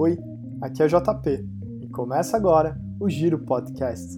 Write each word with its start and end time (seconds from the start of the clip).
Oi, 0.00 0.16
aqui 0.60 0.80
é 0.80 0.86
JP 0.86 1.44
e 1.80 1.88
começa 1.88 2.36
agora 2.36 2.80
o 3.00 3.08
Giro 3.08 3.40
Podcast. 3.40 4.16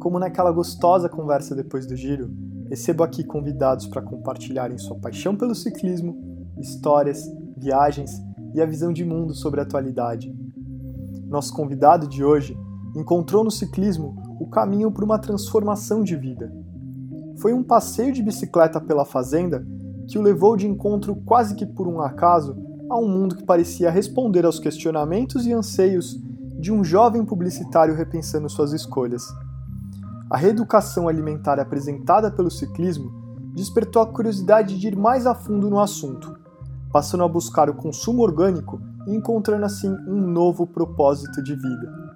Como 0.00 0.18
naquela 0.18 0.50
gostosa 0.50 1.06
conversa 1.06 1.54
depois 1.54 1.86
do 1.86 1.94
giro, 1.94 2.30
recebo 2.70 3.02
aqui 3.02 3.22
convidados 3.22 3.86
para 3.86 4.00
compartilharem 4.00 4.78
sua 4.78 4.98
paixão 4.98 5.36
pelo 5.36 5.54
ciclismo, 5.54 6.16
histórias, 6.58 7.30
viagens 7.58 8.10
e 8.54 8.62
a 8.62 8.64
visão 8.64 8.90
de 8.90 9.04
mundo 9.04 9.34
sobre 9.34 9.60
a 9.60 9.64
atualidade. 9.64 10.34
Nosso 11.28 11.52
convidado 11.52 12.08
de 12.08 12.24
hoje 12.24 12.58
encontrou 12.96 13.44
no 13.44 13.50
ciclismo 13.50 14.16
o 14.40 14.48
caminho 14.48 14.90
para 14.90 15.04
uma 15.04 15.18
transformação 15.18 16.02
de 16.02 16.16
vida. 16.16 16.50
Foi 17.36 17.52
um 17.52 17.62
passeio 17.62 18.14
de 18.14 18.22
bicicleta 18.22 18.80
pela 18.80 19.04
fazenda 19.04 19.62
que 20.08 20.18
o 20.18 20.22
levou 20.22 20.56
de 20.56 20.66
encontro 20.66 21.14
quase 21.16 21.54
que 21.54 21.66
por 21.66 21.86
um 21.86 22.00
acaso 22.00 22.56
a 22.92 22.98
um 22.98 23.08
mundo 23.08 23.36
que 23.36 23.44
parecia 23.44 23.90
responder 23.90 24.44
aos 24.44 24.58
questionamentos 24.58 25.46
e 25.46 25.52
anseios 25.52 26.20
de 26.60 26.70
um 26.70 26.84
jovem 26.84 27.24
publicitário 27.24 27.94
repensando 27.94 28.48
suas 28.48 28.72
escolhas. 28.72 29.24
A 30.30 30.36
reeducação 30.36 31.08
alimentar 31.08 31.58
apresentada 31.58 32.30
pelo 32.30 32.50
ciclismo 32.50 33.10
despertou 33.54 34.00
a 34.00 34.06
curiosidade 34.06 34.78
de 34.78 34.88
ir 34.88 34.96
mais 34.96 35.26
a 35.26 35.34
fundo 35.34 35.68
no 35.68 35.80
assunto, 35.80 36.36
passando 36.92 37.24
a 37.24 37.28
buscar 37.28 37.68
o 37.68 37.74
consumo 37.74 38.22
orgânico 38.22 38.80
e 39.06 39.14
encontrando 39.14 39.64
assim 39.64 39.90
um 40.06 40.20
novo 40.20 40.66
propósito 40.66 41.42
de 41.42 41.54
vida. 41.54 42.12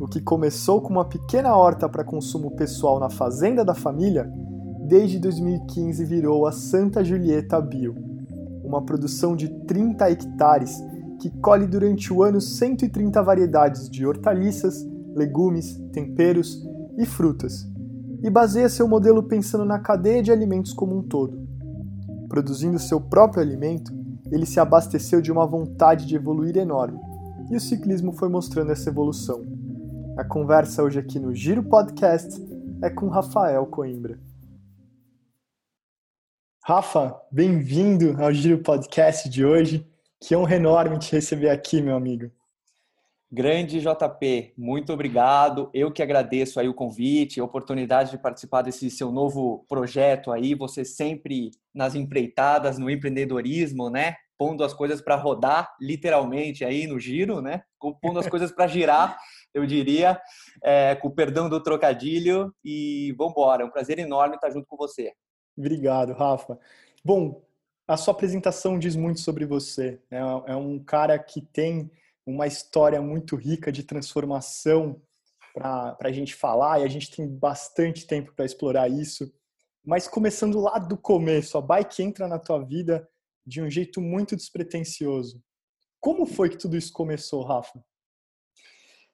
O 0.00 0.06
que 0.06 0.20
começou 0.20 0.80
com 0.82 0.90
uma 0.90 1.04
pequena 1.04 1.56
horta 1.56 1.88
para 1.88 2.04
consumo 2.04 2.50
pessoal 2.56 2.98
na 2.98 3.08
fazenda 3.08 3.64
da 3.64 3.74
família, 3.74 4.30
desde 4.86 5.18
2015 5.18 6.04
virou 6.04 6.46
a 6.46 6.52
Santa 6.52 7.02
Julieta 7.04 7.60
Bio, 7.60 7.94
uma 8.66 8.82
produção 8.82 9.36
de 9.36 9.48
30 9.64 10.10
hectares 10.10 10.82
que 11.20 11.30
colhe 11.30 11.66
durante 11.66 12.12
o 12.12 12.22
ano 12.22 12.40
130 12.40 13.22
variedades 13.22 13.88
de 13.88 14.06
hortaliças, 14.06 14.86
legumes, 15.14 15.80
temperos 15.92 16.66
e 16.98 17.06
frutas, 17.06 17.66
e 18.22 18.28
baseia 18.28 18.68
seu 18.68 18.86
modelo 18.86 19.22
pensando 19.22 19.64
na 19.64 19.78
cadeia 19.78 20.22
de 20.22 20.32
alimentos 20.32 20.72
como 20.72 20.96
um 20.96 21.02
todo. 21.02 21.46
Produzindo 22.28 22.78
seu 22.78 23.00
próprio 23.00 23.42
alimento, 23.42 23.92
ele 24.30 24.44
se 24.44 24.58
abasteceu 24.58 25.20
de 25.20 25.30
uma 25.30 25.46
vontade 25.46 26.06
de 26.06 26.16
evoluir 26.16 26.56
enorme, 26.56 26.98
e 27.50 27.56
o 27.56 27.60
ciclismo 27.60 28.12
foi 28.12 28.28
mostrando 28.28 28.72
essa 28.72 28.90
evolução. 28.90 29.44
A 30.16 30.24
conversa 30.24 30.82
hoje 30.82 30.98
aqui 30.98 31.18
no 31.18 31.34
Giro 31.34 31.62
Podcast 31.62 32.44
é 32.82 32.90
com 32.90 33.08
Rafael 33.08 33.64
Coimbra. 33.66 34.25
Rafa, 36.68 37.16
bem-vindo 37.30 38.20
ao 38.20 38.32
Giro 38.32 38.58
Podcast 38.58 39.28
de 39.28 39.44
hoje. 39.44 39.88
Que 40.20 40.34
honra 40.34 40.56
enorme 40.56 40.98
te 40.98 41.12
receber 41.12 41.48
aqui, 41.48 41.80
meu 41.80 41.94
amigo. 41.94 42.28
Grande 43.30 43.80
JP, 43.80 44.52
muito 44.58 44.92
obrigado. 44.92 45.70
Eu 45.72 45.92
que 45.92 46.02
agradeço 46.02 46.58
aí 46.58 46.68
o 46.68 46.74
convite, 46.74 47.38
a 47.38 47.44
oportunidade 47.44 48.10
de 48.10 48.18
participar 48.18 48.62
desse 48.62 48.90
seu 48.90 49.12
novo 49.12 49.64
projeto 49.68 50.32
aí. 50.32 50.56
Você 50.56 50.84
sempre 50.84 51.52
nas 51.72 51.94
empreitadas, 51.94 52.78
no 52.78 52.90
empreendedorismo, 52.90 53.88
né? 53.88 54.16
Pondo 54.36 54.64
as 54.64 54.74
coisas 54.74 55.00
para 55.00 55.14
rodar, 55.14 55.72
literalmente 55.80 56.64
aí 56.64 56.88
no 56.88 56.98
giro, 56.98 57.40
né? 57.40 57.62
Pondo 58.02 58.18
as 58.18 58.26
coisas 58.28 58.50
para 58.50 58.66
girar, 58.66 59.16
eu 59.54 59.64
diria, 59.64 60.20
é, 60.64 60.96
com 60.96 61.06
o 61.06 61.14
perdão 61.14 61.48
do 61.48 61.62
trocadilho. 61.62 62.52
E 62.64 63.14
vamos 63.16 63.34
embora. 63.34 63.62
É 63.62 63.64
um 63.64 63.70
prazer 63.70 64.00
enorme 64.00 64.34
estar 64.34 64.50
junto 64.50 64.66
com 64.66 64.76
você. 64.76 65.12
Obrigado, 65.56 66.12
Rafa. 66.12 66.58
Bom, 67.04 67.42
a 67.86 67.96
sua 67.96 68.12
apresentação 68.12 68.78
diz 68.78 68.96
muito 68.96 69.20
sobre 69.20 69.46
você. 69.46 70.00
É, 70.10 70.18
é 70.18 70.56
um 70.56 70.78
cara 70.78 71.18
que 71.18 71.40
tem 71.40 71.90
uma 72.26 72.46
história 72.46 73.00
muito 73.00 73.36
rica 73.36 73.70
de 73.70 73.84
transformação 73.84 75.00
para 75.54 75.96
a 76.00 76.12
gente 76.12 76.34
falar 76.34 76.80
e 76.80 76.84
a 76.84 76.88
gente 76.88 77.10
tem 77.10 77.26
bastante 77.26 78.06
tempo 78.06 78.32
para 78.34 78.44
explorar 78.44 78.88
isso. 78.88 79.32
Mas 79.84 80.08
começando 80.08 80.60
lá 80.60 80.78
do 80.78 80.98
começo, 80.98 81.56
a 81.56 81.62
bike 81.62 82.02
entra 82.02 82.26
na 82.26 82.38
tua 82.38 82.62
vida 82.62 83.08
de 83.46 83.62
um 83.62 83.70
jeito 83.70 84.00
muito 84.00 84.34
despretensioso. 84.34 85.40
Como 86.00 86.26
foi 86.26 86.50
que 86.50 86.58
tudo 86.58 86.76
isso 86.76 86.92
começou, 86.92 87.44
Rafa? 87.44 87.82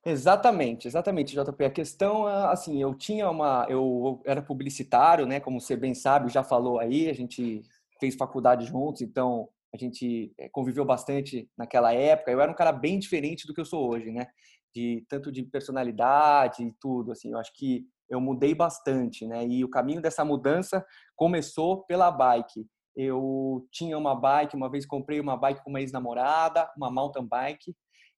Exatamente, 0.04 0.88
exatamente, 0.88 1.32
JP. 1.32 1.64
A 1.64 1.70
questão, 1.70 2.26
assim, 2.26 2.82
eu 2.82 2.92
tinha 2.94 3.30
uma, 3.30 3.66
eu 3.68 4.20
era 4.24 4.42
publicitário, 4.42 5.26
né? 5.26 5.38
Como 5.38 5.60
você 5.60 5.76
bem 5.76 5.94
sabe, 5.94 6.28
já 6.32 6.42
falou 6.42 6.80
aí, 6.80 7.08
a 7.08 7.12
gente 7.12 7.62
fez 8.00 8.16
faculdade 8.16 8.66
juntos, 8.66 9.00
então 9.00 9.48
a 9.72 9.76
gente 9.76 10.32
eh, 10.38 10.48
conviveu 10.50 10.84
bastante 10.84 11.48
naquela 11.56 11.92
época. 11.94 12.32
Eu 12.32 12.40
era 12.40 12.50
um 12.50 12.54
cara 12.54 12.72
bem 12.72 12.98
diferente 12.98 13.46
do 13.46 13.54
que 13.54 13.60
eu 13.60 13.64
sou 13.64 13.88
hoje, 13.92 14.10
né? 14.10 14.26
De 14.74 15.04
tanto 15.08 15.30
de 15.30 15.44
personalidade 15.44 16.64
e 16.64 16.72
tudo, 16.80 17.12
assim. 17.12 17.30
Eu 17.30 17.38
acho 17.38 17.52
que 17.54 17.86
eu 18.10 18.20
mudei 18.20 18.54
bastante, 18.56 19.24
né? 19.24 19.46
E 19.46 19.64
o 19.64 19.70
caminho 19.70 20.02
dessa 20.02 20.24
mudança 20.24 20.84
começou 21.14 21.84
pela 21.84 22.10
bike. 22.10 22.66
Eu 22.96 23.66
tinha 23.70 23.96
uma 23.96 24.14
bike, 24.16 24.56
uma 24.56 24.68
vez 24.70 24.84
comprei 24.84 25.20
uma 25.20 25.36
bike 25.36 25.62
com 25.62 25.70
uma 25.70 25.80
ex-namorada, 25.80 26.68
uma 26.76 26.90
mountain 26.90 27.24
bike, 27.26 27.74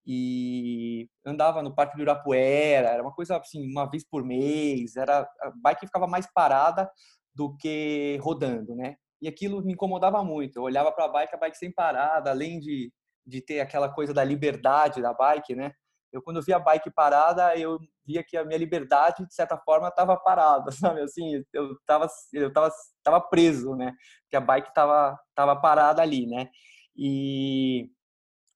e 0.07 1.09
andava 1.25 1.63
no 1.63 1.75
Parque 1.75 1.97
do 1.97 2.03
Ibirapuera, 2.03 2.89
era 2.91 3.03
uma 3.03 3.13
coisa 3.13 3.37
assim, 3.39 3.71
uma 3.71 3.89
vez 3.91 4.05
por 4.07 4.23
mês, 4.25 4.97
era 4.97 5.21
a 5.41 5.53
bike 5.63 5.87
ficava 5.87 6.07
mais 6.07 6.27
parada 6.33 6.91
do 7.35 7.57
que 7.57 8.19
rodando, 8.23 8.75
né? 8.75 8.97
E 9.21 9.29
aquilo 9.29 9.63
me 9.65 9.73
incomodava 9.73 10.23
muito. 10.23 10.57
Eu 10.59 10.65
olhava 10.65 10.93
para 10.93 11.07
a 11.07 11.09
bike, 11.09 11.35
a 11.35 11.39
bike 11.39 11.57
sem 11.57 11.73
parada, 11.73 12.31
além 12.31 12.61
de, 12.61 12.93
de 13.27 13.41
ter 13.41 13.61
aquela 13.61 13.89
coisa 13.89 14.13
da 14.13 14.23
liberdade 14.23 15.01
da 15.01 15.15
bike, 15.15 15.55
né? 15.55 15.73
Eu 16.13 16.23
quando 16.23 16.43
via 16.43 16.57
a 16.57 16.61
bike 16.61 16.93
parada, 16.93 17.57
eu 17.57 17.79
via 18.07 18.23
que 18.23 18.37
a 18.37 18.45
minha 18.45 18.59
liberdade 18.59 19.27
de 19.27 19.35
certa 19.35 19.57
forma 19.59 19.89
estava 19.89 20.17
parada, 20.17 20.71
sabe? 20.73 21.01
Assim, 21.01 21.43
eu 21.53 21.73
estava 21.73 22.07
eu 22.33 22.53
tava, 22.53 22.71
tava 23.03 23.21
preso, 23.21 23.75
né? 23.75 23.93
Que 24.31 24.37
a 24.37 24.41
bike 24.41 24.69
estava 24.69 25.19
tava 25.35 25.57
parada 25.57 26.03
ali, 26.03 26.27
né? 26.27 26.49
E 26.97 27.91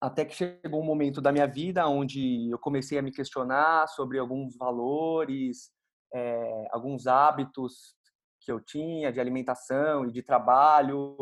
até 0.01 0.25
que 0.25 0.35
chegou 0.35 0.81
um 0.81 0.87
momento 0.87 1.21
da 1.21 1.33
minha 1.33 1.47
vida 1.47 1.87
onde 1.89 2.51
eu 2.51 2.59
comecei 2.59 2.99
a 2.99 3.03
me 3.03 3.11
questionar 3.11 3.89
sobre 3.89 4.19
alguns 4.19 4.57
valores, 4.57 5.71
é, 6.15 6.67
alguns 6.71 7.07
hábitos 7.07 7.97
que 8.41 8.53
eu 8.53 8.61
tinha 8.61 9.13
de 9.13 9.21
alimentação 9.21 10.07
e 10.07 10.13
de 10.13 10.23
trabalho. 10.23 11.17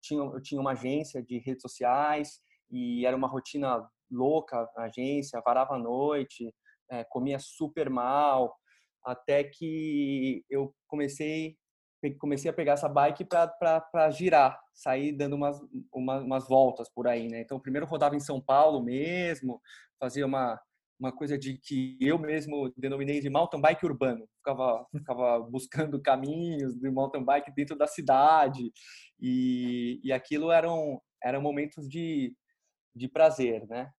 Tinha, 0.00 0.22
eu 0.22 0.40
tinha 0.40 0.60
uma 0.60 0.72
agência 0.72 1.22
de 1.22 1.38
redes 1.38 1.62
sociais 1.62 2.40
e 2.70 3.06
era 3.06 3.16
uma 3.16 3.28
rotina 3.28 3.86
louca 4.10 4.68
a 4.76 4.84
agência, 4.84 5.42
varava 5.44 5.74
à 5.74 5.78
noite, 5.78 6.52
é, 6.90 7.04
comia 7.04 7.38
super 7.38 7.88
mal, 7.88 8.54
até 9.04 9.44
que 9.44 10.44
eu 10.50 10.74
comecei 10.86 11.56
comecei 12.10 12.50
a 12.50 12.54
pegar 12.54 12.72
essa 12.72 12.88
bike 12.88 13.24
para 13.24 14.10
girar, 14.10 14.58
sair 14.74 15.12
dando 15.12 15.36
umas, 15.36 15.60
umas, 15.92 16.22
umas, 16.22 16.48
voltas 16.48 16.88
por 16.88 17.06
aí, 17.06 17.28
né? 17.28 17.40
Então, 17.40 17.60
primeiro 17.60 17.86
rodava 17.86 18.16
em 18.16 18.20
São 18.20 18.40
Paulo 18.40 18.82
mesmo, 18.82 19.60
fazia 20.00 20.26
uma, 20.26 20.60
uma 20.98 21.12
coisa 21.12 21.38
de 21.38 21.58
que 21.58 21.96
eu 22.00 22.18
mesmo 22.18 22.72
denominei 22.76 23.20
de 23.20 23.30
mountain 23.30 23.60
bike 23.60 23.84
urbano. 23.84 24.26
Ficava, 24.38 24.86
ficava 24.96 25.40
buscando 25.40 26.00
caminhos 26.00 26.74
de 26.74 26.90
mountain 26.90 27.24
bike 27.24 27.52
dentro 27.54 27.76
da 27.76 27.86
cidade 27.86 28.72
e, 29.20 30.00
e 30.02 30.12
aquilo 30.12 30.50
eram, 30.50 31.00
eram 31.22 31.40
momentos 31.42 31.88
de, 31.88 32.34
de 32.94 33.08
prazer, 33.08 33.66
né? 33.66 33.90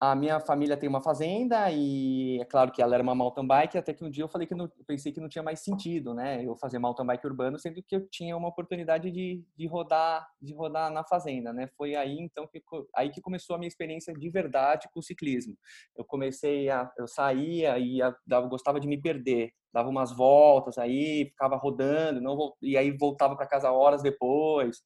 A 0.00 0.14
minha 0.14 0.40
família 0.40 0.76
tem 0.76 0.88
uma 0.88 1.00
fazenda 1.02 1.70
e 1.70 2.38
é 2.40 2.44
claro 2.44 2.70
que 2.72 2.82
ela 2.82 2.94
era 2.94 3.02
uma 3.02 3.14
mountain 3.14 3.46
bike, 3.46 3.78
até 3.78 3.94
que 3.94 4.04
um 4.04 4.10
dia 4.10 4.24
eu 4.24 4.28
falei 4.28 4.46
que 4.46 4.54
não, 4.54 4.66
eu 4.66 4.84
pensei 4.86 5.12
que 5.12 5.20
não 5.20 5.28
tinha 5.28 5.42
mais 5.42 5.60
sentido, 5.60 6.12
né? 6.12 6.44
Eu 6.44 6.56
fazer 6.56 6.78
mountain 6.78 7.06
bike 7.06 7.26
urbano, 7.26 7.58
sendo 7.58 7.82
que 7.82 7.96
eu 7.96 8.08
tinha 8.08 8.36
uma 8.36 8.48
oportunidade 8.48 9.10
de, 9.10 9.42
de 9.56 9.66
rodar, 9.66 10.26
de 10.40 10.52
rodar 10.54 10.90
na 10.92 11.04
fazenda, 11.04 11.52
né? 11.52 11.68
Foi 11.76 11.94
aí 11.94 12.18
então 12.18 12.46
que 12.46 12.62
aí 12.94 13.10
que 13.10 13.20
começou 13.20 13.56
a 13.56 13.58
minha 13.58 13.68
experiência 13.68 14.12
de 14.12 14.30
verdade 14.30 14.88
com 14.92 15.00
o 15.00 15.02
ciclismo. 15.02 15.56
Eu 15.96 16.04
comecei 16.04 16.68
a 16.68 16.90
eu 16.98 17.06
saía 17.06 17.78
e 17.78 18.02
a, 18.02 18.14
eu 18.30 18.48
gostava 18.48 18.80
de 18.80 18.88
me 18.88 19.00
perder, 19.00 19.52
dava 19.72 19.88
umas 19.88 20.12
voltas 20.12 20.76
aí, 20.76 21.26
ficava 21.30 21.56
rodando, 21.56 22.20
não 22.20 22.52
e 22.60 22.76
aí 22.76 22.90
voltava 22.90 23.36
para 23.36 23.46
casa 23.46 23.70
horas 23.70 24.02
depois. 24.02 24.82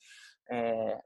É, 0.50 0.98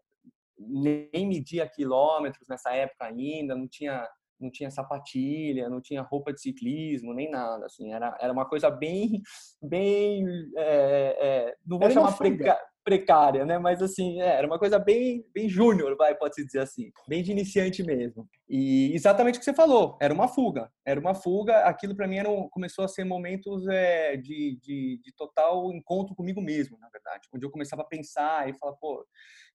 nem 0.58 1.26
media 1.26 1.68
quilômetros 1.68 2.46
nessa 2.48 2.72
época 2.74 3.06
ainda, 3.06 3.54
não 3.54 3.68
tinha 3.68 4.08
não 4.42 4.50
tinha 4.50 4.70
sapatilha, 4.72 5.68
não 5.68 5.80
tinha 5.80 6.02
roupa 6.02 6.32
de 6.32 6.40
ciclismo, 6.40 7.14
nem 7.14 7.30
nada, 7.30 7.66
assim, 7.66 7.92
era, 7.92 8.18
era 8.20 8.32
uma 8.32 8.44
coisa 8.44 8.68
bem, 8.68 9.22
bem, 9.62 10.26
é, 10.56 11.16
é, 11.20 11.54
não 11.64 11.78
vou 11.78 11.86
era 11.86 11.94
chamar 11.94 12.18
preca, 12.18 12.58
precária, 12.84 13.44
né, 13.44 13.58
mas 13.58 13.80
assim, 13.80 14.20
é, 14.20 14.36
era 14.36 14.46
uma 14.46 14.58
coisa 14.58 14.78
bem, 14.78 15.24
bem 15.32 15.48
júnior, 15.48 15.96
vai, 15.96 16.14
pode-se 16.14 16.44
dizer 16.44 16.60
assim, 16.60 16.90
bem 17.08 17.22
de 17.22 17.30
iniciante 17.30 17.82
mesmo. 17.82 18.28
E 18.48 18.92
exatamente 18.94 19.36
o 19.36 19.38
que 19.38 19.44
você 19.44 19.54
falou, 19.54 19.96
era 20.00 20.12
uma 20.12 20.28
fuga, 20.28 20.70
era 20.84 20.98
uma 20.98 21.14
fuga, 21.14 21.60
aquilo 21.60 21.94
para 21.94 22.08
mim 22.08 22.16
era 22.16 22.28
um, 22.28 22.48
começou 22.48 22.84
a 22.84 22.88
ser 22.88 23.04
momentos 23.04 23.66
é, 23.68 24.16
de, 24.16 24.58
de, 24.60 25.00
de 25.02 25.14
total 25.16 25.72
encontro 25.72 26.14
comigo 26.14 26.40
mesmo, 26.40 26.78
na 26.78 26.88
verdade, 26.88 27.28
onde 27.32 27.46
eu 27.46 27.50
começava 27.50 27.82
a 27.82 27.86
pensar 27.86 28.48
e 28.48 28.54
falar, 28.58 28.74
pô, 28.74 29.06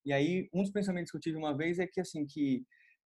e 0.08 0.14
aí, 0.14 0.50
um 0.54 0.62
dos 0.62 0.72
pensamentos 0.72 1.12
que 1.12 1.18
eu 1.18 1.22
tive 1.22 1.38
uma 1.38 1.56
vez 1.56 1.80
é 1.80 1.86
que, 1.86 2.00
assim, 2.00 2.26
que 2.26 2.64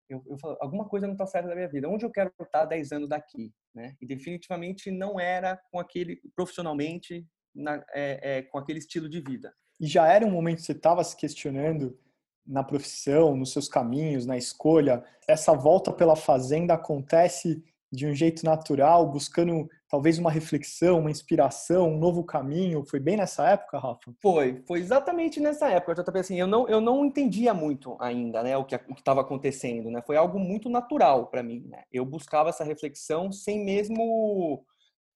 eu, 0.07 0.23
eu 0.27 0.37
falo, 0.37 0.55
alguma 0.61 0.87
coisa 0.87 1.07
não 1.07 1.13
está 1.13 1.25
certa 1.25 1.47
na 1.47 1.55
minha 1.55 1.67
vida. 1.67 1.89
Onde 1.89 2.05
eu 2.05 2.11
quero 2.11 2.31
estar 2.39 2.65
10 2.65 2.91
anos 2.91 3.09
daqui, 3.09 3.51
né? 3.73 3.95
E 3.99 4.05
definitivamente 4.05 4.91
não 4.91 5.19
era 5.19 5.59
com 5.71 5.79
aquele 5.79 6.21
profissionalmente 6.35 7.25
na, 7.55 7.83
é, 7.93 8.37
é, 8.37 8.41
com 8.43 8.59
aquele 8.59 8.77
estilo 8.77 9.09
de 9.09 9.19
vida. 9.19 9.51
E 9.81 9.87
já 9.87 10.07
era 10.07 10.23
um 10.23 10.29
momento 10.29 10.57
que 10.57 10.65
você 10.65 10.73
estava 10.73 11.03
se 11.03 11.17
questionando 11.17 11.97
na 12.45 12.63
profissão, 12.63 13.35
nos 13.35 13.51
seus 13.51 13.67
caminhos, 13.67 14.27
na 14.27 14.37
escolha. 14.37 15.03
Essa 15.27 15.53
volta 15.53 15.91
pela 15.91 16.15
fazenda 16.15 16.75
acontece 16.75 17.63
de 17.91 18.05
um 18.05 18.13
jeito 18.13 18.45
natural, 18.45 19.09
buscando 19.09 19.67
talvez 19.89 20.19
uma 20.19 20.29
reflexão, 20.29 20.99
uma 20.99 21.09
inspiração, 21.09 21.89
um 21.89 21.97
novo 21.97 22.23
caminho? 22.23 22.85
Foi 22.85 22.99
bem 22.99 23.17
nessa 23.17 23.49
época, 23.49 23.79
Rafa? 23.79 24.13
Foi, 24.21 24.61
foi 24.67 24.79
exatamente 24.79 25.39
nessa 25.39 25.67
época. 25.67 26.03
Eu 26.07 26.19
assim, 26.19 26.39
eu 26.39 26.47
não, 26.47 26.69
eu 26.69 26.79
não 26.79 27.03
entendia 27.03 27.51
muito 27.51 27.97
ainda, 27.99 28.43
né, 28.43 28.55
o 28.55 28.63
que 28.63 28.75
estava 28.95 29.21
acontecendo, 29.21 29.89
né? 29.89 30.01
Foi 30.05 30.15
algo 30.15 30.39
muito 30.39 30.69
natural 30.69 31.25
para 31.25 31.41
mim, 31.41 31.65
né? 31.67 31.83
Eu 31.91 32.05
buscava 32.05 32.49
essa 32.49 32.63
reflexão 32.63 33.31
sem 33.31 33.65
mesmo 33.65 34.63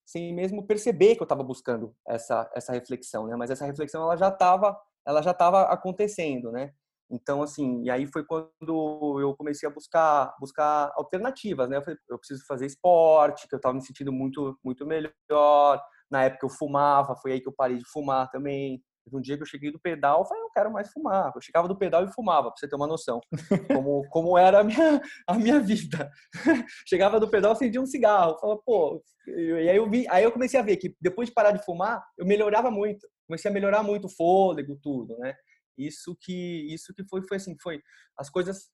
sem 0.06 0.34
mesmo 0.34 0.66
perceber 0.66 1.16
que 1.16 1.22
eu 1.22 1.26
estava 1.26 1.42
buscando 1.42 1.94
essa 2.08 2.50
essa 2.54 2.72
reflexão, 2.72 3.26
né? 3.26 3.36
Mas 3.36 3.50
essa 3.50 3.66
reflexão 3.66 4.02
ela 4.02 4.16
já 4.16 4.28
estava 4.28 4.78
ela 5.06 5.22
já 5.22 5.32
estava 5.32 5.62
acontecendo, 5.64 6.50
né? 6.52 6.72
Então, 7.10 7.42
assim, 7.42 7.82
e 7.84 7.90
aí 7.90 8.06
foi 8.06 8.24
quando 8.24 9.20
eu 9.20 9.34
comecei 9.36 9.68
a 9.68 9.72
buscar, 9.72 10.34
buscar 10.40 10.90
alternativas, 10.96 11.68
né? 11.68 11.76
Eu 11.76 11.82
falei, 11.82 11.98
eu 12.10 12.18
preciso 12.18 12.44
fazer 12.46 12.66
esporte, 12.66 13.46
que 13.48 13.54
eu 13.54 13.58
estava 13.58 13.74
me 13.74 13.82
sentindo 13.82 14.12
muito, 14.12 14.58
muito 14.64 14.84
melhor. 14.86 15.80
Na 16.10 16.24
época 16.24 16.46
eu 16.46 16.50
fumava, 16.50 17.14
foi 17.16 17.32
aí 17.32 17.40
que 17.40 17.48
eu 17.48 17.54
parei 17.56 17.78
de 17.78 17.84
fumar 17.92 18.28
também. 18.30 18.82
Um 19.12 19.20
dia 19.20 19.36
que 19.36 19.42
eu 19.42 19.46
cheguei 19.46 19.70
do 19.70 19.78
pedal, 19.78 20.20
eu 20.20 20.24
falei, 20.24 20.42
não 20.42 20.50
quero 20.50 20.72
mais 20.72 20.90
fumar. 20.90 21.32
Eu 21.34 21.40
chegava 21.40 21.68
do 21.68 21.78
pedal 21.78 22.04
e 22.04 22.12
fumava, 22.12 22.50
pra 22.50 22.56
você 22.56 22.68
ter 22.68 22.76
uma 22.76 22.86
noção. 22.86 23.20
Como, 23.72 24.06
como 24.10 24.36
era 24.36 24.60
a 24.60 24.64
minha, 24.64 25.00
a 25.26 25.34
minha 25.34 25.60
vida. 25.60 26.10
chegava 26.88 27.20
do 27.20 27.30
pedal, 27.30 27.52
acendia 27.52 27.80
um 27.80 27.86
cigarro. 27.86 28.38
Falava, 28.38 28.60
pô... 28.64 29.02
E 29.28 29.68
aí 29.68 29.76
eu, 29.76 29.90
vi, 29.90 30.06
aí 30.08 30.22
eu 30.22 30.30
comecei 30.30 30.58
a 30.58 30.62
ver 30.62 30.76
que 30.76 30.94
depois 31.00 31.28
de 31.28 31.34
parar 31.34 31.50
de 31.50 31.64
fumar, 31.64 32.04
eu 32.16 32.24
melhorava 32.24 32.70
muito. 32.70 33.06
Comecei 33.26 33.50
a 33.50 33.54
melhorar 33.54 33.82
muito 33.82 34.06
o 34.06 34.10
fôlego, 34.10 34.78
tudo, 34.80 35.18
né? 35.18 35.34
Isso 35.76 36.16
que 36.20 36.72
isso 36.72 36.94
que 36.94 37.04
foi 37.08 37.22
foi 37.26 37.36
assim, 37.36 37.56
foi 37.60 37.82
as 38.16 38.30
coisas 38.30 38.70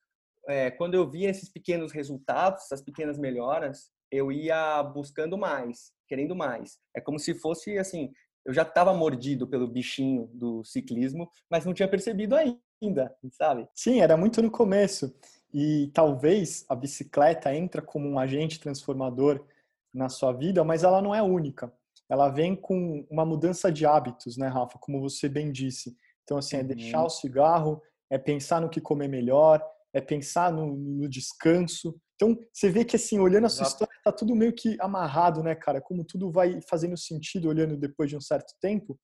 é, 0.48 0.70
quando 0.70 0.94
eu 0.94 1.08
via 1.08 1.30
esses 1.30 1.50
pequenos 1.50 1.92
resultados, 1.92 2.64
essas 2.64 2.82
pequenas 2.82 3.18
melhoras, 3.18 3.90
eu 4.10 4.30
ia 4.30 4.82
buscando 4.82 5.38
mais, 5.38 5.92
querendo 6.08 6.36
mais. 6.36 6.78
É 6.94 7.00
como 7.00 7.18
se 7.18 7.34
fosse 7.34 7.78
assim, 7.78 8.10
eu 8.44 8.52
já 8.52 8.62
estava 8.62 8.92
mordido 8.92 9.46
pelo 9.46 9.68
bichinho 9.68 10.28
do 10.32 10.64
ciclismo, 10.64 11.30
mas 11.50 11.64
não 11.64 11.74
tinha 11.74 11.88
percebido 11.88 12.34
ainda, 12.34 13.14
sabe? 13.30 13.68
Sim, 13.74 14.00
era 14.00 14.16
muito 14.16 14.42
no 14.42 14.50
começo. 14.50 15.14
E 15.52 15.90
talvez 15.92 16.64
a 16.68 16.74
bicicleta 16.74 17.54
entra 17.54 17.82
como 17.82 18.08
um 18.08 18.18
agente 18.18 18.58
transformador 18.58 19.44
na 19.92 20.08
sua 20.08 20.32
vida, 20.32 20.64
mas 20.64 20.82
ela 20.82 21.02
não 21.02 21.14
é 21.14 21.22
única. 21.22 21.72
Ela 22.08 22.28
vem 22.28 22.56
com 22.56 23.06
uma 23.10 23.24
mudança 23.24 23.70
de 23.70 23.86
hábitos, 23.86 24.36
né, 24.36 24.48
Rafa? 24.48 24.78
Como 24.78 25.00
você 25.00 25.28
bem 25.28 25.52
disse. 25.52 25.96
Então, 26.24 26.38
assim, 26.38 26.56
é 26.56 26.62
deixar 26.62 27.00
uhum. 27.00 27.06
o 27.06 27.10
cigarro, 27.10 27.82
é 28.10 28.18
pensar 28.18 28.60
no 28.60 28.68
que 28.68 28.80
comer 28.80 29.08
melhor, 29.08 29.62
é 29.92 30.00
pensar 30.00 30.52
no, 30.52 30.76
no 30.76 31.08
descanso. 31.08 31.94
Então, 32.22 32.38
você 32.52 32.70
vê 32.70 32.84
que, 32.84 32.94
assim, 32.94 33.18
olhando 33.18 33.46
a 33.46 33.48
sua 33.48 33.64
Exato. 33.64 33.82
história, 33.82 34.00
tá 34.04 34.12
tudo 34.12 34.36
meio 34.36 34.52
que 34.52 34.76
amarrado, 34.80 35.42
né, 35.42 35.56
cara? 35.56 35.80
Como 35.80 36.04
tudo 36.04 36.30
vai 36.30 36.60
fazendo 36.70 36.96
sentido 36.96 37.48
olhando 37.48 37.76
depois 37.76 38.08
de 38.08 38.16
um 38.16 38.20
certo 38.20 38.54
tempo. 38.60 38.96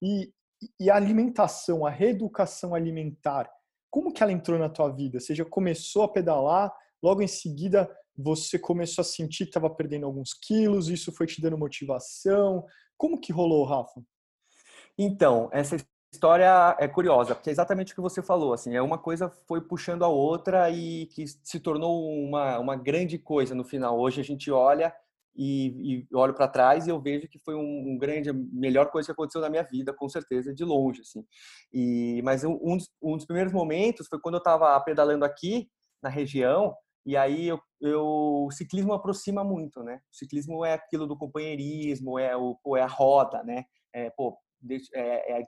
E, 0.00 0.32
e 0.78 0.88
a 0.88 0.94
alimentação, 0.94 1.84
a 1.84 1.90
reeducação 1.90 2.72
alimentar, 2.72 3.50
como 3.90 4.12
que 4.12 4.22
ela 4.22 4.30
entrou 4.30 4.60
na 4.60 4.68
tua 4.68 4.90
vida? 4.90 5.18
Você 5.18 5.34
já 5.34 5.44
começou 5.44 6.04
a 6.04 6.08
pedalar, 6.08 6.72
logo 7.02 7.20
em 7.20 7.26
seguida 7.26 7.90
você 8.16 8.58
começou 8.58 9.02
a 9.02 9.04
sentir 9.04 9.44
que 9.44 9.50
estava 9.50 9.68
perdendo 9.68 10.06
alguns 10.06 10.32
quilos, 10.32 10.88
isso 10.88 11.10
foi 11.10 11.26
te 11.26 11.40
dando 11.40 11.58
motivação. 11.58 12.64
Como 12.96 13.18
que 13.18 13.32
rolou, 13.32 13.64
Rafa? 13.64 14.00
Então, 14.96 15.48
essa 15.52 15.76
história 16.12 16.76
é 16.78 16.86
curiosa, 16.86 17.34
porque 17.34 17.48
é 17.48 17.52
exatamente 17.52 17.92
o 17.92 17.94
que 17.94 18.00
você 18.00 18.22
falou, 18.22 18.52
assim, 18.52 18.76
é 18.76 18.82
uma 18.82 18.98
coisa 18.98 19.30
foi 19.48 19.60
puxando 19.60 20.04
a 20.04 20.08
outra 20.08 20.70
e 20.70 21.06
que 21.06 21.24
se 21.26 21.58
tornou 21.58 22.06
uma, 22.24 22.58
uma 22.58 22.76
grande 22.76 23.18
coisa 23.18 23.54
no 23.54 23.64
final. 23.64 23.98
Hoje 23.98 24.20
a 24.20 24.24
gente 24.24 24.50
olha 24.50 24.94
e, 25.34 26.04
e 26.10 26.14
olho 26.14 26.34
para 26.34 26.46
trás 26.46 26.86
e 26.86 26.90
eu 26.90 27.00
vejo 27.00 27.28
que 27.28 27.38
foi 27.38 27.54
um, 27.54 27.92
um, 27.92 27.98
grande, 27.98 28.28
a 28.28 28.34
melhor 28.34 28.90
coisa 28.90 29.06
que 29.06 29.12
aconteceu 29.12 29.40
na 29.40 29.48
minha 29.48 29.62
vida, 29.62 29.94
com 29.94 30.08
certeza, 30.08 30.54
de 30.54 30.64
longe, 30.64 31.00
assim. 31.00 31.24
E, 31.72 32.20
mas 32.22 32.44
um, 32.44 32.76
dos, 32.76 32.90
um 33.02 33.16
dos 33.16 33.24
primeiros 33.24 33.52
momentos 33.52 34.06
foi 34.06 34.20
quando 34.20 34.34
eu 34.34 34.38
estava 34.38 34.78
pedalando 34.80 35.24
aqui 35.24 35.68
na 36.02 36.10
região 36.10 36.74
e 37.06 37.16
aí 37.16 37.48
eu, 37.48 37.58
eu, 37.80 38.04
o 38.46 38.50
ciclismo 38.52 38.92
aproxima 38.92 39.42
muito, 39.42 39.82
né? 39.82 40.00
O 40.12 40.14
ciclismo 40.14 40.64
é 40.64 40.74
aquilo 40.74 41.06
do 41.06 41.16
companheirismo, 41.16 42.18
é 42.18 42.36
o 42.36 42.56
é 42.76 42.82
a 42.82 42.86
roda, 42.86 43.42
né? 43.42 43.64
É, 43.94 44.10
pô, 44.10 44.36
é, 44.94 45.40
é 45.40 45.44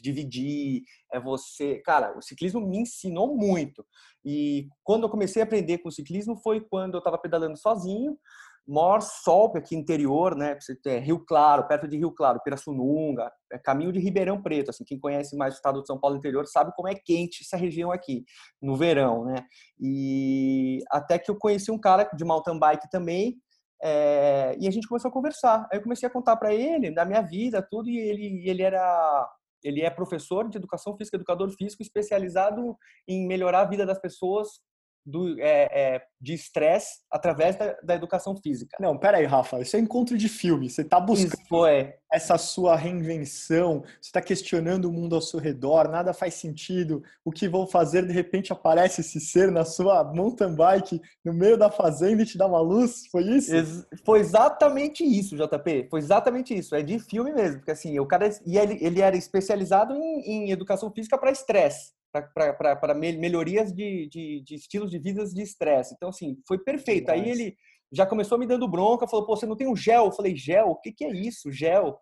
dividir, 0.00 0.82
é 1.12 1.20
você. 1.20 1.80
Cara, 1.80 2.16
o 2.16 2.22
ciclismo 2.22 2.60
me 2.60 2.78
ensinou 2.78 3.36
muito. 3.36 3.84
E 4.24 4.68
quando 4.82 5.04
eu 5.04 5.10
comecei 5.10 5.42
a 5.42 5.44
aprender 5.44 5.78
com 5.78 5.88
o 5.88 5.92
ciclismo 5.92 6.36
foi 6.36 6.60
quando 6.60 6.94
eu 6.94 6.98
estava 6.98 7.18
pedalando 7.18 7.56
sozinho, 7.56 8.18
maior 8.66 9.00
sol 9.00 9.52
aqui 9.56 9.76
interior, 9.76 10.34
né? 10.34 10.56
Rio 11.02 11.18
Claro, 11.18 11.68
perto 11.68 11.86
de 11.86 11.98
Rio 11.98 12.10
Claro, 12.10 12.40
Pirassununga, 12.42 13.30
é 13.52 13.58
caminho 13.58 13.92
de 13.92 14.00
Ribeirão 14.00 14.42
Preto. 14.42 14.70
Assim, 14.70 14.84
quem 14.84 14.98
conhece 14.98 15.36
mais 15.36 15.54
o 15.54 15.56
estado 15.56 15.80
de 15.80 15.86
São 15.86 16.00
Paulo 16.00 16.16
interior 16.16 16.46
sabe 16.46 16.72
como 16.74 16.88
é 16.88 16.94
quente 16.94 17.42
essa 17.42 17.56
região 17.56 17.92
aqui 17.92 18.24
no 18.60 18.76
verão, 18.76 19.24
né? 19.24 19.44
E 19.78 20.78
até 20.90 21.18
que 21.18 21.30
eu 21.30 21.36
conheci 21.36 21.70
um 21.70 21.78
cara 21.78 22.08
de 22.16 22.24
mountain 22.24 22.58
bike 22.58 22.88
também 22.90 23.36
é, 23.82 24.56
e 24.58 24.66
a 24.66 24.70
gente 24.70 24.88
começou 24.88 25.08
a 25.08 25.12
conversar. 25.12 25.68
Aí 25.70 25.78
eu 25.78 25.82
comecei 25.82 26.08
a 26.08 26.12
contar 26.12 26.36
para 26.36 26.54
ele 26.54 26.90
da 26.90 27.04
minha 27.04 27.20
vida, 27.20 27.66
tudo, 27.70 27.88
e 27.88 27.98
ele, 27.98 28.48
ele 28.48 28.62
era 28.62 29.28
ele 29.62 29.80
é 29.80 29.88
professor 29.88 30.48
de 30.48 30.58
educação 30.58 30.94
física, 30.94 31.16
educador 31.16 31.50
físico 31.50 31.82
especializado 31.82 32.76
em 33.08 33.26
melhorar 33.26 33.62
a 33.62 33.64
vida 33.64 33.86
das 33.86 33.98
pessoas 33.98 34.60
do, 35.04 35.38
é, 35.38 35.64
é, 35.72 36.02
de 36.18 36.32
estresse 36.32 37.00
através 37.10 37.56
da, 37.56 37.76
da, 37.82 37.94
educação 37.94 38.34
física. 38.36 38.76
Não, 38.80 38.96
pera 38.96 39.18
aí, 39.18 39.26
Rafa, 39.26 39.60
isso 39.60 39.76
é 39.76 39.80
encontro 39.80 40.16
de 40.16 40.28
filme. 40.28 40.70
Você 40.70 40.80
está 40.80 40.98
buscando 40.98 41.66
essa 42.10 42.38
sua 42.38 42.76
reinvenção, 42.76 43.82
você 43.82 44.08
está 44.08 44.22
questionando 44.22 44.86
o 44.86 44.92
mundo 44.92 45.14
ao 45.14 45.20
seu 45.20 45.38
redor, 45.38 45.88
nada 45.88 46.14
faz 46.14 46.34
sentido. 46.34 47.02
O 47.24 47.30
que 47.30 47.48
vou 47.48 47.66
fazer? 47.66 48.06
De 48.06 48.12
repente 48.12 48.52
aparece 48.52 49.02
esse 49.02 49.20
ser 49.20 49.50
na 49.50 49.64
sua 49.64 50.04
mountain 50.04 50.54
bike 50.54 51.02
no 51.24 51.34
meio 51.34 51.58
da 51.58 51.70
fazenda 51.70 52.22
e 52.22 52.26
te 52.26 52.38
dá 52.38 52.46
uma 52.46 52.60
luz? 52.60 53.06
Foi 53.10 53.22
isso? 53.24 53.54
Ex 53.54 53.86
foi 54.04 54.20
exatamente 54.20 55.04
isso, 55.04 55.36
JP. 55.36 55.88
Foi 55.90 56.00
exatamente 56.00 56.56
isso. 56.56 56.74
É 56.74 56.82
de 56.82 56.98
filme 56.98 57.32
mesmo, 57.32 57.58
porque 57.58 57.72
assim, 57.72 57.98
o 57.98 58.06
cara 58.06 58.30
e 58.46 58.56
ele, 58.56 58.78
ele 58.80 59.02
era 59.02 59.16
especializado 59.16 59.94
em, 59.94 60.46
em 60.46 60.50
educação 60.50 60.90
física 60.90 61.18
para 61.18 61.30
estresse 61.30 61.92
para 62.22 62.94
melhorias 62.94 63.72
de, 63.72 64.08
de, 64.08 64.42
de, 64.44 64.54
estilos 64.54 64.90
de 64.90 64.98
vida 64.98 65.24
de 65.24 65.42
estresse. 65.42 65.94
Então, 65.94 66.08
assim, 66.08 66.36
foi 66.46 66.58
perfeito. 66.58 67.10
Aí 67.10 67.28
ele 67.28 67.56
já 67.92 68.06
começou 68.06 68.38
me 68.38 68.46
dando 68.46 68.68
bronca, 68.68 69.06
falou, 69.06 69.26
pô, 69.26 69.36
você 69.36 69.46
não 69.46 69.56
tem 69.56 69.66
um 69.66 69.76
gel? 69.76 70.06
Eu 70.06 70.12
falei, 70.12 70.36
gel? 70.36 70.68
O 70.68 70.76
que, 70.76 70.92
que 70.92 71.04
é 71.04 71.10
isso, 71.10 71.50
gel? 71.50 71.98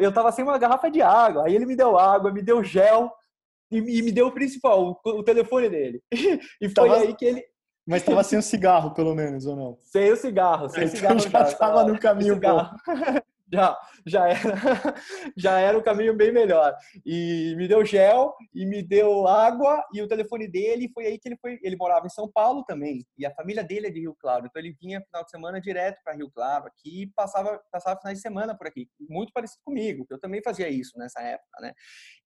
Eu 0.00 0.12
tava 0.12 0.32
sem 0.32 0.44
uma 0.44 0.58
garrafa 0.58 0.90
de 0.90 1.02
água. 1.02 1.46
Aí 1.46 1.54
ele 1.54 1.66
me 1.66 1.76
deu 1.76 1.98
água, 1.98 2.32
me 2.32 2.42
deu 2.42 2.62
gel 2.62 3.12
e, 3.70 3.80
me 3.80 4.12
deu 4.12 4.28
o 4.28 4.32
principal, 4.32 5.00
o, 5.04 5.22
telefone 5.22 5.68
dele. 5.68 6.02
E 6.60 6.68
foi 6.68 6.88
tava... 6.88 6.96
aí 6.98 7.14
que 7.14 7.24
ele... 7.24 7.44
Mas 7.86 8.02
estava 8.02 8.22
sem 8.22 8.38
o 8.38 8.42
cigarro, 8.42 8.92
pelo 8.92 9.14
menos, 9.14 9.46
ou 9.46 9.56
não? 9.56 9.78
Sem 9.80 10.12
o 10.12 10.16
cigarro, 10.16 10.68
sem 10.68 10.84
o 10.84 10.86
então 10.88 11.18
cigarro. 11.18 11.20
já 11.20 11.52
estava 11.52 11.84
no 11.84 11.98
caminho 11.98 12.38
bom. 12.38 12.68
já, 13.52 13.78
já, 14.06 14.28
era, 14.28 14.38
já 15.36 15.58
era 15.58 15.78
um 15.78 15.82
caminho 15.82 16.14
bem 16.14 16.32
melhor. 16.32 16.76
E 17.04 17.54
me 17.56 17.66
deu 17.66 17.84
gel, 17.84 18.34
e 18.54 18.66
me 18.66 18.82
deu 18.82 19.26
água, 19.26 19.84
e 19.92 20.02
o 20.02 20.08
telefone 20.08 20.48
dele, 20.48 20.90
foi 20.92 21.06
aí 21.06 21.18
que 21.18 21.28
ele 21.28 21.38
foi. 21.40 21.58
Ele 21.62 21.76
morava 21.76 22.06
em 22.06 22.10
São 22.10 22.30
Paulo 22.30 22.64
também, 22.64 23.04
e 23.16 23.24
a 23.24 23.34
família 23.34 23.64
dele 23.64 23.86
é 23.86 23.90
de 23.90 24.00
Rio 24.00 24.16
Claro. 24.20 24.46
Então 24.46 24.60
ele 24.60 24.76
vinha 24.80 25.00
final 25.00 25.24
de 25.24 25.30
semana 25.30 25.60
direto 25.60 25.98
para 26.04 26.14
Rio 26.14 26.30
Claro 26.30 26.66
aqui 26.66 27.02
e 27.02 27.06
passava, 27.14 27.60
passava 27.70 28.00
finais 28.00 28.18
de 28.18 28.22
semana 28.22 28.56
por 28.56 28.66
aqui. 28.66 28.88
Muito 29.08 29.32
parecido 29.32 29.60
comigo, 29.64 30.06
eu 30.10 30.18
também 30.18 30.42
fazia 30.42 30.68
isso 30.68 30.98
nessa 30.98 31.20
época, 31.20 31.60
né? 31.60 31.72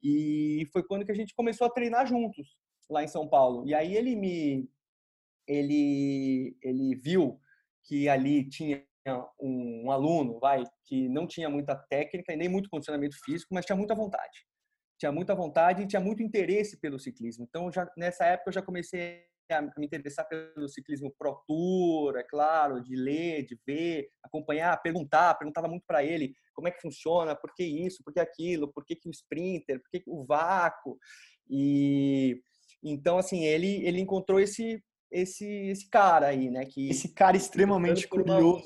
E 0.02 0.66
foi 0.72 0.82
quando 0.82 1.04
que 1.04 1.12
a 1.12 1.14
gente 1.14 1.34
começou 1.34 1.66
a 1.66 1.70
treinar 1.70 2.06
juntos 2.06 2.56
lá 2.90 3.02
em 3.02 3.08
São 3.08 3.28
Paulo. 3.28 3.66
E 3.66 3.74
aí 3.74 3.96
ele 3.96 4.16
me. 4.16 4.68
Ele, 5.46 6.56
ele 6.62 6.94
viu 6.94 7.38
que 7.84 8.08
ali 8.08 8.48
tinha 8.48 8.84
um, 9.40 9.90
aluno, 9.90 10.38
vai, 10.38 10.62
que 10.86 11.08
não 11.08 11.26
tinha 11.26 11.48
muita 11.48 11.74
técnica 11.74 12.32
e 12.32 12.36
nem 12.36 12.48
muito 12.48 12.70
condicionamento 12.70 13.16
físico, 13.24 13.54
mas 13.54 13.64
tinha 13.64 13.76
muita 13.76 13.94
vontade. 13.94 14.46
Tinha 14.98 15.10
muita 15.10 15.34
vontade 15.34 15.82
e 15.82 15.86
tinha 15.86 16.00
muito 16.00 16.22
interesse 16.22 16.78
pelo 16.78 16.98
ciclismo. 16.98 17.44
Então, 17.48 17.72
já, 17.72 17.90
nessa 17.96 18.24
época, 18.24 18.50
eu 18.50 18.54
já 18.54 18.62
comecei 18.62 19.26
a 19.50 19.60
me 19.60 19.86
interessar 19.86 20.26
pelo 20.28 20.68
ciclismo 20.68 21.12
Pro 21.18 21.42
Tour, 21.46 22.16
é 22.16 22.22
claro, 22.22 22.82
de 22.82 22.94
ler, 22.94 23.44
de 23.44 23.58
ver, 23.66 24.08
acompanhar, 24.22 24.80
perguntar, 24.80 25.34
perguntava 25.34 25.68
muito 25.68 25.84
para 25.86 26.04
ele 26.04 26.32
como 26.54 26.68
é 26.68 26.70
que 26.70 26.80
funciona, 26.80 27.34
por 27.34 27.52
que 27.54 27.64
isso, 27.64 28.02
por 28.04 28.12
que 28.12 28.20
aquilo, 28.20 28.72
por 28.72 28.84
que, 28.84 28.96
que 28.96 29.08
o 29.08 29.12
sprinter, 29.12 29.80
por 29.80 29.90
que 29.90 30.02
o 30.06 30.24
vácuo. 30.24 30.96
E 31.50 32.40
então 32.82 33.18
assim, 33.18 33.44
ele 33.44 33.86
ele 33.86 34.00
encontrou 34.00 34.40
esse 34.40 34.82
esse 35.12 35.44
esse 35.44 35.88
cara 35.88 36.28
aí, 36.28 36.50
né? 36.50 36.64
Que 36.64 36.88
esse 36.88 37.08
cara 37.08 37.36
extremamente 37.36 38.08
curioso 38.08 38.64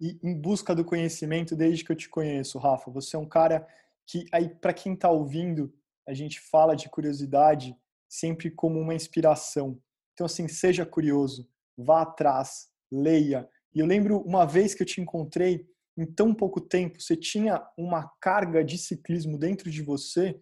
e 0.00 0.18
em 0.22 0.34
busca 0.34 0.74
do 0.74 0.84
conhecimento 0.84 1.56
desde 1.56 1.84
que 1.84 1.92
eu 1.92 1.96
te 1.96 2.08
conheço, 2.08 2.58
Rafa. 2.58 2.90
Você 2.90 3.16
é 3.16 3.18
um 3.18 3.28
cara 3.28 3.66
que 4.06 4.24
aí 4.32 4.48
para 4.48 4.72
quem 4.72 4.94
está 4.94 5.10
ouvindo, 5.10 5.72
a 6.06 6.14
gente 6.14 6.40
fala 6.40 6.74
de 6.74 6.88
curiosidade 6.88 7.76
sempre 8.08 8.50
como 8.50 8.78
uma 8.80 8.94
inspiração. 8.94 9.80
Então 10.12 10.26
assim, 10.26 10.48
seja 10.48 10.84
curioso, 10.84 11.48
vá 11.76 12.02
atrás, 12.02 12.68
leia. 12.90 13.48
E 13.74 13.80
eu 13.80 13.86
lembro 13.86 14.20
uma 14.20 14.44
vez 14.44 14.74
que 14.74 14.82
eu 14.82 14.86
te 14.86 15.00
encontrei, 15.00 15.66
em 15.96 16.06
tão 16.06 16.32
pouco 16.32 16.60
tempo, 16.60 17.00
você 17.00 17.16
tinha 17.16 17.66
uma 17.76 18.08
carga 18.20 18.64
de 18.64 18.78
ciclismo 18.78 19.36
dentro 19.36 19.68
de 19.68 19.82
você 19.82 20.40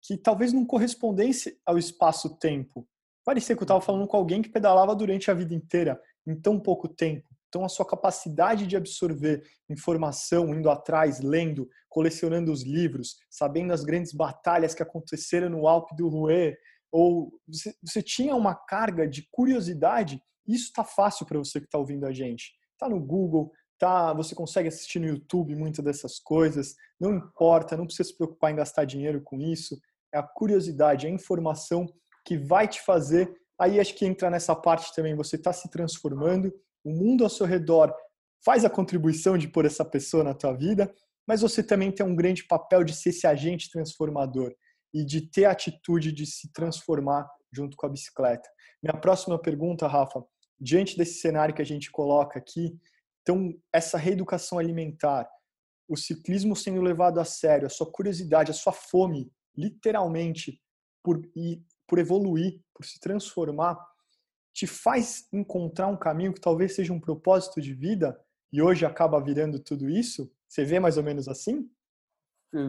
que 0.00 0.16
talvez 0.16 0.52
não 0.52 0.64
correspondesse 0.64 1.60
ao 1.64 1.78
espaço-tempo. 1.78 2.88
Parecia 3.24 3.54
que 3.54 3.62
eu 3.62 3.64
estava 3.64 3.80
falando 3.80 4.06
com 4.06 4.16
alguém 4.16 4.42
que 4.42 4.48
pedalava 4.48 4.94
durante 4.94 5.30
a 5.30 5.34
vida 5.34 5.54
inteira, 5.54 6.00
em 6.26 6.34
tão 6.34 6.58
pouco 6.58 6.88
tempo. 6.88 7.26
Então, 7.48 7.64
a 7.64 7.68
sua 7.68 7.86
capacidade 7.86 8.66
de 8.66 8.76
absorver 8.76 9.42
informação, 9.68 10.54
indo 10.54 10.70
atrás, 10.70 11.20
lendo, 11.20 11.68
colecionando 11.88 12.50
os 12.50 12.62
livros, 12.62 13.16
sabendo 13.30 13.72
as 13.72 13.84
grandes 13.84 14.12
batalhas 14.12 14.74
que 14.74 14.82
aconteceram 14.82 15.50
no 15.50 15.68
Alpe 15.68 15.94
do 15.94 16.08
Rouet, 16.08 16.56
ou 16.90 17.32
você, 17.46 17.74
você 17.82 18.02
tinha 18.02 18.34
uma 18.34 18.54
carga 18.54 19.06
de 19.06 19.28
curiosidade, 19.30 20.22
isso 20.46 20.66
está 20.66 20.82
fácil 20.82 21.26
para 21.26 21.38
você 21.38 21.60
que 21.60 21.66
está 21.66 21.78
ouvindo 21.78 22.06
a 22.06 22.12
gente. 22.12 22.54
Está 22.72 22.88
no 22.88 22.98
Google, 22.98 23.52
tá, 23.78 24.14
você 24.14 24.34
consegue 24.34 24.68
assistir 24.68 24.98
no 24.98 25.06
YouTube 25.06 25.54
muitas 25.54 25.84
dessas 25.84 26.18
coisas, 26.18 26.74
não 26.98 27.14
importa, 27.14 27.76
não 27.76 27.84
precisa 27.84 28.08
se 28.08 28.16
preocupar 28.16 28.50
em 28.50 28.56
gastar 28.56 28.84
dinheiro 28.84 29.20
com 29.22 29.38
isso 29.38 29.78
é 30.12 30.18
a 30.18 30.22
curiosidade, 30.22 31.06
é 31.06 31.10
a 31.10 31.12
informação 31.12 31.86
que 32.24 32.36
vai 32.36 32.68
te 32.68 32.80
fazer. 32.82 33.32
Aí 33.58 33.78
acho 33.80 33.94
que 33.94 34.06
entra 34.06 34.30
nessa 34.30 34.54
parte 34.54 34.94
também, 34.94 35.14
você 35.14 35.36
está 35.36 35.52
se 35.52 35.70
transformando, 35.70 36.52
o 36.84 36.90
mundo 36.90 37.24
ao 37.24 37.30
seu 37.30 37.46
redor 37.46 37.94
faz 38.44 38.64
a 38.64 38.70
contribuição 38.70 39.38
de 39.38 39.48
pôr 39.48 39.64
essa 39.64 39.84
pessoa 39.84 40.24
na 40.24 40.34
tua 40.34 40.52
vida, 40.52 40.92
mas 41.26 41.42
você 41.42 41.62
também 41.62 41.92
tem 41.92 42.04
um 42.04 42.16
grande 42.16 42.44
papel 42.44 42.82
de 42.82 42.94
ser 42.94 43.10
esse 43.10 43.26
agente 43.26 43.70
transformador 43.70 44.52
e 44.92 45.04
de 45.04 45.30
ter 45.30 45.44
a 45.44 45.52
atitude 45.52 46.12
de 46.12 46.26
se 46.26 46.52
transformar 46.52 47.28
junto 47.52 47.76
com 47.76 47.86
a 47.86 47.88
bicicleta. 47.88 48.48
Minha 48.82 49.00
próxima 49.00 49.40
pergunta, 49.40 49.86
Rafa, 49.86 50.24
diante 50.60 50.96
desse 50.96 51.20
cenário 51.20 51.54
que 51.54 51.62
a 51.62 51.66
gente 51.66 51.90
coloca 51.90 52.38
aqui, 52.38 52.76
então 53.22 53.54
essa 53.72 53.96
reeducação 53.96 54.58
alimentar, 54.58 55.28
o 55.88 55.96
ciclismo 55.96 56.56
sendo 56.56 56.80
levado 56.80 57.20
a 57.20 57.24
sério, 57.24 57.66
a 57.66 57.70
sua 57.70 57.90
curiosidade, 57.90 58.50
a 58.50 58.54
sua 58.54 58.72
fome 58.72 59.30
literalmente 59.56 60.60
por, 61.02 61.20
por 61.92 61.98
evoluir, 61.98 62.58
por 62.74 62.86
se 62.86 62.98
transformar, 62.98 63.78
te 64.50 64.66
faz 64.66 65.28
encontrar 65.30 65.88
um 65.88 65.96
caminho 65.96 66.32
que 66.32 66.40
talvez 66.40 66.74
seja 66.74 66.90
um 66.90 66.98
propósito 66.98 67.60
de 67.60 67.74
vida 67.74 68.18
e 68.50 68.62
hoje 68.62 68.86
acaba 68.86 69.20
virando 69.20 69.58
tudo 69.58 69.90
isso? 69.90 70.32
Você 70.48 70.64
vê 70.64 70.80
mais 70.80 70.96
ou 70.96 71.02
menos 71.02 71.28
assim? 71.28 71.70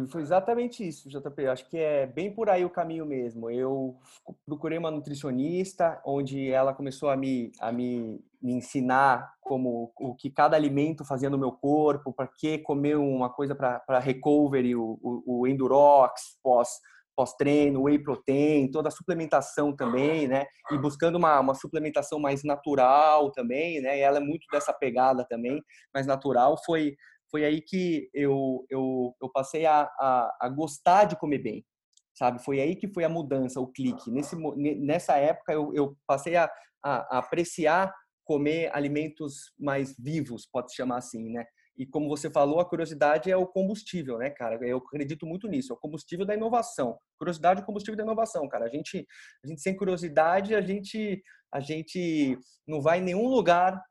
Foi 0.09 0.21
exatamente 0.21 0.85
isso, 0.85 1.07
JP. 1.07 1.47
Acho 1.47 1.69
que 1.69 1.77
é 1.77 2.05
bem 2.05 2.35
por 2.35 2.49
aí 2.49 2.65
o 2.65 2.69
caminho 2.69 3.05
mesmo. 3.05 3.49
Eu 3.49 3.97
procurei 4.45 4.77
uma 4.77 4.91
nutricionista, 4.91 6.01
onde 6.05 6.51
ela 6.51 6.73
começou 6.73 7.09
a 7.09 7.15
me, 7.15 7.53
a 7.61 7.71
me, 7.71 8.21
me 8.41 8.55
ensinar 8.55 9.35
como 9.39 9.93
o 10.01 10.15
que 10.15 10.29
cada 10.29 10.57
alimento 10.57 11.05
fazia 11.05 11.29
no 11.29 11.37
meu 11.37 11.53
corpo, 11.53 12.11
para 12.11 12.27
que 12.27 12.57
comer 12.57 12.97
uma 12.97 13.29
coisa 13.29 13.55
para 13.55 13.99
recovery, 13.99 14.75
o, 14.75 14.99
o, 15.01 15.39
o 15.39 15.47
Endurox 15.47 16.37
pós 16.43 16.81
pós-treino, 17.15 17.83
whey 17.83 17.99
protein, 17.99 18.69
toda 18.71 18.89
a 18.89 18.91
suplementação 18.91 19.75
também, 19.75 20.27
né? 20.27 20.45
E 20.71 20.77
buscando 20.77 21.17
uma, 21.17 21.39
uma 21.39 21.53
suplementação 21.53 22.19
mais 22.19 22.43
natural 22.43 23.31
também, 23.31 23.81
né? 23.81 23.97
E 23.97 24.01
ela 24.01 24.17
é 24.17 24.21
muito 24.21 24.45
dessa 24.51 24.73
pegada 24.73 25.25
também, 25.27 25.61
mais 25.93 26.07
natural. 26.07 26.57
Foi 26.65 26.95
foi 27.33 27.43
aí 27.45 27.61
que 27.61 28.11
eu, 28.13 28.63
eu, 28.69 29.15
eu 29.19 29.27
passei 29.27 29.65
a, 29.65 29.89
a, 29.99 30.37
a, 30.39 30.49
gostar 30.49 31.05
de 31.05 31.15
comer 31.15 31.39
bem, 31.39 31.65
sabe? 32.13 32.37
Foi 32.43 32.61
aí 32.61 32.75
que 32.75 32.87
foi 32.87 33.03
a 33.03 33.09
mudança, 33.09 33.59
o 33.59 33.65
clique. 33.65 34.11
Nesse, 34.11 34.35
nessa 34.55 35.17
época, 35.17 35.51
eu, 35.51 35.73
eu 35.73 35.97
passei 36.05 36.35
a, 36.35 36.47
a, 36.83 37.15
a 37.15 37.17
apreciar 37.17 37.91
comer 38.23 38.69
alimentos 38.71 39.51
mais 39.59 39.95
vivos, 39.97 40.45
pode 40.45 40.75
chamar 40.75 40.97
assim, 40.97 41.31
né? 41.31 41.43
E 41.77 41.85
como 41.85 42.07
você 42.07 42.29
falou, 42.29 42.59
a 42.59 42.69
curiosidade 42.69 43.31
é 43.31 43.37
o 43.37 43.47
combustível, 43.47 44.17
né, 44.17 44.29
cara? 44.29 44.59
Eu 44.61 44.77
acredito 44.77 45.25
muito 45.25 45.47
nisso, 45.47 45.73
é 45.73 45.75
o 45.75 45.79
combustível 45.79 46.25
da 46.25 46.35
inovação. 46.35 46.97
Curiosidade 47.17 47.61
é 47.61 47.63
o 47.63 47.65
combustível 47.65 47.97
da 47.97 48.03
inovação, 48.03 48.47
cara. 48.47 48.65
A 48.65 48.69
gente, 48.69 49.07
a 49.43 49.47
gente 49.47 49.61
sem 49.61 49.75
curiosidade, 49.75 50.53
a 50.53 50.61
gente, 50.61 51.23
a 51.51 51.59
gente 51.59 52.37
não 52.67 52.81
vai 52.81 52.99
em 52.99 53.03
nenhum 53.03 53.27
lugar 53.27 53.81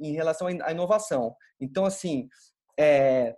em 0.00 0.12
relação 0.12 0.48
à 0.48 0.72
inovação. 0.72 1.34
Então, 1.60 1.84
assim, 1.84 2.28
é, 2.78 3.36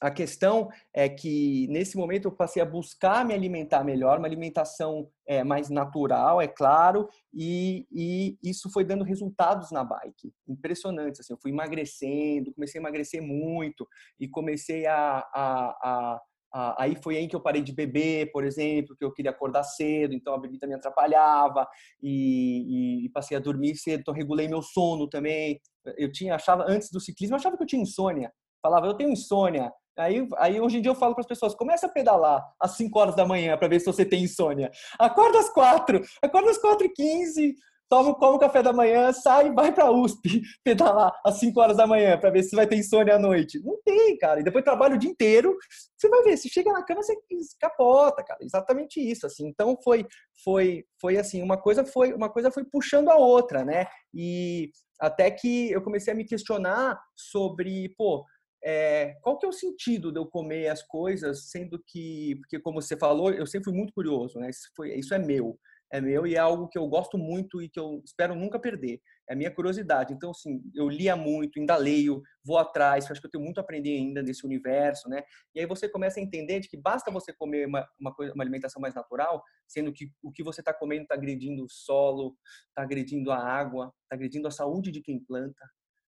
a 0.00 0.10
questão 0.10 0.68
é 0.92 1.08
que 1.08 1.68
nesse 1.68 1.96
momento 1.96 2.26
eu 2.26 2.32
passei 2.32 2.60
a 2.60 2.66
buscar 2.66 3.24
me 3.24 3.32
alimentar 3.32 3.84
melhor, 3.84 4.18
uma 4.18 4.26
alimentação 4.26 5.08
é, 5.26 5.44
mais 5.44 5.70
natural, 5.70 6.40
é 6.40 6.48
claro, 6.48 7.08
e, 7.32 7.86
e, 7.92 8.36
isso 8.42 8.70
foi 8.70 8.84
dando 8.84 9.04
resultados 9.04 9.70
na 9.70 9.84
bike, 9.84 10.32
impressionantes. 10.48 11.20
Assim, 11.20 11.32
eu 11.32 11.38
fui 11.40 11.52
emagrecendo, 11.52 12.52
comecei 12.52 12.80
a 12.80 12.82
emagrecer 12.82 13.22
muito 13.22 13.86
e 14.18 14.28
comecei 14.28 14.84
a, 14.86 15.24
a, 15.32 16.20
a, 16.52 16.82
aí 16.82 16.96
foi 17.02 17.16
aí 17.16 17.28
que 17.28 17.36
eu 17.36 17.42
parei 17.42 17.62
de 17.62 17.72
beber, 17.72 18.32
por 18.32 18.44
exemplo, 18.44 18.96
que 18.96 19.04
eu 19.04 19.12
queria 19.12 19.30
acordar 19.30 19.62
cedo, 19.62 20.12
então 20.12 20.34
a 20.34 20.38
bebida 20.38 20.66
me 20.66 20.74
atrapalhava 20.74 21.68
e, 22.02 23.02
e, 23.02 23.06
e 23.06 23.08
passei 23.10 23.36
a 23.36 23.40
dormir 23.40 23.76
cedo, 23.76 24.00
então 24.00 24.14
regulei 24.14 24.48
meu 24.48 24.60
sono 24.60 25.08
também. 25.08 25.60
Eu 25.96 26.10
tinha 26.10 26.34
achava 26.34 26.64
antes 26.68 26.90
do 26.90 27.00
ciclismo, 27.00 27.34
eu 27.34 27.38
achava 27.38 27.56
que 27.56 27.62
eu 27.62 27.66
tinha 27.66 27.82
insônia 27.82 28.32
falava, 28.64 28.86
eu 28.86 28.94
tenho 28.94 29.10
insônia. 29.10 29.70
Aí, 29.96 30.26
aí 30.38 30.60
hoje 30.60 30.78
em 30.78 30.82
dia 30.82 30.90
eu 30.90 30.96
falo 30.96 31.14
para 31.14 31.22
as 31.22 31.26
pessoas, 31.26 31.54
começa 31.54 31.86
a 31.86 31.88
pedalar 31.88 32.44
às 32.60 32.76
5 32.76 32.98
horas 32.98 33.14
da 33.14 33.26
manhã 33.26 33.56
para 33.56 33.68
ver 33.68 33.80
se 33.80 33.86
você 33.86 34.04
tem 34.04 34.24
insônia. 34.24 34.70
Acorda 34.98 35.38
às 35.38 35.48
4, 35.50 36.02
acorda 36.22 36.50
às 36.50 36.58
4 36.58 36.86
e 36.86 36.90
15, 36.90 37.54
toma, 37.88 38.14
come 38.14 38.36
o 38.36 38.38
café 38.38 38.62
da 38.62 38.72
manhã, 38.72 39.12
sai 39.12 39.48
e 39.48 39.52
vai 39.52 39.72
para 39.72 39.84
a 39.84 39.90
USP 39.92 40.42
pedalar 40.64 41.12
às 41.24 41.38
5 41.38 41.60
horas 41.60 41.76
da 41.76 41.86
manhã 41.86 42.18
para 42.18 42.30
ver 42.30 42.42
se 42.42 42.56
vai 42.56 42.66
ter 42.66 42.76
insônia 42.76 43.14
à 43.14 43.18
noite. 43.18 43.60
Não 43.64 43.80
tem, 43.84 44.16
cara. 44.18 44.40
E 44.40 44.42
depois 44.42 44.64
trabalha 44.64 44.96
o 44.96 44.98
dia 44.98 45.10
inteiro, 45.10 45.56
você 45.96 46.08
vai 46.08 46.22
ver, 46.22 46.36
se 46.36 46.48
chega 46.48 46.72
na 46.72 46.82
cama 46.84 47.02
você 47.02 47.14
capota, 47.60 48.24
cara. 48.24 48.38
Exatamente 48.42 49.00
isso, 49.00 49.26
assim. 49.26 49.46
Então 49.46 49.76
foi 49.82 50.04
foi 50.42 50.84
foi 51.00 51.16
assim, 51.16 51.40
uma 51.42 51.56
coisa 51.56 51.84
foi 51.84 52.12
uma 52.12 52.28
coisa 52.28 52.50
foi 52.50 52.64
puxando 52.64 53.10
a 53.10 53.16
outra, 53.16 53.64
né? 53.64 53.86
E 54.12 54.70
até 55.00 55.30
que 55.30 55.70
eu 55.70 55.82
comecei 55.82 56.12
a 56.12 56.16
me 56.16 56.24
questionar 56.24 56.98
sobre, 57.14 57.94
pô, 57.96 58.24
é, 58.64 59.16
qual 59.20 59.38
que 59.38 59.44
é 59.44 59.48
o 59.48 59.52
sentido 59.52 60.10
de 60.10 60.18
eu 60.18 60.24
comer 60.24 60.68
as 60.68 60.82
coisas, 60.82 61.50
sendo 61.50 61.78
que, 61.86 62.36
porque 62.36 62.58
como 62.58 62.80
você 62.80 62.96
falou, 62.96 63.30
eu 63.30 63.46
sempre 63.46 63.64
fui 63.64 63.74
muito 63.74 63.92
curioso, 63.92 64.38
né? 64.38 64.48
Isso, 64.48 64.70
foi, 64.74 64.94
isso 64.94 65.12
é 65.12 65.18
meu, 65.18 65.58
é 65.92 66.00
meu 66.00 66.26
e 66.26 66.34
é 66.34 66.38
algo 66.38 66.68
que 66.68 66.78
eu 66.78 66.88
gosto 66.88 67.18
muito 67.18 67.60
e 67.60 67.68
que 67.68 67.78
eu 67.78 68.00
espero 68.04 68.34
nunca 68.34 68.58
perder. 68.58 69.00
É 69.28 69.34
a 69.34 69.36
minha 69.36 69.50
curiosidade. 69.50 70.14
Então, 70.14 70.30
assim, 70.30 70.62
eu 70.74 70.88
lia 70.88 71.14
muito, 71.14 71.58
ainda 71.58 71.76
leio, 71.76 72.22
vou 72.42 72.56
atrás, 72.56 73.10
acho 73.10 73.20
que 73.20 73.26
eu 73.26 73.30
tenho 73.30 73.44
muito 73.44 73.58
a 73.58 73.60
aprender 73.60 73.96
ainda 73.96 74.22
nesse 74.22 74.46
universo, 74.46 75.08
né? 75.10 75.22
E 75.54 75.60
aí 75.60 75.66
você 75.66 75.86
começa 75.86 76.18
a 76.18 76.22
entender 76.22 76.60
de 76.60 76.68
que 76.68 76.76
basta 76.76 77.10
você 77.10 77.34
comer 77.34 77.66
uma, 77.66 77.86
uma, 78.00 78.14
coisa, 78.14 78.32
uma 78.34 78.44
alimentação 78.44 78.80
mais 78.80 78.94
natural, 78.94 79.42
sendo 79.68 79.92
que 79.92 80.10
o 80.22 80.32
que 80.32 80.42
você 80.42 80.62
está 80.62 80.72
comendo 80.72 81.02
está 81.02 81.14
agredindo 81.14 81.64
o 81.64 81.68
solo, 81.68 82.34
está 82.68 82.82
agredindo 82.82 83.30
a 83.30 83.38
água, 83.38 83.92
está 84.04 84.16
agredindo 84.16 84.48
a 84.48 84.50
saúde 84.50 84.90
de 84.90 85.02
quem 85.02 85.20
planta, 85.20 85.64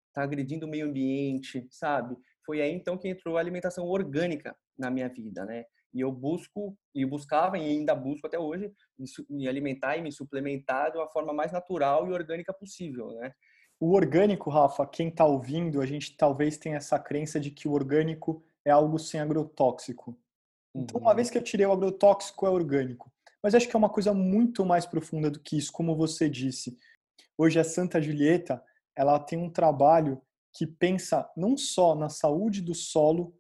está 0.08 0.22
agredindo 0.22 0.66
o 0.66 0.68
meio 0.68 0.86
ambiente, 0.86 1.66
sabe? 1.70 2.16
Foi 2.46 2.62
aí 2.62 2.72
então 2.72 2.96
que 2.96 3.08
entrou 3.08 3.36
a 3.36 3.40
alimentação 3.40 3.84
orgânica 3.86 4.56
na 4.78 4.90
minha 4.90 5.08
vida, 5.08 5.44
né? 5.44 5.64
E 5.92 6.00
eu 6.00 6.12
busco, 6.12 6.76
e 6.94 7.04
buscava 7.04 7.58
e 7.58 7.62
ainda 7.62 7.94
busco 7.94 8.26
até 8.26 8.38
hoje, 8.38 8.72
me 9.28 9.48
alimentar 9.48 9.96
e 9.96 10.02
me 10.02 10.12
suplementar 10.12 10.92
de 10.92 10.98
uma 10.98 11.08
forma 11.08 11.32
mais 11.32 11.52
natural 11.52 12.08
e 12.08 12.12
orgânica 12.12 12.52
possível, 12.52 13.08
né? 13.14 13.32
O 13.78 13.92
orgânico, 13.92 14.48
Rafa, 14.48 14.86
quem 14.86 15.08
está 15.08 15.26
ouvindo, 15.26 15.82
a 15.82 15.86
gente 15.86 16.16
talvez 16.16 16.56
tenha 16.56 16.76
essa 16.76 16.98
crença 16.98 17.38
de 17.38 17.50
que 17.50 17.68
o 17.68 17.72
orgânico 17.72 18.42
é 18.64 18.70
algo 18.70 18.98
sem 18.98 19.20
agrotóxico. 19.20 20.18
Então, 20.74 21.00
uma 21.00 21.10
uhum. 21.10 21.16
vez 21.16 21.30
que 21.30 21.36
eu 21.36 21.42
tirei 21.42 21.66
o 21.66 21.72
agrotóxico, 21.72 22.46
é 22.46 22.50
orgânico. 22.50 23.12
Mas 23.42 23.54
acho 23.54 23.68
que 23.68 23.76
é 23.76 23.78
uma 23.78 23.90
coisa 23.90 24.12
muito 24.12 24.64
mais 24.64 24.86
profunda 24.86 25.30
do 25.30 25.40
que 25.40 25.56
isso, 25.56 25.72
como 25.72 25.94
você 25.94 26.28
disse. 26.28 26.76
Hoje 27.38 27.60
a 27.60 27.64
Santa 27.64 28.00
Julieta, 28.00 28.62
ela 28.94 29.18
tem 29.18 29.38
um 29.38 29.50
trabalho 29.50 30.20
que 30.56 30.66
pensa 30.66 31.28
não 31.36 31.56
só 31.56 31.94
na 31.94 32.08
saúde 32.08 32.60
do 32.60 32.74
solo, 32.74 33.34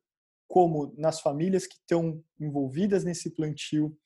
como 0.48 0.94
nas 0.96 1.20
famílias 1.20 1.66
que 1.66 1.74
estão 1.74 2.22
envolvidas 2.38 3.04
nesse 3.04 3.30
plantio, 3.30 3.96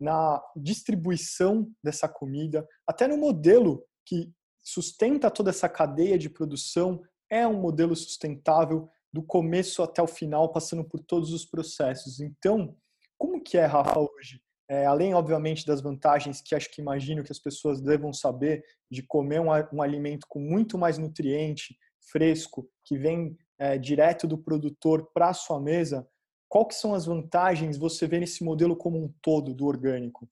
na 0.00 0.42
distribuição 0.56 1.70
dessa 1.82 2.08
comida, 2.08 2.66
até 2.86 3.06
no 3.06 3.16
modelo 3.16 3.84
que 4.04 4.32
sustenta 4.62 5.30
toda 5.30 5.50
essa 5.50 5.68
cadeia 5.68 6.18
de 6.18 6.28
produção, 6.28 7.02
é 7.30 7.46
um 7.46 7.60
modelo 7.60 7.94
sustentável 7.94 8.88
do 9.12 9.22
começo 9.22 9.82
até 9.82 10.02
o 10.02 10.06
final, 10.06 10.50
passando 10.50 10.84
por 10.84 11.00
todos 11.00 11.32
os 11.32 11.44
processos. 11.44 12.20
Então, 12.20 12.76
como 13.16 13.42
que 13.42 13.56
é, 13.56 13.66
Rafa, 13.66 14.00
hoje? 14.00 14.42
é, 14.68 14.86
além, 14.86 15.14
obviamente, 15.14 15.66
das 15.66 15.80
vantagens 15.80 16.40
que 16.40 16.54
acho 16.54 16.70
que 16.70 16.80
imagino 16.80 17.22
que 17.22 17.32
as 17.32 17.38
pessoas 17.38 17.80
devam 17.80 18.12
saber 18.12 18.64
de 18.90 19.02
comer 19.02 19.40
um, 19.40 19.48
um 19.72 19.82
alimento 19.82 20.26
com 20.28 20.40
muito 20.40 20.78
mais 20.78 20.96
nutriente, 20.98 21.76
fresco, 22.10 22.68
que 22.84 22.96
vem 22.96 23.36
é, 23.58 23.78
direto 23.78 24.26
do 24.26 24.38
produtor 24.38 25.10
para 25.12 25.32
sua 25.32 25.60
mesa, 25.60 26.06
qual 26.48 26.66
que 26.66 26.74
são 26.74 26.94
as 26.94 27.06
vantagens 27.06 27.76
você 27.76 28.06
vê 28.06 28.20
nesse 28.20 28.44
modelo 28.44 28.76
como 28.76 29.02
um 29.02 29.12
todo 29.20 29.54
do 29.54 29.66
orgânico? 29.66 30.28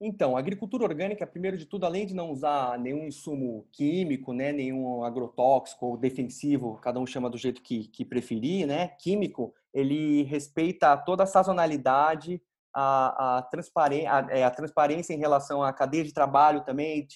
Então, 0.00 0.36
a 0.36 0.38
agricultura 0.38 0.84
orgânica, 0.84 1.26
primeiro 1.26 1.56
de 1.56 1.64
tudo, 1.64 1.86
além 1.86 2.04
de 2.04 2.14
não 2.14 2.30
usar 2.30 2.78
nenhum 2.78 3.06
insumo 3.06 3.66
químico, 3.72 4.32
né, 4.32 4.52
nenhum 4.52 5.02
agrotóxico 5.02 5.86
ou 5.86 5.96
defensivo, 5.96 6.78
cada 6.82 7.00
um 7.00 7.06
chama 7.06 7.30
do 7.30 7.38
jeito 7.38 7.62
que, 7.62 7.88
que 7.88 8.04
preferir, 8.04 8.66
né, 8.66 8.88
químico, 8.98 9.54
ele 9.72 10.24
respeita 10.24 10.96
toda 10.96 11.22
a 11.22 11.26
sazonalidade, 11.26 12.42
a, 12.74 13.38
a, 13.38 13.42
transparência, 13.42 14.12
a, 14.12 14.26
é, 14.30 14.44
a, 14.44 14.50
transparência 14.50 15.14
em 15.14 15.18
relação 15.18 15.62
à 15.62 15.72
cadeia 15.72 16.04
de 16.04 16.12
trabalho 16.12 16.64
também, 16.64 17.06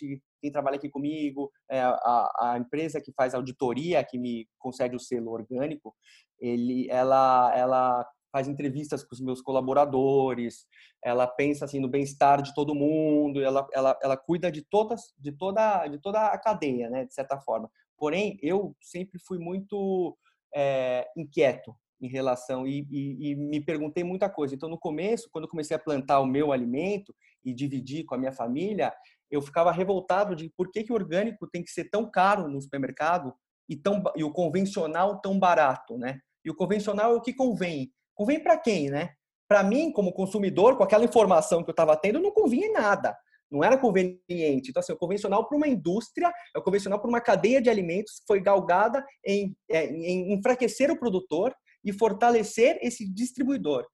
quem 0.40 0.50
trabalha 0.52 0.76
aqui 0.76 0.88
comigo, 0.88 1.50
é, 1.70 1.80
a, 1.80 2.30
a, 2.40 2.58
empresa 2.58 3.00
que 3.00 3.12
faz 3.12 3.34
auditoria, 3.34 4.04
que 4.04 4.18
me 4.18 4.46
concede 4.58 4.96
o 4.96 5.00
selo 5.00 5.30
orgânico, 5.30 5.94
ele, 6.38 6.86
ela, 6.90 7.52
ela 7.56 8.06
faz 8.30 8.48
entrevistas 8.48 9.02
com 9.02 9.14
os 9.14 9.20
meus 9.20 9.40
colaboradores, 9.40 10.66
ela 11.02 11.26
pensa 11.26 11.64
assim 11.64 11.80
no 11.80 11.88
bem-estar 11.88 12.42
de 12.42 12.54
todo 12.54 12.74
mundo, 12.74 13.42
ela, 13.42 13.66
ela, 13.72 13.98
ela 14.02 14.16
cuida 14.16 14.50
de 14.50 14.62
todas 14.62 15.12
de 15.18 15.32
toda 15.32 15.86
de 15.88 15.98
toda 15.98 16.26
a 16.26 16.38
cadeia, 16.38 16.90
né, 16.90 17.04
de 17.04 17.14
certa 17.14 17.38
forma. 17.40 17.70
Porém, 17.96 18.38
eu 18.42 18.76
sempre 18.80 19.18
fui 19.26 19.38
muito 19.38 20.16
é, 20.54 21.06
inquieto 21.16 21.74
em 22.00 22.08
relação 22.08 22.66
e, 22.66 22.86
e, 22.90 23.30
e, 23.30 23.34
me 23.34 23.60
perguntei 23.60 24.04
muita 24.04 24.30
coisa. 24.30 24.54
Então, 24.54 24.68
no 24.68 24.78
começo, 24.78 25.28
quando 25.32 25.44
eu 25.44 25.50
comecei 25.50 25.76
a 25.76 25.80
plantar 25.80 26.20
o 26.20 26.26
meu 26.26 26.52
alimento 26.52 27.14
e 27.44 27.52
dividir 27.52 28.04
com 28.04 28.14
a 28.14 28.18
minha 28.18 28.32
família, 28.32 28.94
eu 29.30 29.42
ficava 29.42 29.70
revoltado 29.70 30.34
de 30.34 30.50
por 30.56 30.70
que, 30.70 30.82
que 30.82 30.92
o 30.92 30.94
orgânico 30.94 31.46
tem 31.46 31.62
que 31.62 31.70
ser 31.70 31.90
tão 31.90 32.10
caro 32.10 32.48
no 32.48 32.60
supermercado 32.60 33.34
e, 33.68 33.76
tão, 33.76 34.02
e 34.16 34.24
o 34.24 34.32
convencional 34.32 35.20
tão 35.20 35.38
barato, 35.38 35.98
né? 35.98 36.20
E 36.44 36.50
o 36.50 36.54
convencional 36.54 37.12
é 37.12 37.16
o 37.16 37.20
que 37.20 37.34
convém. 37.34 37.92
Convém 38.14 38.42
para 38.42 38.56
quem, 38.56 38.90
né? 38.90 39.10
Para 39.46 39.62
mim, 39.62 39.92
como 39.92 40.12
consumidor, 40.12 40.76
com 40.76 40.82
aquela 40.82 41.04
informação 41.04 41.62
que 41.62 41.70
eu 41.70 41.72
estava 41.72 41.96
tendo, 41.96 42.20
não 42.20 42.30
convinha 42.30 42.66
em 42.66 42.72
nada. 42.72 43.16
Não 43.50 43.64
era 43.64 43.78
conveniente. 43.78 44.70
Então, 44.70 44.80
assim, 44.80 44.92
o 44.92 44.98
convencional 44.98 45.46
para 45.46 45.56
uma 45.56 45.68
indústria, 45.68 46.32
é 46.54 46.58
o 46.58 46.62
convencional 46.62 47.00
para 47.00 47.08
uma 47.08 47.20
cadeia 47.20 47.60
de 47.60 47.70
alimentos 47.70 48.20
que 48.20 48.26
foi 48.26 48.40
galgada 48.40 49.04
em, 49.24 49.56
é, 49.70 49.86
em 49.86 50.34
enfraquecer 50.34 50.90
o 50.90 50.98
produtor 50.98 51.54
e 51.84 51.92
fortalecer 51.92 52.78
esse 52.82 53.06
distribuidor. 53.06 53.86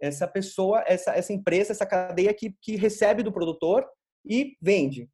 Essa 0.00 0.28
pessoa, 0.28 0.84
essa, 0.86 1.12
essa 1.12 1.32
empresa, 1.32 1.72
essa 1.72 1.86
cadeia 1.86 2.34
que, 2.34 2.54
que 2.60 2.76
recebe 2.76 3.22
do 3.22 3.32
produtor 3.32 3.86
e 4.26 4.56
vende. 4.60 5.08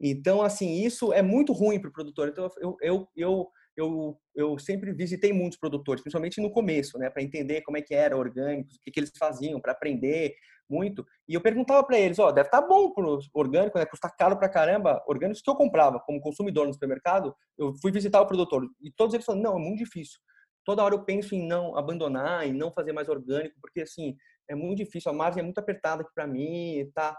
Então, 0.00 0.42
assim, 0.42 0.82
isso 0.82 1.12
é 1.12 1.22
muito 1.22 1.52
ruim 1.52 1.80
para 1.80 1.90
o 1.90 1.92
produtor. 1.92 2.28
Então, 2.28 2.48
eu, 2.60 2.76
eu, 2.80 3.08
eu, 3.16 3.48
eu, 3.76 4.20
eu 4.34 4.58
sempre 4.58 4.92
visitei 4.92 5.32
muitos 5.32 5.58
produtores, 5.58 6.02
principalmente 6.02 6.40
no 6.40 6.50
começo, 6.50 6.98
né, 6.98 7.08
para 7.08 7.22
entender 7.22 7.62
como 7.62 7.76
é 7.76 7.82
que 7.82 7.94
era 7.94 8.16
orgânicos, 8.16 8.76
o 8.76 8.80
que, 8.82 8.90
que 8.90 9.00
eles 9.00 9.12
faziam, 9.16 9.60
para 9.60 9.72
aprender 9.72 10.34
muito. 10.68 11.04
E 11.28 11.34
eu 11.34 11.40
perguntava 11.40 11.84
para 11.84 11.98
eles, 11.98 12.18
ó, 12.18 12.28
oh, 12.28 12.32
deve 12.32 12.48
estar 12.48 12.62
tá 12.62 12.66
bom 12.66 12.92
pro 12.92 13.18
orgânico, 13.34 13.78
né, 13.78 13.86
custa 13.86 14.10
caro 14.10 14.36
para 14.36 14.48
caramba. 14.48 15.02
Orgânicos 15.06 15.42
que 15.42 15.50
eu 15.50 15.54
comprava 15.54 16.00
como 16.00 16.20
consumidor 16.20 16.66
no 16.66 16.72
supermercado, 16.72 17.34
eu 17.58 17.74
fui 17.80 17.92
visitar 17.92 18.20
o 18.20 18.26
produtor 18.26 18.66
e 18.80 18.90
todos 18.90 19.14
eles 19.14 19.24
falaram, 19.24 19.42
não, 19.42 19.58
é 19.58 19.62
muito 19.62 19.78
difícil 19.78 20.18
toda 20.64 20.82
hora 20.82 20.94
eu 20.94 21.04
penso 21.04 21.34
em 21.34 21.46
não 21.46 21.76
abandonar, 21.76 22.46
em 22.46 22.52
não 22.52 22.72
fazer 22.72 22.92
mais 22.92 23.08
orgânico, 23.08 23.58
porque 23.60 23.82
assim, 23.82 24.16
é 24.48 24.54
muito 24.54 24.78
difícil, 24.78 25.10
a 25.10 25.14
margem 25.14 25.40
é 25.40 25.42
muito 25.42 25.58
apertada 25.58 26.02
aqui 26.02 26.10
para 26.14 26.26
mim, 26.26 26.90
tá? 26.94 27.16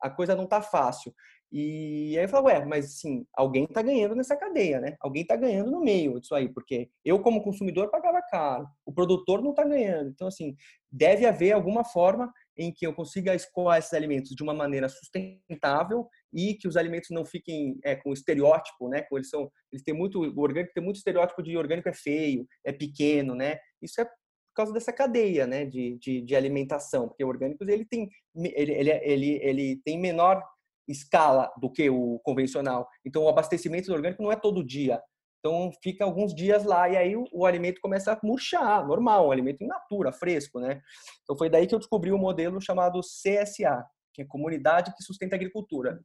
A 0.00 0.10
coisa 0.10 0.34
não 0.34 0.46
tá 0.46 0.60
fácil. 0.62 1.12
E 1.52 2.16
aí 2.16 2.24
eu 2.24 2.28
falo, 2.30 2.46
ué, 2.46 2.64
mas 2.64 2.86
assim, 2.86 3.26
alguém 3.34 3.66
tá 3.66 3.82
ganhando 3.82 4.14
nessa 4.14 4.34
cadeia, 4.34 4.80
né? 4.80 4.96
Alguém 5.00 5.22
tá 5.26 5.36
ganhando 5.36 5.70
no 5.70 5.80
meio 5.80 6.18
disso 6.18 6.34
aí, 6.34 6.48
porque 6.48 6.88
eu 7.04 7.20
como 7.20 7.42
consumidor 7.44 7.90
pagava 7.90 8.22
caro, 8.22 8.66
o 8.86 8.92
produtor 8.92 9.42
não 9.42 9.52
tá 9.52 9.62
ganhando. 9.62 10.08
Então 10.08 10.26
assim, 10.26 10.56
deve 10.90 11.26
haver 11.26 11.52
alguma 11.52 11.84
forma 11.84 12.32
em 12.56 12.72
que 12.72 12.86
eu 12.86 12.94
consiga 12.94 13.34
escoar 13.34 13.78
esses 13.78 13.92
alimentos 13.92 14.34
de 14.34 14.42
uma 14.42 14.54
maneira 14.54 14.88
sustentável 14.88 16.08
e 16.32 16.54
que 16.54 16.66
os 16.66 16.76
alimentos 16.76 17.10
não 17.10 17.24
fiquem 17.24 17.78
é, 17.84 17.96
com 17.96 18.14
estereótipo, 18.14 18.88
né? 18.88 19.06
Eles 19.12 19.28
são, 19.28 19.50
eles 19.70 19.84
têm 19.84 19.94
muito, 19.94 20.22
o 20.22 20.40
orgânico 20.40 20.72
tem 20.72 20.82
muito 20.82 20.96
estereótipo 20.96 21.42
de 21.42 21.54
orgânico 21.54 21.88
é 21.88 21.94
feio, 21.94 22.46
é 22.64 22.72
pequeno, 22.72 23.34
né? 23.34 23.58
Isso 23.82 24.00
é 24.00 24.08
por 24.52 24.56
causa 24.56 24.72
dessa 24.72 24.92
cadeia, 24.92 25.46
né? 25.46 25.64
De, 25.64 25.98
de, 25.98 26.20
de 26.20 26.36
alimentação, 26.36 27.08
porque 27.08 27.24
o 27.24 27.28
orgânico 27.28 27.64
ele 27.64 27.86
tem, 27.86 28.08
ele, 28.36 28.72
ele, 28.72 28.90
ele, 28.90 29.40
ele 29.42 29.82
tem 29.84 29.98
menor 29.98 30.42
escala 30.86 31.50
do 31.58 31.70
que 31.70 31.88
o 31.88 32.20
convencional. 32.22 32.86
Então 33.04 33.22
o 33.24 33.28
abastecimento 33.28 33.86
do 33.86 33.94
orgânico 33.94 34.22
não 34.22 34.30
é 34.30 34.36
todo 34.36 34.64
dia. 34.64 35.00
Então 35.38 35.72
fica 35.82 36.04
alguns 36.04 36.34
dias 36.34 36.64
lá 36.64 36.88
e 36.88 36.96
aí 36.96 37.16
o, 37.16 37.24
o, 37.32 37.46
alimento 37.46 37.80
começa 37.80 38.12
a 38.12 38.20
murchar, 38.22 38.86
normal, 38.86 39.28
um 39.28 39.32
alimento 39.32 39.64
in 39.64 39.66
natura, 39.66 40.12
fresco, 40.12 40.60
né? 40.60 40.80
Então 41.22 41.36
foi 41.36 41.48
daí 41.48 41.66
que 41.66 41.74
eu 41.74 41.78
descobri 41.78 42.12
o 42.12 42.16
um 42.16 42.18
modelo 42.18 42.60
chamado 42.60 43.00
CSA, 43.00 43.84
que 44.14 44.22
é 44.22 44.24
Comunidade 44.26 44.94
que 44.94 45.02
Sustenta 45.02 45.34
a 45.34 45.38
Agricultura, 45.38 45.98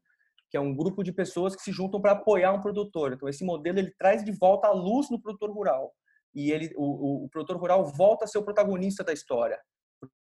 que 0.49 0.57
é 0.57 0.59
um 0.59 0.73
grupo 0.73 1.03
de 1.03 1.11
pessoas 1.11 1.55
que 1.55 1.61
se 1.61 1.71
juntam 1.71 2.01
para 2.01 2.13
apoiar 2.13 2.53
um 2.53 2.61
produtor. 2.61 3.13
Então 3.13 3.27
esse 3.27 3.43
modelo 3.43 3.77
ele 3.77 3.93
traz 3.99 4.23
de 4.23 4.31
volta 4.31 4.69
a 4.69 4.71
luz 4.71 5.11
no 5.11 5.21
produtor 5.21 5.51
rural 5.51 5.93
e 6.37 6.51
ele 6.51 6.71
o, 6.77 7.25
o, 7.25 7.29
produtor 7.29 7.57
rural 7.57 7.85
volta 7.85 8.25
a 8.25 8.27
ser 8.27 8.37
o 8.37 8.43
protagonista 8.43 9.03
da 9.03 9.11
história 9.11 9.59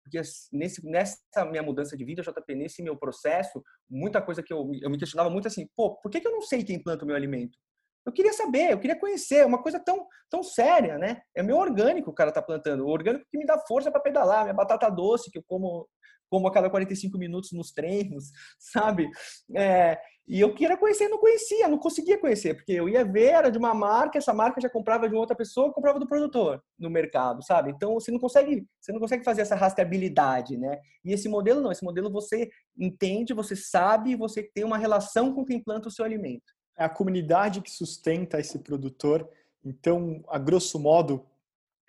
porque 0.06 0.22
nesse, 0.54 0.86
nessa 0.88 1.46
minha 1.50 1.64
mudança 1.64 1.98
de 1.98 2.06
vida, 2.06 2.22
JP, 2.22 2.56
nesse 2.56 2.84
meu 2.84 2.96
processo, 2.96 3.64
muita 3.90 4.22
coisa 4.22 4.44
que 4.44 4.54
eu, 4.54 4.72
eu 4.80 4.90
me 4.90 5.00
questionava 5.00 5.32
muito 5.32 5.48
assim, 5.48 5.68
pô, 5.76 5.96
por 5.96 6.12
que, 6.12 6.22
que 6.22 6.28
eu 6.28 6.32
não 6.32 6.42
sei 6.42 6.64
quem 6.64 6.82
planta 6.82 7.04
o 7.04 7.08
meu 7.08 7.16
alimento? 7.16 7.58
Eu 8.06 8.14
queria 8.14 8.32
saber, 8.32 8.72
eu 8.72 8.80
queria 8.80 9.00
conhecer, 9.00 9.38
é 9.38 9.46
uma 9.46 9.62
coisa 9.62 9.80
tão, 9.80 10.06
tão 10.30 10.44
séria, 10.44 11.00
né? 11.00 11.24
É 11.36 11.42
meu 11.42 11.58
orgânico 11.58 12.12
o 12.12 12.14
cara 12.14 12.32
tá 12.32 12.40
plantando, 12.40 12.86
o 12.86 12.90
orgânico 12.90 13.26
que 13.32 13.38
me 13.38 13.48
dá 13.48 13.58
força 13.68 13.92
para 13.92 14.00
pedalar, 14.00 14.44
minha 14.44 14.54
batata 14.54 14.88
doce 14.92 15.32
que 15.32 15.40
eu 15.40 15.44
como 15.48 15.88
como 16.30 16.48
a 16.48 16.52
cada 16.52 16.70
45 16.70 17.18
minutos 17.18 17.52
nos 17.52 17.72
treinos, 17.72 18.32
sabe? 18.60 19.10
É, 19.56 19.98
e 20.28 20.40
eu 20.40 20.54
queria 20.56 20.76
conhecer, 20.76 21.08
não 21.08 21.20
conhecia, 21.20 21.68
não 21.68 21.78
conseguia 21.78 22.20
conhecer, 22.20 22.56
porque 22.56 22.72
eu 22.72 22.90
ia 22.90 23.06
ver, 23.06 23.26
era 23.26 23.52
de 23.52 23.58
uma 23.60 23.76
marca, 23.76 24.18
essa 24.18 24.34
marca 24.34 24.60
já 24.60 24.70
comprava 24.70 25.08
de 25.08 25.16
outra 25.16 25.36
pessoa, 25.36 25.72
comprava 25.72 26.00
do 26.00 26.08
produtor 26.08 26.64
no 26.80 26.90
mercado, 26.90 27.44
sabe? 27.46 27.70
Então 27.70 27.94
você 27.94 28.12
não 28.12 28.20
consegue, 28.20 28.66
você 28.82 28.92
não 28.92 29.00
consegue 29.00 29.24
fazer 29.24 29.42
essa 29.42 29.56
rastreabilidade, 29.56 30.58
né? 30.58 30.80
E 31.04 31.14
esse 31.14 31.30
modelo 31.30 31.62
não, 31.62 31.72
esse 31.72 31.84
modelo 31.84 32.12
você 32.12 32.50
entende, 32.78 33.34
você 33.34 33.56
sabe, 33.56 34.16
você 34.16 34.42
tem 34.42 34.64
uma 34.64 34.78
relação 34.78 35.34
com 35.34 35.46
quem 35.46 35.64
planta 35.64 35.90
o 35.90 35.92
seu 35.92 36.04
alimento 36.04 36.56
é 36.78 36.84
a 36.84 36.90
comunidade 36.90 37.62
que 37.62 37.72
sustenta 37.72 38.40
esse 38.40 38.60
produtor. 38.60 39.28
Então, 39.64 40.24
a 40.28 40.38
grosso 40.38 40.80
modo, 40.80 41.26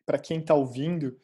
para 0.04 0.18
quem 0.18 0.38
está 0.38 0.54
ouvindo, 0.54 1.18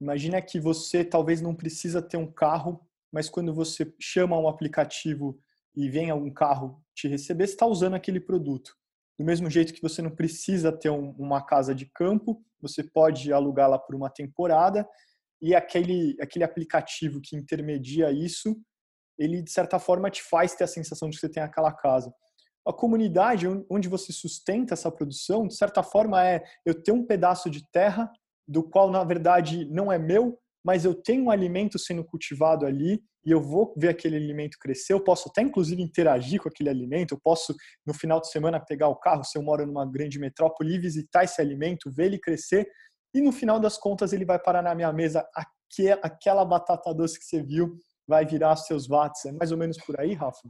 imagina 0.00 0.40
que 0.40 0.58
você 0.58 1.04
talvez 1.04 1.40
não 1.40 1.54
precisa 1.54 2.00
ter 2.00 2.16
um 2.16 2.30
carro, 2.30 2.80
mas 3.12 3.28
quando 3.28 3.52
você 3.52 3.92
chama 4.00 4.38
um 4.38 4.48
aplicativo 4.48 5.38
e 5.76 5.88
vem 5.88 6.10
algum 6.10 6.32
carro 6.32 6.82
te 6.94 7.08
receber, 7.08 7.46
você 7.46 7.54
está 7.54 7.66
usando 7.66 7.94
aquele 7.94 8.20
produto. 8.20 8.76
Do 9.18 9.24
mesmo 9.24 9.50
jeito 9.50 9.74
que 9.74 9.82
você 9.82 10.00
não 10.00 10.10
precisa 10.10 10.72
ter 10.72 10.90
um, 10.90 11.10
uma 11.18 11.44
casa 11.44 11.74
de 11.74 11.86
campo, 11.86 12.42
você 12.60 12.82
pode 12.82 13.32
alugá-la 13.32 13.78
por 13.78 13.94
uma 13.94 14.08
temporada 14.08 14.88
e 15.40 15.54
aquele, 15.54 16.16
aquele 16.20 16.44
aplicativo 16.44 17.20
que 17.20 17.36
intermedia 17.36 18.10
isso, 18.10 18.56
ele 19.18 19.42
de 19.42 19.50
certa 19.50 19.78
forma 19.78 20.10
te 20.10 20.22
faz 20.22 20.54
ter 20.54 20.64
a 20.64 20.68
sensação 20.68 21.08
de 21.08 21.16
que 21.16 21.20
você 21.20 21.28
tem 21.28 21.42
aquela 21.42 21.72
casa 21.72 22.12
a 22.66 22.72
comunidade 22.72 23.46
onde 23.68 23.88
você 23.88 24.12
sustenta 24.12 24.74
essa 24.74 24.90
produção, 24.90 25.46
de 25.46 25.56
certa 25.56 25.82
forma, 25.82 26.24
é 26.24 26.42
eu 26.64 26.74
tenho 26.74 26.98
um 26.98 27.06
pedaço 27.06 27.50
de 27.50 27.66
terra 27.70 28.10
do 28.50 28.64
qual, 28.64 28.90
na 28.90 29.04
verdade, 29.04 29.64
não 29.66 29.92
é 29.92 29.98
meu, 29.98 30.36
mas 30.64 30.84
eu 30.84 30.92
tenho 30.92 31.26
um 31.26 31.30
alimento 31.30 31.78
sendo 31.78 32.04
cultivado 32.04 32.66
ali 32.66 33.00
e 33.24 33.30
eu 33.30 33.40
vou 33.40 33.72
ver 33.76 33.90
aquele 33.90 34.16
alimento 34.16 34.58
crescer. 34.58 34.92
Eu 34.92 35.04
posso 35.04 35.28
até, 35.28 35.40
inclusive, 35.40 35.80
interagir 35.80 36.42
com 36.42 36.48
aquele 36.48 36.68
alimento. 36.68 37.14
Eu 37.14 37.20
posso, 37.22 37.54
no 37.86 37.94
final 37.94 38.20
de 38.20 38.28
semana, 38.28 38.58
pegar 38.58 38.88
o 38.88 38.96
carro, 38.96 39.22
se 39.22 39.38
eu 39.38 39.42
moro 39.42 39.64
numa 39.64 39.88
grande 39.88 40.18
metrópole, 40.18 40.74
e 40.74 40.78
visitar 40.80 41.22
esse 41.22 41.40
alimento, 41.40 41.92
ver 41.92 42.06
ele 42.06 42.18
crescer. 42.18 42.66
E, 43.14 43.20
no 43.20 43.30
final 43.30 43.60
das 43.60 43.78
contas, 43.78 44.12
ele 44.12 44.24
vai 44.24 44.38
parar 44.38 44.62
na 44.62 44.74
minha 44.74 44.92
mesa. 44.92 45.24
Aquela 46.02 46.44
batata 46.44 46.92
doce 46.92 47.18
que 47.20 47.24
você 47.24 47.42
viu 47.42 47.76
vai 48.08 48.26
virar 48.26 48.56
seus 48.56 48.88
watts. 48.88 49.24
É 49.26 49.32
mais 49.32 49.52
ou 49.52 49.58
menos 49.58 49.78
por 49.78 50.00
aí, 50.00 50.14
Rafa? 50.14 50.40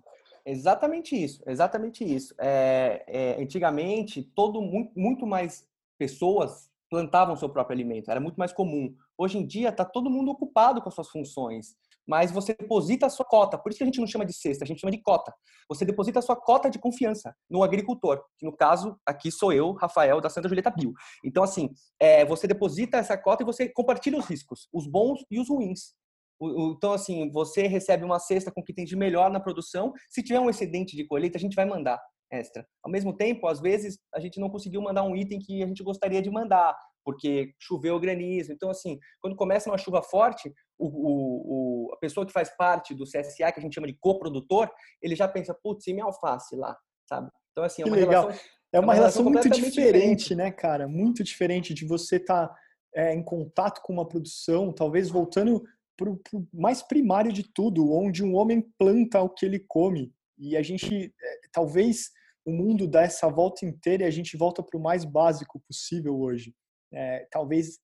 Exatamente 0.47 1.15
isso, 1.15 1.43
exatamente 1.47 2.03
isso. 2.03 2.35
É, 2.41 3.05
é, 3.07 3.43
antigamente, 3.43 4.23
todo 4.35 4.63
muito, 4.97 5.27
mais 5.27 5.69
pessoas 5.99 6.70
plantavam 6.91 7.37
seu 7.37 7.49
próprio 7.49 7.75
alimento, 7.75 8.11
era 8.11 8.21
muito 8.21 8.37
mais 8.37 8.53
comum. 8.53 8.95
Hoje 9.17 9.39
em 9.39 9.47
dia, 9.47 9.69
está 9.69 9.85
todo 9.85 10.11
mundo 10.11 10.33
ocupado 10.33 10.83
com 10.83 10.89
as 10.89 10.95
suas 10.95 11.09
funções, 11.09 11.77
mas 12.07 12.33
você 12.33 12.53
deposita 12.53 13.07
a 13.07 13.11
sua 13.11 13.25
cota. 13.25 13.57
Por 13.57 13.71
isso 13.71 13.79
que 13.79 13.85
a 13.85 13.87
gente 13.87 14.01
não 14.01 14.07
chama 14.07 14.27
de 14.27 14.33
cesta, 14.33 14.65
a 14.65 14.67
gente 14.67 14.81
chama 14.81 14.91
de 14.91 15.01
cota. 15.01 15.33
Você 15.69 15.85
deposita 15.85 16.19
a 16.19 16.23
sua 16.23 16.35
cota 16.35 16.69
de 16.69 16.79
confiança 16.79 17.35
no 17.49 17.63
agricultor, 17.63 18.21
que 18.37 18.45
no 18.45 18.55
caso 18.55 18.99
aqui 19.07 19.31
sou 19.31 19.53
eu, 19.53 19.73
Rafael, 19.73 20.21
da 20.21 20.29
Santa 20.29 20.49
Julieta 20.49 20.71
Bio. 20.71 20.93
Então, 21.25 21.45
assim, 21.45 21.71
é, 22.01 22.25
você 22.25 22.49
deposita 22.49 22.97
essa 22.97 23.17
cota 23.17 23.45
e 23.45 23.47
você 23.47 23.69
compartilha 23.69 24.19
os 24.19 24.27
riscos, 24.27 24.69
os 24.73 24.87
bons 24.87 25.25
e 25.31 25.39
os 25.39 25.49
ruins. 25.49 25.95
Então, 26.43 26.95
assim, 26.95 27.31
você 27.31 27.67
recebe 27.67 28.03
uma 28.03 28.19
cesta 28.19 28.51
com 28.51 28.63
o 28.63 28.65
que 28.65 28.73
tem 28.73 28.85
de 28.85 28.97
melhor 28.97 29.31
na 29.31 29.39
produção. 29.39 29.93
Se 30.09 30.23
tiver 30.23 30.41
um 30.41 30.49
excedente 30.49 30.97
de 30.97 31.07
colheita, 31.07 31.37
a 31.37 31.41
gente 31.41 31.55
vai 31.55 31.67
mandar 31.67 32.01
extra. 32.31 32.67
Ao 32.83 32.91
mesmo 32.91 33.17
tempo, 33.17 33.47
às 33.47 33.61
vezes, 33.61 33.99
a 34.15 34.21
gente 34.21 34.39
não 34.39 34.49
conseguiu 34.49 34.81
mandar 34.81 35.03
um 35.03 35.17
item 35.17 35.39
que 35.39 35.63
a 35.63 35.67
gente 35.67 35.83
gostaria 35.83 36.23
de 36.23 36.31
mandar, 36.31 36.77
porque 37.05 37.53
choveu 37.59 37.97
o 37.97 38.01
granizo. 38.01 38.53
Então, 38.53 38.71
assim, 38.71 38.99
quando 39.21 39.37
começa 39.37 39.71
uma 39.71 39.79
chuva 39.79 40.03
forte, 40.03 40.53
o, 40.79 40.87
o, 40.87 41.89
o, 41.89 41.95
a 41.95 41.97
pessoa 41.97 42.27
que 42.27 42.33
faz 42.33 42.55
parte 42.57 42.95
do 42.95 43.05
CSA, 43.05 43.53
que 43.53 43.59
a 43.59 43.63
gente 43.63 43.75
chama 43.75 43.87
de 43.87 43.97
coprodutor, 43.99 44.71
ele 45.03 45.17
já 45.17 45.27
pensa, 45.27 45.57
putz, 45.63 45.87
e 45.87 45.93
minha 45.93 46.05
alface 46.05 46.57
lá, 46.57 46.77
sabe? 47.09 47.31
Então, 47.53 47.65
assim, 47.65 47.83
é 47.83 47.87
uma 47.87 47.97
relação... 47.97 48.31
É 48.31 48.33
uma, 48.33 48.41
é 48.73 48.81
uma 48.81 48.95
relação, 48.95 49.25
relação 49.25 49.43
muito 49.43 49.51
diferente, 49.51 49.75
diferente, 49.75 50.35
né, 50.37 50.51
cara? 50.53 50.87
Muito 50.87 51.25
diferente 51.25 51.75
de 51.75 51.85
você 51.85 52.17
estar 52.17 52.47
tá, 52.47 52.57
é, 52.95 53.13
em 53.13 53.23
contato 53.23 53.83
com 53.83 53.93
uma 53.93 54.07
produção, 54.07 54.73
talvez 54.73 55.11
voltando 55.11 55.65
para 55.97 56.09
o 56.09 56.21
mais 56.53 56.81
primário 56.81 57.33
de 57.33 57.43
tudo, 57.43 57.93
onde 57.93 58.25
um 58.25 58.35
homem 58.35 58.65
planta 58.79 59.21
o 59.21 59.29
que 59.29 59.45
ele 59.45 59.59
come. 59.59 60.15
E 60.39 60.57
a 60.57 60.63
gente, 60.63 61.13
é, 61.21 61.41
talvez 61.53 62.11
o 62.45 62.53
mundo 62.53 62.87
dá 62.87 63.03
essa 63.03 63.29
volta 63.29 63.65
inteira 63.65 64.05
e 64.05 64.07
a 64.07 64.11
gente 64.11 64.37
volta 64.37 64.63
para 64.63 64.79
o 64.79 64.83
mais 64.83 65.05
básico 65.05 65.61
possível 65.61 66.19
hoje. 66.19 66.55
É, 66.93 67.27
talvez 67.31 67.79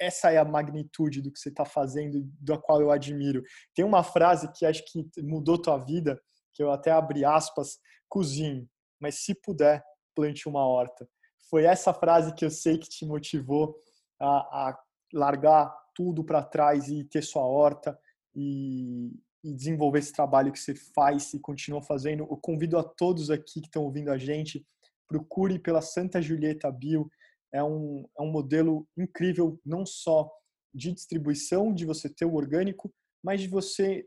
essa 0.00 0.30
é 0.30 0.38
a 0.38 0.44
magnitude 0.44 1.22
do 1.22 1.32
que 1.32 1.38
você 1.38 1.48
está 1.48 1.64
fazendo, 1.64 2.28
da 2.40 2.58
qual 2.58 2.80
eu 2.80 2.90
admiro. 2.90 3.42
Tem 3.74 3.84
uma 3.84 4.02
frase 4.02 4.50
que 4.52 4.66
acho 4.66 4.82
que 4.86 5.04
mudou 5.22 5.60
tua 5.60 5.78
vida, 5.78 6.20
que 6.52 6.62
eu 6.62 6.70
até 6.70 6.90
abri 6.90 7.24
aspas, 7.24 7.78
cozinhe, 8.08 8.68
mas 9.00 9.24
se 9.24 9.34
puder, 9.34 9.82
plante 10.14 10.48
uma 10.48 10.66
horta. 10.66 11.08
Foi 11.48 11.64
essa 11.64 11.94
frase 11.94 12.34
que 12.34 12.44
eu 12.44 12.50
sei 12.50 12.78
que 12.78 12.88
te 12.88 13.06
motivou 13.06 13.76
a, 14.20 14.68
a 14.68 14.78
largar 15.12 15.72
tudo 15.94 16.24
para 16.24 16.42
trás 16.42 16.88
e 16.88 17.04
ter 17.04 17.22
sua 17.22 17.44
horta 17.44 17.98
e, 18.34 19.12
e 19.44 19.52
desenvolver 19.52 19.98
esse 19.98 20.12
trabalho 20.12 20.52
que 20.52 20.58
você 20.58 20.74
faz 20.74 21.34
e 21.34 21.40
continua 21.40 21.82
fazendo. 21.82 22.22
Eu 22.24 22.36
convido 22.36 22.78
a 22.78 22.84
todos 22.84 23.30
aqui 23.30 23.60
que 23.60 23.66
estão 23.66 23.84
ouvindo 23.84 24.10
a 24.10 24.18
gente, 24.18 24.64
procure 25.08 25.58
pela 25.58 25.82
Santa 25.82 26.22
Julieta 26.22 26.70
Bio. 26.70 27.10
É 27.52 27.62
um, 27.62 28.08
é 28.18 28.22
um 28.22 28.30
modelo 28.30 28.86
incrível, 28.96 29.60
não 29.64 29.84
só 29.84 30.30
de 30.74 30.92
distribuição, 30.92 31.72
de 31.72 31.84
você 31.84 32.08
ter 32.08 32.24
o 32.24 32.34
orgânico, 32.34 32.92
mas 33.22 33.40
de 33.40 33.48
você 33.48 34.06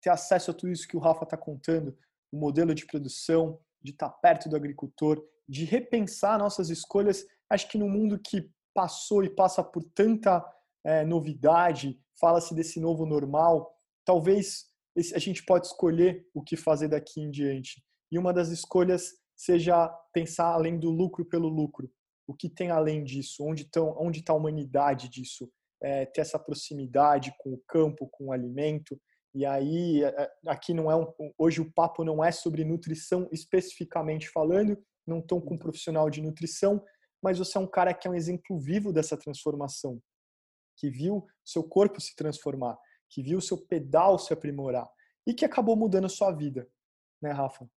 ter 0.00 0.10
acesso 0.10 0.50
a 0.50 0.54
tudo 0.54 0.72
isso 0.72 0.88
que 0.88 0.96
o 0.96 1.00
Rafa 1.00 1.24
está 1.24 1.36
contando, 1.36 1.96
o 2.32 2.38
modelo 2.38 2.74
de 2.74 2.86
produção, 2.86 3.60
de 3.82 3.92
estar 3.92 4.08
tá 4.08 4.18
perto 4.22 4.48
do 4.48 4.56
agricultor, 4.56 5.22
de 5.48 5.64
repensar 5.64 6.38
nossas 6.38 6.70
escolhas. 6.70 7.26
Acho 7.50 7.68
que 7.68 7.78
no 7.78 7.88
mundo 7.88 8.18
que 8.18 8.50
passou 8.72 9.24
e 9.24 9.30
passa 9.30 9.62
por 9.62 9.82
tanta 9.94 10.44
é, 10.84 11.04
novidade, 11.04 12.00
fala-se 12.18 12.54
desse 12.54 12.80
novo 12.80 13.04
normal, 13.04 13.74
talvez 14.04 14.66
a 15.14 15.18
gente 15.18 15.44
pode 15.44 15.66
escolher 15.66 16.26
o 16.34 16.42
que 16.42 16.56
fazer 16.56 16.88
daqui 16.88 17.20
em 17.20 17.30
diante. 17.30 17.82
E 18.10 18.18
uma 18.18 18.32
das 18.32 18.48
escolhas 18.48 19.12
seja 19.36 19.88
pensar 20.12 20.46
além 20.46 20.78
do 20.78 20.90
lucro 20.90 21.24
pelo 21.24 21.48
lucro. 21.48 21.90
O 22.26 22.34
que 22.34 22.48
tem 22.48 22.70
além 22.70 23.04
disso? 23.04 23.44
Onde 23.44 23.62
está 23.62 23.82
onde 23.82 24.22
tá 24.22 24.32
a 24.32 24.36
humanidade 24.36 25.08
disso? 25.08 25.50
É, 25.82 26.06
ter 26.06 26.22
essa 26.22 26.38
proximidade 26.38 27.34
com 27.38 27.52
o 27.52 27.62
campo, 27.68 28.08
com 28.08 28.26
o 28.26 28.32
alimento. 28.32 28.98
E 29.34 29.44
aí, 29.44 30.02
é, 30.02 30.08
é, 30.08 30.30
aqui 30.46 30.72
não 30.72 30.90
é 30.90 30.96
um, 30.96 31.06
hoje 31.36 31.60
o 31.60 31.70
papo 31.70 32.02
não 32.02 32.24
é 32.24 32.32
sobre 32.32 32.64
nutrição 32.64 33.28
especificamente 33.30 34.30
falando, 34.30 34.82
não 35.06 35.18
estou 35.18 35.42
com 35.42 35.54
um 35.54 35.58
profissional 35.58 36.08
de 36.08 36.22
nutrição, 36.22 36.82
mas 37.22 37.38
você 37.38 37.58
é 37.58 37.60
um 37.60 37.66
cara 37.66 37.92
que 37.92 38.08
é 38.08 38.10
um 38.10 38.14
exemplo 38.14 38.58
vivo 38.58 38.94
dessa 38.94 39.16
transformação, 39.16 40.00
que 40.78 40.88
viu 40.88 41.26
seu 41.44 41.62
corpo 41.62 42.00
se 42.00 42.16
transformar, 42.16 42.78
que 43.08 43.22
viu 43.22 43.40
seu 43.40 43.56
pedal 43.56 44.18
se 44.18 44.32
aprimorar 44.32 44.88
e 45.26 45.34
que 45.34 45.44
acabou 45.44 45.76
mudando 45.76 46.06
a 46.06 46.10
sua 46.10 46.32
vida, 46.32 46.68
né, 47.20 47.30
Rafa? 47.30 47.68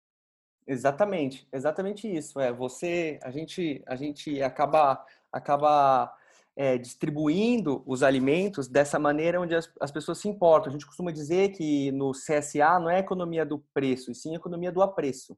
Exatamente, 0.68 1.48
exatamente 1.52 2.08
isso. 2.08 2.40
É 2.40 2.54
você, 2.54 3.20
a 3.24 3.32
gente, 3.32 3.84
a 3.88 3.96
gente 3.96 4.42
acaba, 4.42 5.04
acaba 5.32 6.16
é, 6.56 6.78
distribuindo 6.78 7.82
os 7.88 8.04
alimentos 8.04 8.68
dessa 8.68 9.00
maneira 9.00 9.42
onde 9.42 9.56
as, 9.56 9.72
as, 9.80 9.92
pessoas 9.92 10.20
se 10.20 10.28
importam. 10.28 10.70
A 10.70 10.72
gente 10.72 10.86
costuma 10.86 11.12
dizer 11.12 11.54
que 11.54 11.92
no 11.94 12.12
CSA 12.12 12.80
não 12.80 12.90
é 12.90 13.00
economia 13.00 13.46
do 13.46 13.64
preço, 13.74 14.12
e 14.12 14.16
sim 14.16 14.36
economia 14.36 14.72
do 14.72 14.82
apreço. 14.82 15.36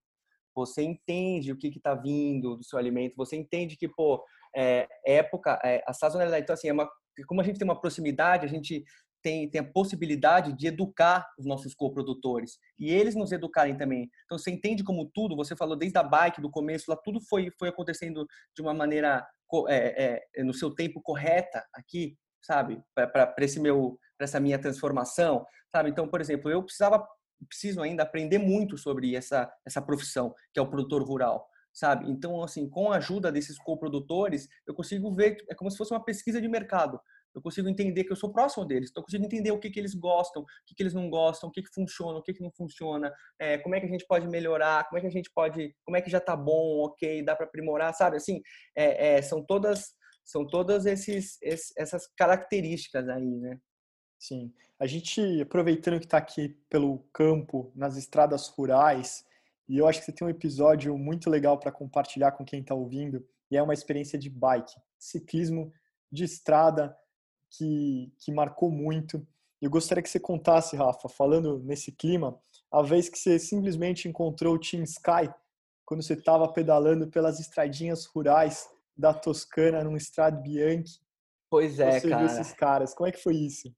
Você 0.53 0.83
entende 0.83 1.51
o 1.51 1.57
que 1.57 1.67
está 1.69 1.95
vindo 1.95 2.57
do 2.57 2.63
seu 2.63 2.77
alimento, 2.77 3.15
você 3.15 3.37
entende 3.37 3.77
que, 3.77 3.87
pô, 3.87 4.21
é, 4.53 4.85
época, 5.05 5.59
é, 5.63 5.81
a 5.87 5.93
sazonalidade, 5.93 6.43
então 6.43 6.53
assim, 6.53 6.67
é 6.67 6.73
uma, 6.73 6.89
como 7.25 7.39
a 7.39 7.43
gente 7.43 7.57
tem 7.57 7.67
uma 7.67 7.79
proximidade, 7.79 8.45
a 8.45 8.49
gente 8.49 8.83
tem, 9.21 9.49
tem 9.49 9.61
a 9.61 9.71
possibilidade 9.71 10.53
de 10.53 10.67
educar 10.67 11.27
os 11.37 11.45
nossos 11.45 11.73
coprodutores 11.73 12.57
e 12.77 12.91
eles 12.91 13.15
nos 13.15 13.31
educarem 13.31 13.77
também. 13.77 14.09
Então 14.25 14.37
você 14.37 14.51
entende 14.51 14.83
como 14.83 15.09
tudo, 15.13 15.35
você 15.35 15.55
falou 15.55 15.75
desde 15.75 15.97
a 15.97 16.03
bike, 16.03 16.41
do 16.41 16.49
começo, 16.49 16.89
lá 16.89 16.97
tudo 16.97 17.21
foi, 17.21 17.51
foi 17.57 17.69
acontecendo 17.69 18.25
de 18.55 18.61
uma 18.61 18.73
maneira 18.73 19.25
é, 19.67 20.23
é, 20.35 20.43
no 20.43 20.53
seu 20.53 20.73
tempo 20.73 21.01
correta 21.01 21.65
aqui, 21.73 22.17
sabe? 22.41 22.81
Para 22.95 23.33
esse 23.39 23.59
meu, 23.59 23.97
para 24.17 24.25
essa 24.25 24.39
minha 24.39 24.59
transformação, 24.59 25.45
sabe? 25.71 25.89
Então, 25.89 26.07
por 26.07 26.21
exemplo, 26.21 26.49
eu 26.49 26.63
precisava, 26.63 27.05
preciso 27.47 27.81
ainda 27.81 28.03
aprender 28.03 28.37
muito 28.37 28.77
sobre 28.77 29.15
essa 29.15 29.51
essa 29.65 29.81
profissão 29.81 30.33
que 30.53 30.59
é 30.59 30.63
o 30.63 30.69
produtor 30.69 31.03
rural 31.03 31.47
sabe? 31.73 32.11
Então, 32.11 32.43
assim, 32.43 32.69
com 32.69 32.91
a 32.91 32.97
ajuda 32.97 33.31
desses 33.31 33.57
coprodutores, 33.57 34.47
eu 34.67 34.73
consigo 34.73 35.13
ver, 35.15 35.37
é 35.49 35.55
como 35.55 35.71
se 35.71 35.77
fosse 35.77 35.93
uma 35.93 36.03
pesquisa 36.03 36.41
de 36.41 36.47
mercado 36.49 36.99
eu 37.33 37.41
consigo 37.41 37.69
entender 37.69 38.03
que 38.03 38.11
eu 38.11 38.15
sou 38.15 38.31
próximo 38.31 38.65
deles, 38.65 38.89
então 38.89 39.01
eu 39.01 39.05
consigo 39.05 39.25
entender 39.25 39.51
o 39.51 39.59
que, 39.59 39.69
que 39.69 39.79
eles 39.79 39.93
gostam, 39.93 40.43
o 40.43 40.45
que, 40.65 40.75
que 40.75 40.83
eles 40.83 40.93
não 40.93 41.09
gostam, 41.09 41.49
o 41.49 41.51
que, 41.51 41.61
que 41.61 41.73
funciona, 41.73 42.17
o 42.17 42.23
que, 42.23 42.33
que 42.33 42.41
não 42.41 42.51
funciona, 42.51 43.11
é, 43.39 43.57
como 43.57 43.75
é 43.75 43.79
que 43.79 43.85
a 43.85 43.89
gente 43.89 44.05
pode 44.05 44.27
melhorar, 44.27 44.87
como 44.87 44.97
é 44.97 45.01
que 45.01 45.07
a 45.07 45.11
gente 45.11 45.31
pode, 45.33 45.75
como 45.83 45.97
é 45.97 46.01
que 46.01 46.09
já 46.09 46.19
tá 46.19 46.35
bom, 46.35 46.83
ok, 46.85 47.23
dá 47.23 47.35
para 47.35 47.45
aprimorar, 47.45 47.93
sabe? 47.93 48.17
Assim, 48.17 48.41
é, 48.75 49.15
é, 49.15 49.21
são 49.21 49.43
todas 49.43 49.95
são 50.23 50.45
todas 50.45 50.85
esses, 50.85 51.37
esses, 51.41 51.73
essas 51.75 52.07
características 52.15 53.09
aí, 53.09 53.39
né? 53.39 53.59
Sim. 54.17 54.53
A 54.79 54.87
gente, 54.87 55.41
aproveitando 55.41 55.99
que 55.99 56.05
está 56.05 56.17
aqui 56.17 56.49
pelo 56.69 56.99
campo, 57.13 57.71
nas 57.75 57.97
estradas 57.97 58.47
rurais, 58.47 59.25
e 59.67 59.77
eu 59.77 59.87
acho 59.87 59.99
que 59.99 60.05
você 60.05 60.11
tem 60.11 60.25
um 60.25 60.29
episódio 60.29 60.97
muito 60.97 61.29
legal 61.29 61.59
para 61.59 61.71
compartilhar 61.71 62.31
com 62.31 62.45
quem 62.45 62.61
está 62.61 62.73
ouvindo, 62.73 63.27
e 63.49 63.57
é 63.57 63.63
uma 63.63 63.73
experiência 63.73 64.17
de 64.17 64.29
bike, 64.29 64.73
ciclismo 64.97 65.73
de 66.11 66.23
estrada, 66.23 66.95
que, 67.51 68.11
que 68.19 68.31
marcou 68.31 68.71
muito. 68.71 69.25
Eu 69.61 69.69
gostaria 69.69 70.01
que 70.01 70.09
você 70.09 70.19
contasse, 70.19 70.75
Rafa, 70.75 71.07
falando 71.07 71.59
nesse 71.59 71.91
clima, 71.91 72.39
a 72.71 72.81
vez 72.81 73.09
que 73.09 73.17
você 73.17 73.37
simplesmente 73.37 74.07
encontrou 74.07 74.55
o 74.55 74.59
Team 74.59 74.83
Sky 74.83 75.31
quando 75.85 76.01
você 76.01 76.13
estava 76.13 76.51
pedalando 76.51 77.07
pelas 77.07 77.39
estradinhas 77.39 78.05
rurais 78.05 78.69
da 78.97 79.13
Toscana 79.13 79.83
num 79.83 79.97
Strade 79.97 80.41
Bianchi. 80.41 80.99
Pois 81.49 81.79
é, 81.79 81.99
você 81.99 82.09
cara. 82.09 82.27
Você 82.27 82.33
viu 82.33 82.41
esses 82.41 82.53
caras. 82.53 82.93
Como 82.93 83.07
é 83.07 83.11
que 83.11 83.21
foi 83.21 83.35
isso? 83.35 83.73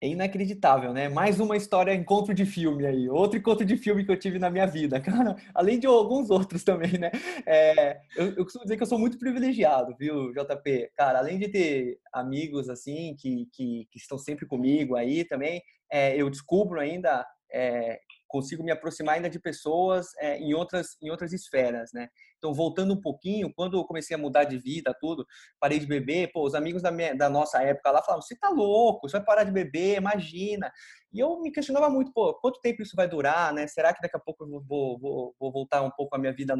É 0.00 0.06
inacreditável, 0.06 0.92
né? 0.92 1.08
Mais 1.08 1.40
uma 1.40 1.56
história, 1.56 1.92
encontro 1.92 2.32
de 2.32 2.46
filme 2.46 2.86
aí. 2.86 3.08
Outro 3.08 3.36
encontro 3.36 3.64
de 3.64 3.76
filme 3.76 4.04
que 4.04 4.12
eu 4.12 4.18
tive 4.18 4.38
na 4.38 4.48
minha 4.48 4.64
vida, 4.64 5.00
cara. 5.02 5.36
Além 5.52 5.80
de 5.80 5.88
alguns 5.88 6.30
outros 6.30 6.62
também, 6.62 6.96
né? 6.98 7.10
É, 7.44 8.00
eu, 8.16 8.28
eu, 8.36 8.44
costumo 8.44 8.64
dizer 8.64 8.76
que 8.76 8.82
eu 8.84 8.86
sou 8.86 8.98
muito 8.98 9.18
privilegiado, 9.18 9.96
viu, 9.98 10.32
JP? 10.32 10.92
Cara, 10.96 11.18
além 11.18 11.36
de 11.36 11.48
ter 11.48 11.98
amigos, 12.12 12.68
assim, 12.68 13.16
que, 13.18 13.48
que, 13.52 13.88
que 13.90 13.98
estão 13.98 14.16
sempre 14.18 14.46
comigo 14.46 14.94
aí 14.94 15.24
também, 15.24 15.60
é, 15.90 16.16
eu 16.16 16.30
descubro 16.30 16.78
ainda 16.78 17.26
é, 17.52 17.98
consigo 18.28 18.62
me 18.62 18.70
aproximar 18.70 19.16
ainda 19.16 19.30
de 19.30 19.40
pessoas 19.40 20.08
é, 20.18 20.38
em 20.38 20.54
outras 20.54 20.96
em 21.02 21.10
outras 21.10 21.32
esferas, 21.32 21.90
né? 21.92 22.08
Então 22.36 22.54
voltando 22.54 22.94
um 22.94 23.00
pouquinho, 23.00 23.52
quando 23.52 23.76
eu 23.76 23.84
comecei 23.84 24.14
a 24.14 24.18
mudar 24.18 24.44
de 24.44 24.58
vida, 24.58 24.94
tudo, 25.00 25.26
parei 25.58 25.78
de 25.78 25.86
beber, 25.86 26.30
pô, 26.32 26.44
os 26.46 26.54
amigos 26.54 26.82
da, 26.82 26.90
minha, 26.92 27.14
da 27.16 27.28
nossa 27.28 27.62
época 27.62 27.90
lá 27.90 28.02
falavam: 28.02 28.22
"Você 28.22 28.36
tá 28.36 28.48
louco? 28.50 29.08
Você 29.08 29.16
vai 29.16 29.24
parar 29.26 29.44
de 29.44 29.50
beber? 29.50 29.96
Imagina". 29.96 30.70
E 31.12 31.18
eu 31.18 31.40
me 31.40 31.50
questionava 31.50 31.90
muito, 31.90 32.12
pô, 32.12 32.34
quanto 32.34 32.60
tempo 32.60 32.82
isso 32.82 32.94
vai 32.94 33.08
durar, 33.08 33.52
né? 33.52 33.66
Será 33.66 33.92
que 33.94 34.02
daqui 34.02 34.16
a 34.16 34.20
pouco 34.20 34.44
eu 34.44 34.62
vou, 34.62 34.98
vou, 34.98 35.34
vou 35.40 35.52
voltar 35.52 35.82
um 35.82 35.90
pouco 35.90 36.14
à 36.14 36.18
minha 36.18 36.32
vida 36.32 36.54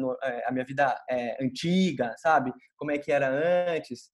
a 0.45 0.51
minha 0.51 0.65
vida 0.65 0.99
é, 1.09 1.43
antiga, 1.43 2.13
sabe? 2.17 2.51
Como 2.75 2.91
é 2.91 2.97
que 2.97 3.11
era 3.11 3.29
antes? 3.29 4.09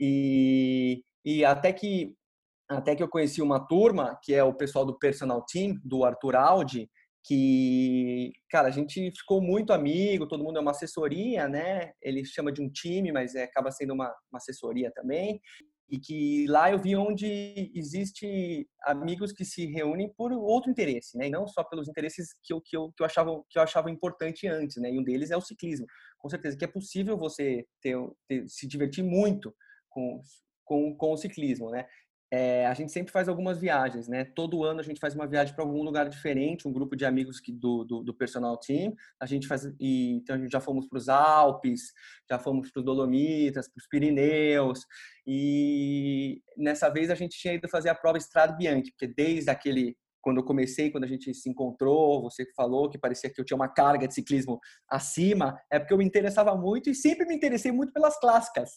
E 0.00 1.02
e 1.24 1.44
até 1.44 1.72
que 1.72 2.14
até 2.68 2.96
que 2.96 3.02
eu 3.02 3.08
conheci 3.08 3.42
uma 3.42 3.66
turma, 3.66 4.18
que 4.22 4.34
é 4.34 4.42
o 4.42 4.54
pessoal 4.54 4.86
do 4.86 4.98
Personal 4.98 5.44
Team, 5.44 5.78
do 5.84 6.04
Arthur 6.04 6.36
Aldi, 6.36 6.88
que, 7.26 8.32
cara, 8.50 8.68
a 8.68 8.70
gente 8.70 9.10
ficou 9.16 9.40
muito 9.40 9.72
amigo, 9.72 10.28
todo 10.28 10.44
mundo 10.44 10.58
é 10.58 10.60
uma 10.60 10.72
assessoria, 10.72 11.48
né? 11.48 11.92
Ele 12.02 12.22
chama 12.24 12.52
de 12.52 12.60
um 12.60 12.70
time, 12.70 13.10
mas 13.12 13.34
é, 13.34 13.44
acaba 13.44 13.70
sendo 13.70 13.94
uma, 13.94 14.14
uma 14.30 14.36
assessoria 14.36 14.92
também. 14.94 15.40
E 15.88 15.98
que 15.98 16.46
lá 16.48 16.70
eu 16.70 16.78
vi 16.78 16.96
onde 16.96 17.72
existe 17.74 18.68
amigos 18.82 19.32
que 19.32 19.44
se 19.44 19.66
reúnem 19.66 20.12
por 20.14 20.32
outro 20.32 20.70
interesse, 20.70 21.16
né? 21.16 21.28
E 21.28 21.30
não 21.30 21.46
só 21.46 21.64
pelos 21.64 21.88
interesses 21.88 22.34
que 22.42 22.52
eu, 22.52 22.60
que 22.60 22.76
eu, 22.76 22.92
que 22.94 23.02
eu, 23.02 23.06
achava, 23.06 23.42
que 23.48 23.58
eu 23.58 23.62
achava 23.62 23.90
importante 23.90 24.46
antes, 24.46 24.76
né? 24.76 24.90
E 24.90 24.98
um 24.98 25.02
deles 25.02 25.30
é 25.30 25.36
o 25.36 25.42
ciclismo. 25.42 25.86
Com 26.18 26.28
certeza 26.28 26.56
que 26.58 26.64
é 26.64 26.68
possível 26.68 27.16
você 27.16 27.66
ter, 27.80 27.96
ter 28.28 28.46
se 28.48 28.66
divertir 28.66 29.04
muito 29.04 29.54
com, 29.88 30.20
com, 30.64 30.94
com 30.94 31.12
o 31.12 31.16
ciclismo, 31.16 31.70
né? 31.70 31.86
É, 32.30 32.66
a 32.66 32.74
gente 32.74 32.90
sempre 32.90 33.12
faz 33.12 33.28
algumas 33.28 33.58
viagens, 33.58 34.08
né? 34.08 34.24
Todo 34.24 34.64
ano 34.64 34.80
a 34.80 34.82
gente 34.82 34.98
faz 34.98 35.14
uma 35.14 35.26
viagem 35.26 35.54
para 35.54 35.64
algum 35.64 35.82
lugar 35.82 36.08
diferente, 36.08 36.66
um 36.66 36.72
grupo 36.72 36.96
de 36.96 37.04
amigos 37.04 37.38
que, 37.38 37.52
do, 37.52 37.84
do, 37.84 38.02
do, 38.02 38.14
personal 38.14 38.56
team. 38.56 38.94
A 39.20 39.26
gente 39.26 39.46
faz, 39.46 39.64
e, 39.78 40.16
então 40.16 40.34
a 40.34 40.38
gente 40.38 40.50
já 40.50 40.60
fomos 40.60 40.88
para 40.88 40.98
os 40.98 41.08
Alpes, 41.08 41.92
já 42.28 42.38
fomos 42.38 42.70
para 42.70 42.80
os 42.80 42.84
Dolomitas, 42.84 43.68
para 43.68 43.80
os 43.80 43.86
Pirineus, 43.86 44.80
e 45.26 46.42
nessa 46.56 46.88
vez 46.88 47.10
a 47.10 47.14
gente 47.14 47.38
tinha 47.38 47.54
ido 47.54 47.68
fazer 47.68 47.88
a 47.88 47.94
prova 47.94 48.18
Estrada 48.18 48.54
Bianchi, 48.54 48.90
porque 48.90 49.06
desde 49.06 49.50
aquele 49.50 49.96
quando 50.24 50.38
eu 50.38 50.44
comecei, 50.44 50.90
quando 50.90 51.04
a 51.04 51.06
gente 51.06 51.34
se 51.34 51.50
encontrou, 51.50 52.22
você 52.22 52.46
falou 52.56 52.88
que 52.88 52.96
parecia 52.96 53.28
que 53.28 53.38
eu 53.38 53.44
tinha 53.44 53.56
uma 53.56 53.68
carga 53.68 54.08
de 54.08 54.14
ciclismo 54.14 54.58
acima, 54.88 55.60
é 55.70 55.78
porque 55.78 55.92
eu 55.92 55.98
me 55.98 56.04
interessava 56.04 56.56
muito 56.56 56.88
e 56.88 56.94
sempre 56.94 57.26
me 57.26 57.34
interessei 57.34 57.70
muito 57.70 57.92
pelas 57.92 58.18
clássicas. 58.18 58.70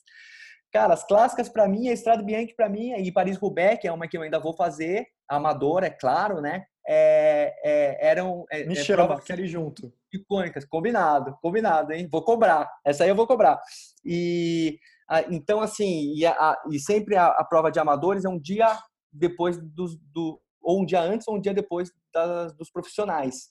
Cara, 0.71 0.93
as 0.93 1.05
clássicas 1.05 1.47
para 1.47 1.67
mim, 1.67 1.87
a 1.87 1.93
Estrada 1.93 2.21
Bianchi 2.21 2.53
para 2.55 2.69
mim 2.69 2.93
e 2.93 3.11
Paris-Roubaix, 3.11 3.79
que 3.79 3.87
é 3.87 3.91
uma 3.91 4.07
que 4.07 4.17
eu 4.17 4.21
ainda 4.21 4.39
vou 4.39 4.53
fazer, 4.53 5.07
amadora, 5.27 5.87
é 5.87 5.89
claro, 5.89 6.41
né? 6.41 6.65
É, 6.87 7.53
é, 7.63 8.09
eram 8.09 8.45
é, 8.49 8.63
Me 8.65 8.77
é, 8.77 8.83
chama, 8.83 9.19
quero 9.21 9.41
ir 9.41 9.47
junto. 9.47 9.93
Icônicas, 10.13 10.65
combinado, 10.65 11.37
combinado, 11.41 11.91
hein? 11.91 12.07
Vou 12.09 12.23
cobrar, 12.23 12.69
essa 12.85 13.03
aí 13.03 13.09
eu 13.09 13.15
vou 13.15 13.27
cobrar. 13.27 13.59
E 14.05 14.79
então 15.29 15.61
assim, 15.61 16.13
e, 16.15 16.25
a, 16.25 16.57
e 16.69 16.79
sempre 16.79 17.15
a, 17.15 17.27
a, 17.27 17.43
prova 17.45 17.71
de 17.71 17.79
amadores 17.79 18.25
é 18.25 18.29
um 18.29 18.39
dia 18.39 18.77
depois 19.11 19.57
dos, 19.57 19.97
do 20.13 20.41
ou 20.61 20.81
um 20.81 20.85
dia 20.85 21.01
antes 21.01 21.27
ou 21.27 21.37
um 21.37 21.41
dia 21.41 21.53
depois 21.53 21.89
das, 22.13 22.53
dos 22.53 22.69
profissionais. 22.69 23.49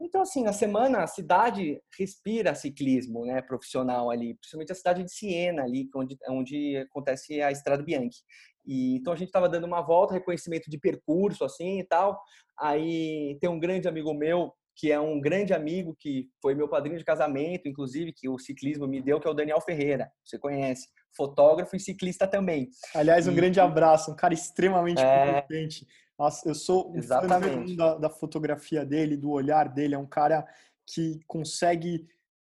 Então, 0.00 0.20
assim, 0.20 0.42
na 0.42 0.52
semana 0.52 1.02
a 1.02 1.06
cidade 1.06 1.80
respira 1.98 2.54
ciclismo 2.54 3.24
né, 3.24 3.40
profissional 3.40 4.10
ali, 4.10 4.34
principalmente 4.34 4.72
a 4.72 4.74
cidade 4.74 5.02
de 5.02 5.10
Siena, 5.10 5.62
ali, 5.62 5.88
onde, 5.94 6.16
onde 6.28 6.76
acontece 6.76 7.40
a 7.40 7.50
Estrada 7.50 7.82
Bianchi. 7.82 8.20
E, 8.66 8.96
então, 8.96 9.12
a 9.12 9.16
gente 9.16 9.28
estava 9.28 9.48
dando 9.48 9.64
uma 9.64 9.80
volta, 9.80 10.12
reconhecimento 10.12 10.68
de 10.68 10.78
percurso, 10.78 11.44
assim, 11.44 11.78
e 11.78 11.84
tal. 11.84 12.20
Aí 12.58 13.38
tem 13.40 13.48
um 13.48 13.58
grande 13.58 13.88
amigo 13.88 14.12
meu, 14.12 14.52
que 14.76 14.92
é 14.92 15.00
um 15.00 15.18
grande 15.18 15.54
amigo, 15.54 15.96
que 15.98 16.28
foi 16.42 16.54
meu 16.54 16.68
padrinho 16.68 16.98
de 16.98 17.04
casamento, 17.04 17.66
inclusive, 17.66 18.12
que 18.12 18.28
o 18.28 18.38
ciclismo 18.38 18.86
me 18.86 19.00
deu, 19.00 19.18
que 19.18 19.26
é 19.26 19.30
o 19.30 19.34
Daniel 19.34 19.60
Ferreira. 19.60 20.10
Você 20.22 20.38
conhece. 20.38 20.88
Fotógrafo 21.16 21.74
e 21.74 21.80
ciclista 21.80 22.26
também. 22.26 22.68
Aliás, 22.94 23.26
um 23.26 23.32
e... 23.32 23.34
grande 23.34 23.58
abraço, 23.58 24.12
um 24.12 24.16
cara 24.16 24.34
extremamente 24.34 25.00
é... 25.00 25.26
competente 25.26 25.86
eu 26.44 26.54
sou 26.54 26.96
um 26.96 27.02
fã 27.02 27.26
da, 27.76 27.94
da 27.96 28.10
fotografia 28.10 28.84
dele, 28.84 29.16
do 29.16 29.30
olhar 29.30 29.68
dele. 29.68 29.94
É 29.94 29.98
um 29.98 30.06
cara 30.06 30.46
que 30.86 31.20
consegue 31.26 32.06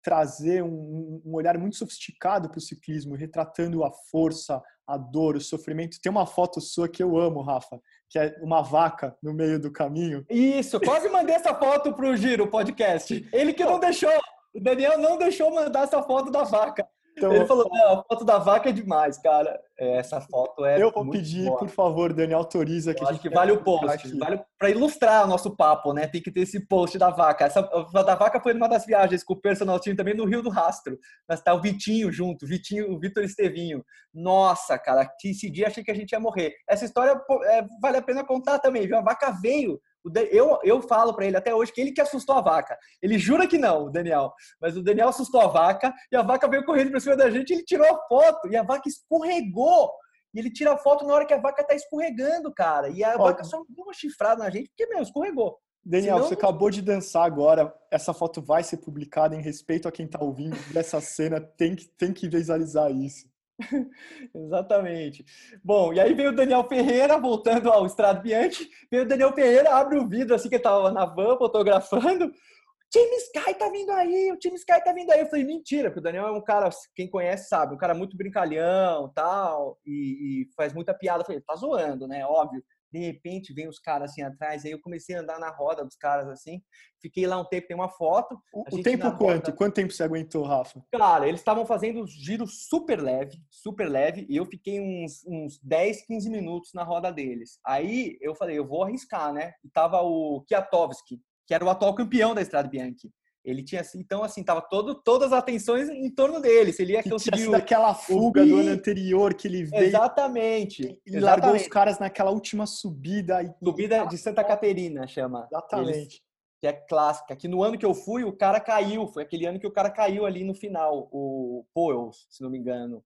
trazer 0.02 0.62
um, 0.62 1.20
um 1.24 1.34
olhar 1.34 1.58
muito 1.58 1.76
sofisticado 1.76 2.48
para 2.48 2.58
o 2.58 2.62
ciclismo, 2.62 3.14
retratando 3.14 3.84
a 3.84 3.90
força, 3.90 4.62
a 4.86 4.96
dor, 4.96 5.36
o 5.36 5.40
sofrimento. 5.40 6.00
Tem 6.00 6.10
uma 6.10 6.26
foto 6.26 6.60
sua 6.60 6.88
que 6.88 7.02
eu 7.02 7.18
amo, 7.18 7.42
Rafa, 7.42 7.80
que 8.08 8.18
é 8.18 8.38
uma 8.40 8.62
vaca 8.62 9.16
no 9.22 9.34
meio 9.34 9.60
do 9.60 9.72
caminho. 9.72 10.24
Isso, 10.30 10.80
quase 10.80 11.08
mandei 11.08 11.34
essa 11.34 11.54
foto 11.54 11.92
para 11.92 12.08
o 12.08 12.16
Giro 12.16 12.48
Podcast. 12.48 13.28
Ele 13.32 13.52
que 13.52 13.64
não 13.64 13.78
deixou, 13.78 14.10
o 14.54 14.60
Daniel 14.60 14.98
não 14.98 15.18
deixou 15.18 15.52
mandar 15.52 15.82
essa 15.82 16.02
foto 16.02 16.30
da 16.30 16.44
vaca. 16.44 16.88
Então, 17.18 17.32
ele 17.34 17.46
falou, 17.46 17.68
não, 17.70 18.00
a 18.00 18.04
foto 18.04 18.24
da 18.24 18.38
vaca 18.38 18.68
é 18.70 18.72
demais, 18.72 19.18
cara. 19.18 19.60
É, 19.78 19.98
essa 19.98 20.20
foto 20.20 20.64
é. 20.64 20.82
Eu 20.82 20.90
vou 20.90 21.08
pedir, 21.10 21.46
boa. 21.46 21.58
por 21.58 21.68
favor, 21.68 22.12
Dani, 22.12 22.32
autoriza 22.32 22.94
que. 22.94 23.02
Eu 23.02 23.08
acho 23.08 23.20
que 23.20 23.28
vale 23.28 23.52
o 23.52 23.62
post. 23.62 24.16
Vale 24.18 24.40
para 24.58 24.70
ilustrar 24.70 25.24
o 25.24 25.28
nosso 25.28 25.54
papo, 25.54 25.92
né? 25.92 26.06
Tem 26.06 26.20
que 26.20 26.32
ter 26.32 26.40
esse 26.40 26.66
post 26.66 26.98
da 26.98 27.10
vaca. 27.10 27.44
Essa 27.44 27.60
a 27.60 28.02
da 28.02 28.14
vaca 28.14 28.40
foi 28.40 28.54
numa 28.54 28.68
das 28.68 28.86
viagens 28.86 29.22
com 29.22 29.34
o 29.34 29.40
personal 29.40 29.78
team 29.78 29.94
também 29.94 30.14
no 30.14 30.24
Rio 30.24 30.42
do 30.42 30.50
Rastro. 30.50 30.98
Mas 31.28 31.42
tá 31.42 31.54
o 31.54 31.60
Vitinho 31.60 32.10
junto, 32.10 32.46
Vitinho, 32.46 32.92
o 32.92 32.98
Vitor 32.98 33.22
Estevinho. 33.22 33.84
Nossa, 34.12 34.78
cara, 34.78 35.08
que 35.18 35.30
esse 35.30 35.50
dia 35.50 35.68
achei 35.68 35.84
que 35.84 35.90
a 35.90 35.94
gente 35.94 36.12
ia 36.12 36.20
morrer. 36.20 36.54
Essa 36.68 36.84
história 36.84 37.20
é, 37.44 37.64
vale 37.80 37.98
a 37.98 38.02
pena 38.02 38.24
contar 38.24 38.58
também, 38.58 38.86
viu? 38.86 38.96
A 38.96 39.02
vaca 39.02 39.30
veio 39.30 39.80
eu, 40.30 40.58
eu 40.62 40.82
falo 40.82 41.14
para 41.14 41.26
ele 41.26 41.36
até 41.36 41.54
hoje 41.54 41.72
que 41.72 41.80
ele 41.80 41.92
que 41.92 42.00
assustou 42.00 42.36
a 42.36 42.40
vaca. 42.40 42.78
Ele 43.02 43.18
jura 43.18 43.46
que 43.46 43.58
não, 43.58 43.86
o 43.86 43.90
Daniel. 43.90 44.32
Mas 44.60 44.76
o 44.76 44.82
Daniel 44.82 45.08
assustou 45.08 45.40
a 45.40 45.46
vaca 45.46 45.92
e 46.10 46.16
a 46.16 46.22
vaca 46.22 46.48
veio 46.48 46.64
correndo 46.64 46.90
para 46.90 47.00
cima 47.00 47.16
da 47.16 47.30
gente. 47.30 47.52
ele 47.52 47.64
tirou 47.64 47.86
a 47.86 48.06
foto 48.06 48.48
e 48.48 48.56
a 48.56 48.62
vaca 48.62 48.88
escorregou. 48.88 49.90
E 50.34 50.38
ele 50.38 50.52
tira 50.52 50.72
a 50.72 50.78
foto 50.78 51.06
na 51.06 51.14
hora 51.14 51.26
que 51.26 51.34
a 51.34 51.40
vaca 51.40 51.64
tá 51.64 51.74
escorregando, 51.74 52.52
cara. 52.52 52.88
E 52.88 53.02
a 53.02 53.16
Ó, 53.16 53.24
vaca 53.24 53.44
só 53.44 53.62
deu 53.68 53.84
uma 53.84 53.94
chifrada 53.94 54.42
na 54.42 54.50
gente 54.50 54.68
porque, 54.68 54.86
meu, 54.86 55.02
escorregou. 55.02 55.58
Daniel, 55.84 56.16
Senão... 56.16 56.28
você 56.28 56.34
acabou 56.34 56.70
de 56.70 56.82
dançar 56.82 57.24
agora. 57.24 57.74
Essa 57.90 58.12
foto 58.12 58.42
vai 58.42 58.62
ser 58.62 58.76
publicada 58.78 59.34
em 59.34 59.40
respeito 59.40 59.88
a 59.88 59.92
quem 59.92 60.06
tá 60.06 60.22
ouvindo 60.22 60.56
dessa 60.72 61.00
cena. 61.00 61.40
Tem 61.40 61.74
que, 61.74 61.88
tem 61.96 62.12
que 62.12 62.28
visualizar 62.28 62.90
isso. 62.90 63.26
Exatamente. 64.34 65.24
Bom, 65.62 65.92
e 65.92 66.00
aí 66.00 66.14
veio 66.14 66.30
o 66.30 66.34
Daniel 66.36 66.64
Ferreira, 66.68 67.18
voltando 67.18 67.70
ao 67.70 67.86
Estrado 67.86 68.22
Bianchi, 68.22 68.68
veio 68.90 69.04
o 69.04 69.08
Daniel 69.08 69.32
Ferreira, 69.32 69.74
abre 69.74 69.98
o 69.98 70.08
vidro 70.08 70.34
assim 70.34 70.48
que 70.48 70.56
estava 70.56 70.90
na 70.90 71.04
van 71.04 71.36
fotografando. 71.36 72.26
O 72.26 72.90
time 72.90 73.16
Sky 73.16 73.54
tá 73.54 73.68
vindo 73.68 73.90
aí, 73.92 74.32
o 74.32 74.38
time 74.38 74.56
Sky 74.56 74.82
tá 74.82 74.92
vindo 74.92 75.10
aí. 75.10 75.20
Eu 75.20 75.26
falei, 75.26 75.44
mentira, 75.44 75.90
porque 75.90 76.00
o 76.00 76.02
Daniel 76.02 76.28
é 76.28 76.32
um 76.32 76.42
cara, 76.42 76.70
quem 76.94 77.10
conhece 77.10 77.48
sabe, 77.48 77.74
um 77.74 77.78
cara 77.78 77.94
muito 77.94 78.16
brincalhão 78.16 79.12
tal, 79.14 79.78
e, 79.84 80.44
e 80.44 80.48
faz 80.56 80.72
muita 80.72 80.94
piada. 80.94 81.20
Eu 81.22 81.26
falei, 81.26 81.40
tá 81.42 81.54
zoando, 81.54 82.08
né? 82.08 82.24
Óbvio 82.24 82.62
de 82.92 82.98
repente 82.98 83.52
vem 83.52 83.68
os 83.68 83.78
caras 83.78 84.10
assim 84.10 84.22
atrás, 84.22 84.64
aí 84.64 84.70
eu 84.70 84.80
comecei 84.80 85.16
a 85.16 85.20
andar 85.20 85.38
na 85.38 85.50
roda 85.50 85.84
dos 85.84 85.96
caras 85.96 86.28
assim, 86.28 86.62
fiquei 87.00 87.26
lá 87.26 87.38
um 87.40 87.44
tempo, 87.44 87.68
tem 87.68 87.76
uma 87.76 87.88
foto. 87.88 88.38
O 88.52 88.82
tempo 88.82 89.10
quanto? 89.16 89.46
Roda... 89.46 89.52
Quanto 89.52 89.74
tempo 89.74 89.92
você 89.92 90.02
aguentou, 90.02 90.44
Rafa? 90.44 90.82
Cara, 90.92 91.28
eles 91.28 91.40
estavam 91.40 91.66
fazendo 91.66 92.06
giro 92.06 92.46
super 92.46 93.00
leve, 93.00 93.38
super 93.50 93.88
leve, 93.88 94.26
e 94.28 94.36
eu 94.36 94.44
fiquei 94.44 94.80
uns, 94.80 95.24
uns 95.26 95.58
10, 95.62 96.06
15 96.06 96.30
minutos 96.30 96.72
na 96.74 96.82
roda 96.82 97.12
deles. 97.12 97.58
Aí 97.64 98.18
eu 98.20 98.34
falei, 98.34 98.58
eu 98.58 98.66
vou 98.66 98.84
arriscar, 98.84 99.32
né? 99.32 99.52
E 99.64 99.68
tava 99.68 100.00
o 100.02 100.42
Kiatowski, 100.46 101.20
que 101.46 101.54
era 101.54 101.64
o 101.64 101.70
atual 101.70 101.94
campeão 101.94 102.34
da 102.34 102.42
Estrada 102.42 102.68
Bianchi. 102.68 103.10
Ele 103.44 103.62
tinha 103.62 103.80
assim, 103.80 103.98
então 103.98 104.22
assim, 104.22 104.42
tava 104.42 104.60
todo, 104.60 104.94
todas 104.94 105.32
as 105.32 105.38
atenções 105.38 105.88
em 105.88 106.10
torno 106.10 106.40
dele. 106.40 106.72
Se 106.72 106.82
ele 106.82 106.92
ia 106.92 107.02
que 107.02 107.10
conseguir 107.10 107.54
aquela 107.54 107.94
fuga 107.94 108.44
do 108.44 108.56
ano 108.56 108.70
anterior 108.70 109.32
que 109.34 109.48
ele 109.48 109.64
veio. 109.64 109.84
Exatamente. 109.84 110.82
Ele 110.82 110.98
exatamente. 111.06 111.24
largou 111.24 111.54
os 111.54 111.68
caras 111.68 111.98
naquela 111.98 112.30
última 112.30 112.66
subida. 112.66 113.42
E... 113.42 113.54
Subida 113.64 114.04
de 114.04 114.18
Santa 114.18 114.44
Caterina, 114.44 115.06
chama. 115.06 115.46
Exatamente. 115.50 115.98
Eles, 115.98 116.20
que 116.60 116.66
é 116.66 116.72
clássica. 116.72 117.36
Que 117.36 117.48
no 117.48 117.62
ano 117.62 117.78
que 117.78 117.86
eu 117.86 117.94
fui, 117.94 118.24
o 118.24 118.36
cara 118.36 118.60
caiu. 118.60 119.06
Foi 119.06 119.22
aquele 119.22 119.46
ano 119.46 119.60
que 119.60 119.66
o 119.66 119.72
cara 119.72 119.90
caiu 119.90 120.26
ali 120.26 120.44
no 120.44 120.54
final. 120.54 121.08
O 121.12 121.64
Poels, 121.72 122.26
se 122.28 122.42
não 122.42 122.50
me 122.50 122.58
engano. 122.58 123.02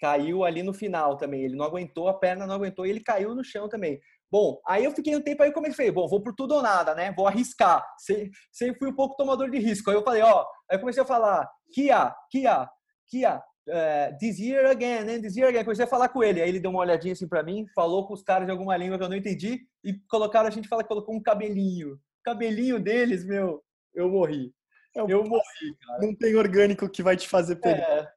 Caiu 0.00 0.44
ali 0.44 0.62
no 0.62 0.72
final 0.72 1.16
também. 1.16 1.42
Ele 1.42 1.56
não 1.56 1.64
aguentou, 1.64 2.08
a 2.08 2.14
perna 2.14 2.46
não 2.46 2.54
aguentou 2.54 2.86
e 2.86 2.90
ele 2.90 3.00
caiu 3.00 3.34
no 3.34 3.44
chão 3.44 3.68
também. 3.68 4.00
Bom, 4.30 4.60
aí 4.66 4.84
eu 4.84 4.92
fiquei 4.92 5.16
um 5.16 5.22
tempo 5.22 5.42
aí 5.42 5.52
comecei, 5.52 5.90
bom, 5.90 6.06
vou 6.06 6.22
por 6.22 6.34
tudo 6.34 6.54
ou 6.54 6.62
nada, 6.62 6.94
né? 6.94 7.12
Vou 7.12 7.26
arriscar. 7.26 7.82
Sempre, 7.98 8.30
sempre 8.52 8.78
fui 8.78 8.88
um 8.88 8.94
pouco 8.94 9.16
tomador 9.16 9.50
de 9.50 9.58
risco. 9.58 9.90
Aí 9.90 9.96
eu 9.96 10.04
falei, 10.04 10.22
ó, 10.22 10.44
aí 10.70 10.76
eu 10.76 10.80
comecei 10.80 11.02
a 11.02 11.06
falar, 11.06 11.48
Kia, 11.72 12.14
Kia, 12.30 12.68
Kia, 13.08 13.42
uh, 13.68 14.18
this 14.18 14.38
year 14.38 14.66
again, 14.66 15.04
né? 15.04 15.18
This 15.18 15.36
year 15.36 15.48
again. 15.48 15.64
Comecei 15.64 15.84
a 15.84 15.88
falar 15.88 16.08
com 16.08 16.22
ele. 16.22 16.42
Aí 16.42 16.48
ele 16.48 16.60
deu 16.60 16.70
uma 16.70 16.80
olhadinha 16.80 17.12
assim 17.12 17.28
para 17.28 17.42
mim, 17.42 17.66
falou 17.74 18.06
com 18.06 18.12
os 18.12 18.22
caras 18.22 18.46
de 18.46 18.50
alguma 18.50 18.76
língua 18.76 18.98
que 18.98 19.04
eu 19.04 19.08
não 19.08 19.16
entendi 19.16 19.60
e 19.84 19.94
colocaram, 20.08 20.46
a 20.46 20.50
gente 20.50 20.68
fala 20.68 20.82
que 20.82 20.88
colocou 20.88 21.14
um 21.14 21.22
cabelinho. 21.22 21.94
O 21.94 22.22
cabelinho 22.24 22.78
deles, 22.78 23.24
meu, 23.24 23.62
eu 23.94 24.10
morri. 24.10 24.52
Eu, 24.94 25.08
eu 25.08 25.24
morri, 25.24 25.76
cara. 25.86 26.06
Não 26.06 26.14
tem 26.14 26.34
orgânico 26.34 26.88
que 26.88 27.02
vai 27.02 27.16
te 27.16 27.28
fazer 27.28 27.56
pegar. 27.56 27.82
É, 27.82 28.12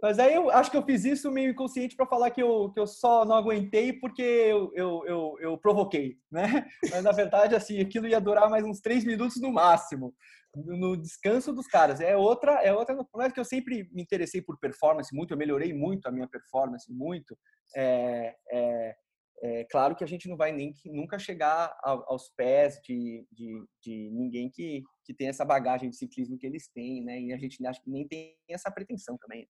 mas 0.00 0.18
aí 0.18 0.34
eu 0.34 0.50
acho 0.50 0.70
que 0.70 0.76
eu 0.76 0.84
fiz 0.84 1.04
isso 1.04 1.30
meio 1.30 1.50
inconsciente 1.50 1.96
para 1.96 2.06
falar 2.06 2.30
que 2.30 2.42
eu, 2.42 2.70
que 2.70 2.78
eu 2.78 2.86
só 2.86 3.24
não 3.24 3.34
aguentei 3.34 3.94
porque 3.94 4.22
eu, 4.22 4.70
eu, 4.74 5.02
eu, 5.06 5.36
eu, 5.40 5.58
provoquei, 5.58 6.18
né? 6.30 6.66
Mas 6.92 7.02
na 7.02 7.12
verdade, 7.12 7.54
assim, 7.54 7.80
aquilo 7.80 8.06
ia 8.06 8.20
durar 8.20 8.50
mais 8.50 8.64
uns 8.64 8.80
três 8.80 9.04
minutos 9.04 9.40
no 9.40 9.50
máximo, 9.50 10.14
no 10.54 10.98
descanso 10.98 11.50
dos 11.50 11.66
caras. 11.66 12.00
É 12.00 12.14
outra, 12.14 12.62
é 12.62 12.74
outra. 12.74 12.94
Por 12.96 13.18
mais 13.18 13.32
que 13.32 13.40
eu 13.40 13.44
sempre 13.44 13.88
me 13.90 14.02
interessei 14.02 14.42
por 14.42 14.58
performance 14.58 15.14
muito, 15.14 15.32
eu 15.32 15.38
melhorei 15.38 15.72
muito 15.72 16.06
a 16.06 16.12
minha 16.12 16.28
performance, 16.28 16.92
muito. 16.92 17.36
É, 17.74 18.34
é, 18.52 18.96
é 19.42 19.64
claro 19.70 19.96
que 19.96 20.04
a 20.04 20.06
gente 20.06 20.28
não 20.28 20.36
vai 20.36 20.52
nem 20.52 20.74
nunca 20.84 21.18
chegar 21.18 21.74
aos 21.82 22.28
pés 22.36 22.78
de, 22.84 23.26
de, 23.32 23.64
de 23.82 24.10
ninguém 24.12 24.50
que, 24.50 24.82
que 25.06 25.14
tem 25.14 25.28
essa 25.28 25.44
bagagem 25.44 25.88
de 25.88 25.96
ciclismo 25.96 26.36
que 26.36 26.46
eles 26.46 26.68
têm, 26.68 27.02
né? 27.02 27.18
E 27.18 27.32
a 27.32 27.38
gente 27.38 27.64
acho 27.66 27.82
que 27.82 27.90
nem 27.90 28.06
tem 28.06 28.36
essa 28.50 28.70
pretensão 28.70 29.16
também. 29.16 29.48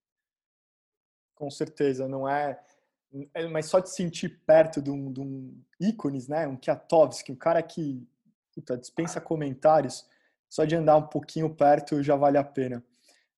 Com 1.37 1.51
certeza, 1.51 2.09
não 2.09 2.29
é, 2.29 2.59
é. 3.35 3.47
Mas 3.47 3.67
só 3.67 3.79
de 3.79 3.91
sentir 3.91 4.41
perto 4.45 4.83
de 4.83 4.91
um, 4.91 5.13
de 5.13 5.21
um 5.21 5.63
ícones, 5.79 6.27
né? 6.27 6.49
Um 6.49 6.57
Kiatowski, 6.57 7.31
um 7.31 7.37
cara 7.37 7.63
que 7.63 8.05
puta, 8.55 8.77
dispensa 8.77 9.21
comentários, 9.21 10.05
só 10.49 10.65
de 10.65 10.75
andar 10.75 10.97
um 10.97 11.07
pouquinho 11.07 11.55
perto 11.55 12.03
já 12.03 12.17
vale 12.17 12.39
a 12.39 12.45
pena. 12.45 12.83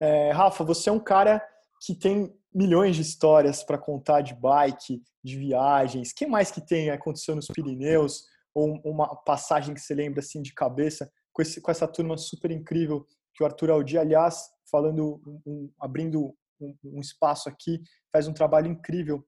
É, 0.00 0.30
Rafa, 0.30 0.62
você 0.62 0.88
é 0.88 0.92
um 0.92 1.00
cara 1.00 1.44
que 1.84 1.94
tem 1.94 2.32
milhões 2.54 2.96
de 2.96 3.02
histórias 3.02 3.62
para 3.64 3.76
contar 3.76 4.20
de 4.20 4.34
bike, 4.34 5.02
de 5.22 5.36
viagens. 5.36 6.12
que 6.12 6.26
mais 6.26 6.50
que 6.50 6.60
tem 6.60 6.90
aconteceu 6.90 7.34
nos 7.34 7.48
Pirineus? 7.48 8.24
Ou 8.54 8.80
uma 8.84 9.14
passagem 9.14 9.74
que 9.74 9.80
você 9.80 9.94
lembra 9.94 10.20
assim 10.20 10.40
de 10.40 10.54
cabeça 10.54 11.10
com, 11.32 11.42
esse, 11.42 11.60
com 11.60 11.70
essa 11.70 11.86
turma 11.86 12.16
super 12.16 12.50
incrível 12.50 13.06
que 13.34 13.42
o 13.42 13.46
Arthur 13.46 13.70
Aldi, 13.70 13.98
aliás, 13.98 14.50
falando, 14.70 15.20
um, 15.46 15.70
abrindo 15.78 16.34
um, 16.60 16.76
um 16.84 17.00
espaço 17.00 17.48
aqui, 17.48 17.80
faz 18.12 18.26
um 18.26 18.32
trabalho 18.32 18.68
incrível 18.68 19.26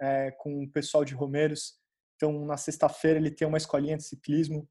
é, 0.00 0.30
com 0.32 0.64
o 0.64 0.70
pessoal 0.70 1.04
de 1.04 1.14
Romeiros. 1.14 1.74
Então, 2.16 2.44
na 2.44 2.56
sexta-feira, 2.56 3.18
ele 3.18 3.30
tem 3.30 3.46
uma 3.46 3.58
escolinha 3.58 3.96
de 3.96 4.04
ciclismo. 4.04 4.68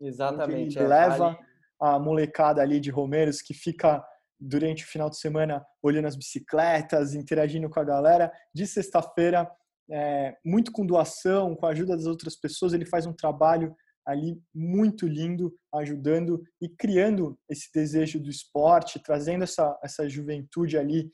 Exatamente. 0.00 0.78
Ele 0.78 0.84
é, 0.84 0.88
leva 0.88 1.16
vale... 1.16 1.38
a 1.80 1.98
molecada 1.98 2.62
ali 2.62 2.80
de 2.80 2.90
Romeiros 2.90 3.42
que 3.42 3.54
fica 3.54 4.04
durante 4.40 4.84
o 4.84 4.88
final 4.88 5.08
de 5.08 5.18
semana 5.18 5.64
olhando 5.82 6.08
as 6.08 6.16
bicicletas, 6.16 7.14
interagindo 7.14 7.70
com 7.70 7.78
a 7.78 7.84
galera. 7.84 8.32
De 8.52 8.66
sexta-feira, 8.66 9.48
é, 9.90 10.36
muito 10.44 10.72
com 10.72 10.86
doação, 10.86 11.54
com 11.54 11.66
a 11.66 11.70
ajuda 11.70 11.96
das 11.96 12.06
outras 12.06 12.36
pessoas, 12.36 12.72
ele 12.72 12.86
faz 12.86 13.06
um 13.06 13.12
trabalho 13.12 13.74
ali 14.04 14.40
muito 14.52 15.06
lindo, 15.06 15.54
ajudando 15.72 16.42
e 16.60 16.68
criando 16.68 17.38
esse 17.48 17.70
desejo 17.72 18.18
do 18.18 18.30
esporte, 18.30 19.00
trazendo 19.00 19.44
essa, 19.44 19.78
essa 19.82 20.08
juventude 20.08 20.76
ali 20.76 21.10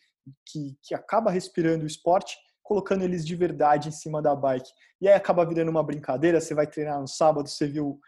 que, 0.47 0.77
que 0.83 0.95
acaba 0.95 1.31
respirando 1.31 1.85
o 1.85 1.87
esporte, 1.87 2.37
colocando 2.63 3.03
eles 3.03 3.27
de 3.27 3.35
verdade 3.35 3.89
em 3.89 3.93
cima 3.93 4.21
da 4.21 4.37
bike. 4.37 4.71
E 5.01 5.09
aí 5.09 5.15
acaba 5.15 5.45
virando 5.45 5.71
uma 5.71 5.83
brincadeira, 5.83 6.41
você 6.41 6.55
vai 6.55 6.67
treinar 6.67 7.01
no 7.01 7.09
sábado, 7.09 7.49
você 7.49 7.67
viu, 7.67 7.99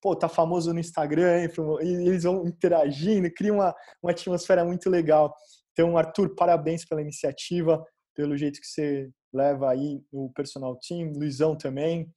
pô, 0.00 0.16
tá 0.16 0.28
famoso 0.28 0.72
no 0.72 0.80
Instagram, 0.80 1.44
e 1.82 2.06
eles 2.06 2.24
vão 2.24 2.46
interagindo, 2.46 3.30
cria 3.32 3.52
uma, 3.52 3.74
uma 4.02 4.12
atmosfera 4.12 4.64
muito 4.64 4.88
legal. 4.88 5.34
Então, 5.72 5.96
Arthur, 5.96 6.34
parabéns 6.34 6.84
pela 6.84 7.02
iniciativa, 7.02 7.84
pelo 8.14 8.36
jeito 8.36 8.60
que 8.60 8.66
você 8.66 9.10
leva 9.32 9.70
aí 9.70 10.02
o 10.10 10.30
personal 10.32 10.76
team, 10.76 11.12
Luizão 11.12 11.56
também, 11.56 12.12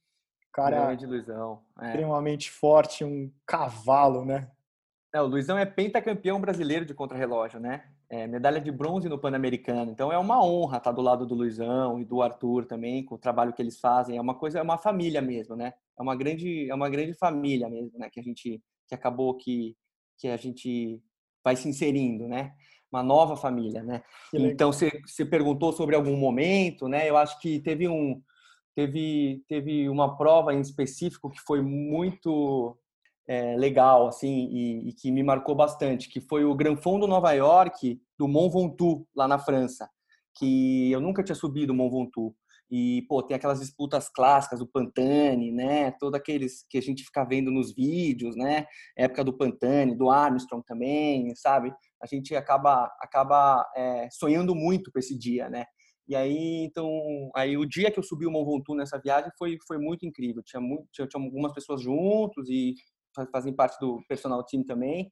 cara 0.52 0.86
Grande 0.86 1.06
Luizão. 1.06 1.62
É. 1.80 1.86
extremamente 1.86 2.50
forte, 2.50 3.04
um 3.04 3.30
cavalo, 3.46 4.24
né? 4.24 4.50
É, 5.12 5.20
o 5.20 5.26
Luizão 5.26 5.56
é 5.56 5.64
pentacampeão 5.64 6.40
brasileiro 6.40 6.84
de 6.84 6.94
contrarrelógio, 6.94 7.60
né? 7.60 7.84
É, 8.10 8.26
medalha 8.26 8.60
de 8.60 8.70
bronze 8.70 9.08
no 9.08 9.18
Pan-Americano. 9.18 9.90
Então 9.90 10.12
é 10.12 10.18
uma 10.18 10.44
honra 10.44 10.78
estar 10.78 10.92
do 10.92 11.00
lado 11.00 11.26
do 11.26 11.34
Luizão 11.34 11.98
e 11.98 12.04
do 12.04 12.22
Arthur 12.22 12.66
também, 12.66 13.04
com 13.04 13.14
o 13.14 13.18
trabalho 13.18 13.52
que 13.52 13.62
eles 13.62 13.80
fazem. 13.80 14.16
É 14.16 14.20
uma 14.20 14.34
coisa, 14.34 14.58
é 14.58 14.62
uma 14.62 14.78
família 14.78 15.22
mesmo, 15.22 15.56
né? 15.56 15.72
É 15.98 16.02
uma 16.02 16.14
grande, 16.14 16.68
é 16.68 16.74
uma 16.74 16.88
grande 16.88 17.14
família 17.14 17.68
mesmo, 17.68 17.98
né? 17.98 18.10
Que 18.10 18.20
a 18.20 18.22
gente, 18.22 18.62
que 18.86 18.94
acabou 18.94 19.34
que, 19.36 19.76
que 20.18 20.28
a 20.28 20.36
gente 20.36 21.00
vai 21.42 21.56
se 21.56 21.68
inserindo, 21.68 22.28
né? 22.28 22.52
Uma 22.92 23.02
nova 23.02 23.36
família, 23.36 23.82
né? 23.82 24.02
Então 24.32 24.72
você, 24.72 25.00
você 25.04 25.24
perguntou 25.24 25.72
sobre 25.72 25.96
algum 25.96 26.16
momento, 26.16 26.86
né? 26.86 27.08
Eu 27.08 27.16
acho 27.16 27.40
que 27.40 27.58
teve 27.60 27.88
um, 27.88 28.22
teve, 28.74 29.42
teve 29.48 29.88
uma 29.88 30.16
prova 30.16 30.52
em 30.52 30.60
específico 30.60 31.30
que 31.30 31.40
foi 31.40 31.62
muito 31.62 32.76
é, 33.26 33.56
legal, 33.56 34.08
assim, 34.08 34.48
e, 34.50 34.88
e, 34.88 34.92
que 34.92 35.10
me 35.10 35.22
marcou 35.22 35.54
bastante, 35.54 36.08
que 36.08 36.20
foi 36.20 36.44
o 36.44 36.54
Gran 36.54 36.76
Fondo 36.76 37.06
Nova 37.06 37.32
York 37.32 38.00
do 38.18 38.28
Mont 38.28 38.52
Ventoux, 38.52 39.06
lá 39.16 39.26
na 39.26 39.38
França, 39.38 39.88
que 40.36 40.90
eu 40.90 41.00
nunca 41.00 41.22
tinha 41.22 41.34
subido 41.34 41.72
o 41.72 41.76
Mont 41.76 41.90
Ventoux. 41.90 42.36
E, 42.70 43.02
pô, 43.08 43.22
tem 43.22 43.36
aquelas 43.36 43.60
disputas 43.60 44.08
clássicas 44.08 44.58
do 44.58 44.66
Pantane, 44.66 45.52
né? 45.52 45.92
Todos 45.92 46.18
aqueles 46.18 46.64
que 46.68 46.78
a 46.78 46.82
gente 46.82 47.04
fica 47.04 47.22
vendo 47.24 47.50
nos 47.50 47.74
vídeos, 47.74 48.34
né? 48.36 48.66
Época 48.96 49.22
do 49.22 49.36
Pantane, 49.36 49.94
do 49.94 50.10
Armstrong 50.10 50.64
também, 50.66 51.34
sabe? 51.36 51.72
A 52.02 52.06
gente 52.06 52.34
acaba, 52.34 52.90
acaba 53.00 53.64
é, 53.76 54.08
sonhando 54.10 54.54
muito 54.54 54.90
com 54.90 54.98
esse 54.98 55.16
dia, 55.16 55.48
né? 55.48 55.66
E 56.06 56.14
aí, 56.14 56.64
então, 56.64 56.90
aí 57.34 57.56
o 57.56 57.64
dia 57.64 57.90
que 57.90 57.98
eu 57.98 58.02
subi 58.02 58.26
o 58.26 58.30
Mont 58.30 58.50
Ventoux 58.50 58.76
nessa 58.76 58.98
viagem 58.98 59.30
foi, 59.38 59.56
foi 59.66 59.78
muito 59.78 60.04
incrível. 60.04 60.42
Tinha, 60.42 60.60
muito, 60.60 60.86
tinha, 60.92 61.06
tinha 61.06 61.22
algumas 61.22 61.52
pessoas 61.52 61.80
juntos 61.80 62.48
e 62.48 62.74
fazem 63.32 63.52
parte 63.52 63.78
do 63.78 64.02
personal 64.08 64.42
team 64.44 64.64
também. 64.64 65.10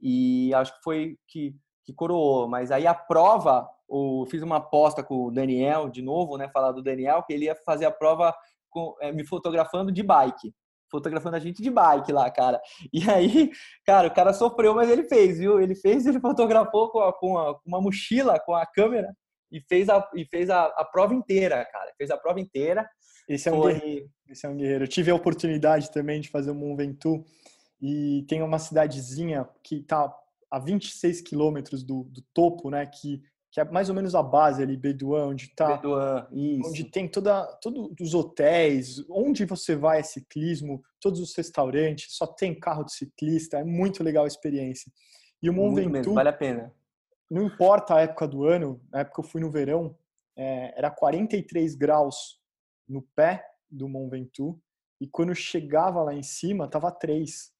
E 0.00 0.52
acho 0.54 0.74
que 0.76 0.82
foi 0.82 1.16
que, 1.28 1.54
que 1.84 1.94
coroou. 1.94 2.48
Mas 2.48 2.70
aí 2.70 2.86
a 2.86 2.94
prova, 2.94 3.68
eu 3.88 4.26
fiz 4.30 4.42
uma 4.42 4.56
aposta 4.56 5.02
com 5.02 5.26
o 5.26 5.30
Daniel, 5.30 5.88
de 5.88 6.02
novo, 6.02 6.36
né? 6.36 6.48
Falar 6.48 6.72
do 6.72 6.82
Daniel, 6.82 7.22
que 7.22 7.32
ele 7.32 7.44
ia 7.46 7.56
fazer 7.64 7.84
a 7.84 7.90
prova 7.90 8.34
com, 8.70 8.94
é, 9.00 9.12
me 9.12 9.24
fotografando 9.24 9.92
de 9.92 10.02
bike. 10.02 10.52
Fotografando 10.90 11.36
a 11.36 11.40
gente 11.40 11.62
de 11.62 11.70
bike 11.70 12.12
lá, 12.12 12.30
cara. 12.30 12.60
E 12.92 13.08
aí, 13.10 13.50
cara, 13.86 14.08
o 14.08 14.14
cara 14.14 14.32
sofreu, 14.32 14.74
mas 14.74 14.90
ele 14.90 15.04
fez, 15.04 15.38
viu? 15.38 15.60
Ele 15.60 15.74
fez, 15.74 16.06
ele 16.06 16.20
fotografou 16.20 16.90
com, 16.90 17.00
a, 17.00 17.12
com, 17.12 17.38
a, 17.38 17.54
com 17.54 17.62
uma 17.66 17.80
mochila, 17.80 18.38
com 18.40 18.54
a 18.54 18.66
câmera 18.66 19.14
e 19.52 19.60
fez 19.60 19.88
a, 19.90 20.10
e 20.16 20.24
fez 20.24 20.48
a, 20.48 20.64
a 20.64 20.84
prova 20.84 21.14
inteira, 21.14 21.64
cara. 21.70 21.92
Fez 21.98 22.10
a 22.10 22.16
prova 22.16 22.40
inteira. 22.40 22.88
Esse 23.28 23.50
é, 23.50 23.52
um 23.52 23.60
Foi... 23.60 23.74
guerreiro. 23.74 24.10
Esse 24.28 24.46
é 24.46 24.48
um 24.48 24.56
guerreiro. 24.56 24.84
Eu 24.84 24.88
tive 24.88 25.10
a 25.10 25.14
oportunidade 25.14 25.92
também 25.92 26.20
de 26.20 26.30
fazer 26.30 26.50
o 26.50 26.54
Mont 26.54 26.76
Ventoux 26.76 27.22
e 27.80 28.24
tem 28.26 28.42
uma 28.42 28.58
cidadezinha 28.58 29.46
que 29.62 29.76
está 29.76 30.12
a 30.50 30.58
26 30.58 31.20
quilômetros 31.20 31.84
do, 31.84 32.04
do 32.04 32.22
topo, 32.32 32.70
né? 32.70 32.86
Que, 32.86 33.22
que 33.50 33.60
é 33.60 33.64
mais 33.64 33.90
ou 33.90 33.94
menos 33.94 34.14
a 34.14 34.22
base 34.22 34.62
ali, 34.62 34.76
Bedouin, 34.76 35.20
onde 35.20 35.54
tá, 35.54 35.76
Bedouin, 35.76 36.58
isso. 36.58 36.70
onde 36.70 36.84
tem 36.84 37.06
toda, 37.06 37.44
todos 37.60 37.90
os 38.00 38.14
hotéis, 38.14 39.04
onde 39.10 39.44
você 39.44 39.76
vai 39.76 40.00
é 40.00 40.02
ciclismo, 40.02 40.82
todos 40.98 41.20
os 41.20 41.36
restaurantes, 41.36 42.16
só 42.16 42.26
tem 42.26 42.58
carro 42.58 42.84
de 42.84 42.94
ciclista, 42.94 43.58
é 43.58 43.64
muito 43.64 44.02
legal 44.02 44.24
a 44.24 44.28
experiência. 44.28 44.90
E 45.42 45.50
o 45.50 45.52
Mont 45.52 45.74
Ventoux, 45.74 45.92
mesmo, 45.92 46.14
vale 46.14 46.28
a 46.28 46.32
pena 46.32 46.72
não 47.32 47.42
importa 47.42 47.94
a 47.94 48.00
época 48.02 48.28
do 48.28 48.44
ano, 48.44 48.78
na 48.90 49.00
época 49.00 49.20
eu 49.20 49.24
fui 49.24 49.40
no 49.40 49.50
verão, 49.50 49.96
é, 50.36 50.76
era 50.76 50.90
43 50.90 51.74
graus 51.74 52.38
no 52.86 53.00
pé 53.00 53.42
do 53.70 53.88
Mont 53.88 54.10
Ventoux 54.10 54.60
e 55.00 55.06
quando 55.06 55.34
chegava 55.34 56.02
lá 56.02 56.12
em 56.12 56.22
cima 56.22 56.68
tava 56.68 56.92
3. 56.92 57.50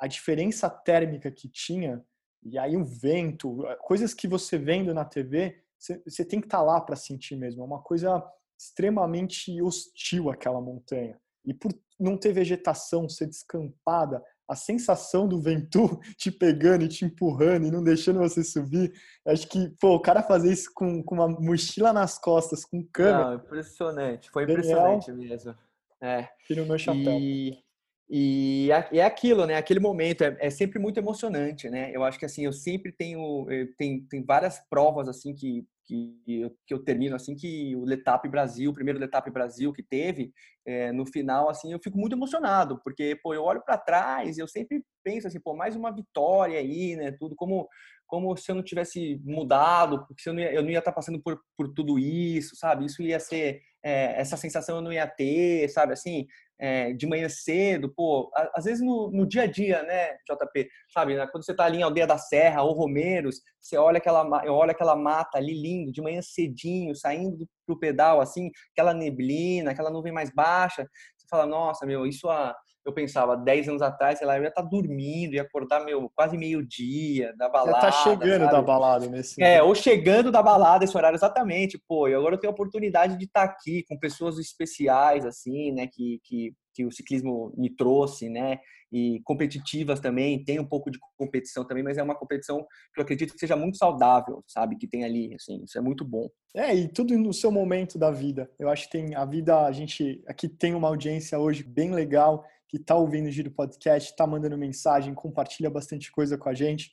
A 0.00 0.08
diferença 0.08 0.68
térmica 0.68 1.30
que 1.30 1.48
tinha 1.48 2.04
e 2.42 2.58
aí 2.58 2.76
o 2.76 2.84
vento, 2.84 3.58
coisas 3.82 4.12
que 4.14 4.26
você 4.26 4.58
vendo 4.58 4.92
na 4.92 5.04
TV, 5.04 5.62
você 5.78 6.24
tem 6.24 6.40
que 6.40 6.46
estar 6.46 6.58
tá 6.58 6.64
lá 6.64 6.80
para 6.80 6.96
sentir 6.96 7.36
mesmo. 7.36 7.62
É 7.62 7.64
uma 7.64 7.82
coisa 7.82 8.24
extremamente 8.58 9.62
hostil 9.62 10.28
aquela 10.28 10.60
montanha. 10.60 11.20
E 11.44 11.54
por 11.54 11.72
não 11.98 12.16
ter 12.16 12.32
vegetação, 12.32 13.08
ser 13.08 13.26
descampada, 13.26 14.24
a 14.48 14.56
sensação 14.56 15.28
do 15.28 15.40
Ventu 15.40 16.00
te 16.16 16.30
pegando 16.30 16.84
e 16.84 16.88
te 16.88 17.04
empurrando 17.04 17.66
e 17.66 17.70
não 17.70 17.82
deixando 17.82 18.18
você 18.18 18.42
subir. 18.42 18.92
Acho 19.26 19.46
que, 19.46 19.68
pô, 19.80 19.94
o 19.96 20.00
cara 20.00 20.22
fazer 20.22 20.52
isso 20.52 20.70
com, 20.74 21.02
com 21.02 21.14
uma 21.14 21.28
mochila 21.28 21.92
nas 21.92 22.18
costas, 22.18 22.64
com 22.64 22.82
câmera. 22.84 23.24
Não, 23.24 23.34
impressionante. 23.34 24.30
Foi 24.30 24.44
impressionante 24.44 25.12
mesmo. 25.12 25.54
É. 26.00 26.28
Tira 26.46 26.62
o 26.62 26.66
meu 26.66 26.78
chapéu. 26.78 27.18
E, 27.20 27.62
e 28.10 28.70
é 28.92 29.04
aquilo, 29.04 29.44
né? 29.44 29.56
Aquele 29.56 29.80
momento 29.80 30.24
é, 30.24 30.34
é, 30.40 30.48
sempre 30.48 30.78
muito 30.78 30.98
emocionante, 30.98 31.68
né? 31.68 31.90
Eu 31.94 32.02
acho 32.02 32.18
que 32.18 32.24
assim, 32.24 32.44
eu 32.44 32.52
sempre 32.52 32.90
tenho, 32.90 33.46
tem, 33.76 34.00
tem 34.00 34.24
várias 34.24 34.58
provas 34.70 35.08
assim 35.08 35.34
que 35.34 35.66
que 35.88 36.40
eu, 36.42 36.50
que 36.66 36.74
eu 36.74 36.84
termino 36.84 37.16
assim 37.16 37.34
que 37.34 37.74
o 37.74 37.84
Letap 37.84 38.28
Brasil, 38.28 38.70
o 38.70 38.74
primeiro 38.74 39.00
Letap 39.00 39.30
Brasil 39.30 39.72
que 39.72 39.82
teve, 39.82 40.30
é, 40.66 40.92
no 40.92 41.06
final 41.06 41.48
assim 41.48 41.72
eu 41.72 41.80
fico 41.82 41.96
muito 41.96 42.14
emocionado 42.14 42.78
porque 42.84 43.16
pô 43.22 43.32
eu 43.32 43.42
olho 43.42 43.62
para 43.64 43.78
trás 43.78 44.36
e 44.36 44.40
eu 44.40 44.46
sempre 44.46 44.84
penso 45.02 45.26
assim 45.26 45.40
pô 45.40 45.56
mais 45.56 45.74
uma 45.74 45.90
vitória 45.90 46.58
aí 46.58 46.94
né 46.94 47.10
tudo 47.12 47.34
como 47.34 47.66
como 48.06 48.36
se 48.36 48.50
eu 48.50 48.54
não 48.54 48.62
tivesse 48.62 49.20
mudado 49.24 50.06
porque 50.06 50.28
eu 50.28 50.34
não 50.34 50.40
ia, 50.40 50.52
eu 50.52 50.62
não 50.62 50.70
ia 50.70 50.78
estar 50.78 50.90
tá 50.90 50.94
passando 50.94 51.20
por, 51.20 51.40
por 51.56 51.72
tudo 51.72 51.98
isso 51.98 52.54
sabe? 52.54 52.84
Isso 52.84 53.02
ia 53.02 53.18
ser 53.18 53.62
é, 53.82 54.20
essa 54.20 54.36
sensação 54.36 54.76
eu 54.76 54.82
não 54.82 54.92
ia 54.92 55.06
ter 55.06 55.68
sabe? 55.68 55.94
Assim 55.94 56.26
é, 56.58 56.92
de 56.92 57.06
manhã 57.06 57.28
cedo, 57.28 57.88
pô, 57.94 58.30
às 58.54 58.64
vezes 58.64 58.84
no, 58.84 59.10
no, 59.12 59.26
dia 59.26 59.42
a 59.42 59.46
dia, 59.46 59.82
né, 59.84 60.14
JP, 60.28 60.68
sabe, 60.88 61.16
né, 61.16 61.26
quando 61.26 61.44
você 61.44 61.54
tá 61.54 61.64
ali 61.64 61.78
em 61.78 61.82
Aldeia 61.82 62.06
da 62.06 62.18
Serra 62.18 62.62
ou 62.62 62.72
Romeiros, 62.72 63.40
você 63.60 63.76
olha 63.76 63.98
aquela, 63.98 64.26
olha 64.50 64.72
aquela 64.72 64.96
mata 64.96 65.38
ali 65.38 65.54
lindo, 65.54 65.92
de 65.92 66.00
manhã 66.00 66.20
cedinho, 66.22 66.94
saindo 66.94 67.46
pro 67.66 67.78
pedal, 67.78 68.20
assim, 68.20 68.50
aquela 68.72 68.94
neblina, 68.94 69.70
aquela 69.70 69.90
nuvem 69.90 70.12
mais 70.12 70.30
baixa, 70.30 70.88
você 71.16 71.26
fala, 71.28 71.46
nossa, 71.46 71.84
meu, 71.84 72.06
isso 72.06 72.28
a, 72.28 72.54
eu 72.88 72.92
pensava, 72.92 73.36
10 73.36 73.68
anos 73.68 73.82
atrás, 73.82 74.18
sei 74.18 74.26
lá, 74.26 74.36
eu 74.36 74.42
ia 74.42 74.48
estar 74.48 74.62
tá 74.62 74.68
dormindo, 74.68 75.34
ia 75.34 75.42
acordar 75.42 75.84
meu, 75.84 76.10
quase 76.14 76.38
meio-dia 76.38 77.34
da 77.36 77.48
balada. 77.48 77.72
Já 77.72 77.80
tá 77.80 77.92
chegando 77.92 78.44
sabe? 78.44 78.52
da 78.52 78.62
balada 78.62 79.06
nesse. 79.06 79.42
É, 79.42 79.62
ou 79.62 79.74
chegando 79.74 80.32
da 80.32 80.42
balada 80.42 80.84
esse 80.84 80.96
horário, 80.96 81.16
exatamente. 81.16 81.78
Pô, 81.86 82.08
e 82.08 82.14
agora 82.14 82.34
eu 82.34 82.40
tenho 82.40 82.50
a 82.50 82.54
oportunidade 82.54 83.18
de 83.18 83.26
estar 83.26 83.46
tá 83.46 83.52
aqui 83.52 83.84
com 83.86 83.98
pessoas 83.98 84.38
especiais, 84.38 85.26
assim, 85.26 85.70
né, 85.72 85.86
que, 85.86 86.18
que, 86.24 86.52
que 86.78 86.84
o 86.84 86.92
ciclismo 86.92 87.52
me 87.56 87.68
trouxe, 87.68 88.28
né, 88.28 88.60
e 88.92 89.20
competitivas 89.24 89.98
também, 89.98 90.44
tem 90.44 90.60
um 90.60 90.64
pouco 90.64 90.92
de 90.92 90.98
competição 91.16 91.64
também, 91.64 91.82
mas 91.82 91.98
é 91.98 92.02
uma 92.02 92.14
competição 92.14 92.64
que 92.94 93.00
eu 93.00 93.02
acredito 93.02 93.34
que 93.34 93.40
seja 93.40 93.56
muito 93.56 93.76
saudável, 93.76 94.44
sabe, 94.46 94.76
que 94.76 94.86
tem 94.86 95.04
ali, 95.04 95.34
assim, 95.34 95.64
isso 95.64 95.76
é 95.76 95.80
muito 95.80 96.04
bom. 96.04 96.28
É, 96.54 96.72
e 96.72 96.86
tudo 96.86 97.18
no 97.18 97.34
seu 97.34 97.50
momento 97.50 97.98
da 97.98 98.12
vida. 98.12 98.48
Eu 98.60 98.68
acho 98.68 98.84
que 98.84 98.92
tem 98.92 99.16
a 99.16 99.24
vida, 99.24 99.66
a 99.66 99.72
gente 99.72 100.22
aqui 100.28 100.48
tem 100.48 100.72
uma 100.72 100.86
audiência 100.86 101.36
hoje 101.36 101.64
bem 101.64 101.92
legal, 101.92 102.44
que 102.68 102.76
está 102.76 102.94
ouvindo 102.94 103.26
o 103.26 103.30
Giro 103.30 103.50
Podcast, 103.50 104.10
está 104.10 104.24
mandando 104.24 104.56
mensagem, 104.56 105.14
compartilha 105.14 105.68
bastante 105.68 106.12
coisa 106.12 106.38
com 106.38 106.48
a 106.48 106.54
gente. 106.54 106.92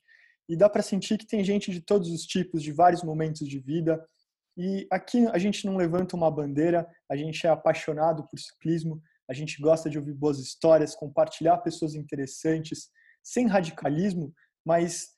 E 0.49 0.57
dá 0.57 0.67
para 0.67 0.81
sentir 0.81 1.17
que 1.17 1.27
tem 1.27 1.43
gente 1.43 1.71
de 1.71 1.79
todos 1.79 2.09
os 2.09 2.23
tipos, 2.23 2.63
de 2.63 2.71
vários 2.71 3.03
momentos 3.03 3.47
de 3.47 3.59
vida. 3.59 4.03
E 4.57 4.87
aqui 4.89 5.27
a 5.27 5.37
gente 5.37 5.65
não 5.65 5.75
levanta 5.75 6.15
uma 6.15 6.31
bandeira, 6.31 6.87
a 7.09 7.15
gente 7.15 7.45
é 7.45 7.49
apaixonado 7.49 8.25
por 8.27 8.39
ciclismo, 8.39 9.01
a 9.29 9.33
gente 9.33 9.61
gosta 9.61 9.89
de 9.89 9.97
ouvir 9.97 10.13
boas 10.13 10.39
histórias, 10.39 10.95
compartilhar 10.95 11.57
pessoas 11.57 11.95
interessantes, 11.95 12.89
sem 13.23 13.47
radicalismo, 13.47 14.33
mas 14.63 15.15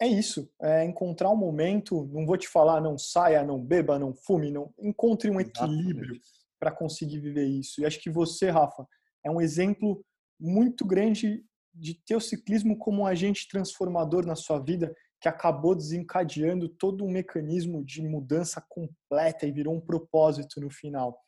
é 0.00 0.06
isso, 0.06 0.50
é 0.62 0.84
encontrar 0.84 1.30
um 1.30 1.36
momento, 1.36 2.06
não 2.12 2.26
vou 2.26 2.36
te 2.36 2.48
falar 2.48 2.80
não 2.80 2.98
saia, 2.98 3.42
não 3.42 3.58
beba, 3.58 3.98
não 3.98 4.14
fume, 4.14 4.50
não 4.50 4.72
encontre 4.78 5.30
um 5.30 5.40
equilíbrio 5.40 6.20
para 6.58 6.70
conseguir 6.70 7.20
viver 7.20 7.46
isso. 7.46 7.80
E 7.80 7.86
acho 7.86 8.00
que 8.00 8.10
você, 8.10 8.50
Rafa, 8.50 8.86
é 9.24 9.30
um 9.30 9.40
exemplo 9.40 10.04
muito 10.38 10.84
grande 10.84 11.42
de 11.74 11.94
ter 11.94 12.16
o 12.16 12.20
ciclismo 12.20 12.76
como 12.78 13.02
um 13.02 13.06
agente 13.06 13.48
transformador 13.48 14.26
na 14.26 14.34
sua 14.34 14.58
vida 14.58 14.94
que 15.20 15.28
acabou 15.28 15.74
desencadeando 15.74 16.68
todo 16.68 17.04
um 17.04 17.10
mecanismo 17.10 17.84
de 17.84 18.02
mudança 18.02 18.62
completa 18.68 19.46
e 19.46 19.52
virou 19.52 19.74
um 19.74 19.80
propósito 19.80 20.60
no 20.60 20.70
final. 20.70 21.18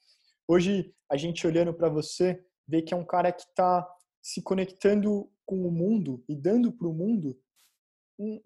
Hoje, 0.50 0.94
a 1.10 1.16
gente 1.18 1.46
olhando 1.46 1.74
para 1.74 1.90
você, 1.90 2.42
vê 2.66 2.80
que 2.80 2.94
é 2.94 2.96
um 2.96 3.04
cara 3.04 3.30
que 3.30 3.42
está 3.42 3.86
se 4.22 4.40
conectando 4.40 5.30
com 5.44 5.68
o 5.68 5.70
mundo 5.70 6.24
e 6.26 6.34
dando 6.34 6.72
para 6.72 6.88
o 6.88 6.92
mundo 6.92 7.38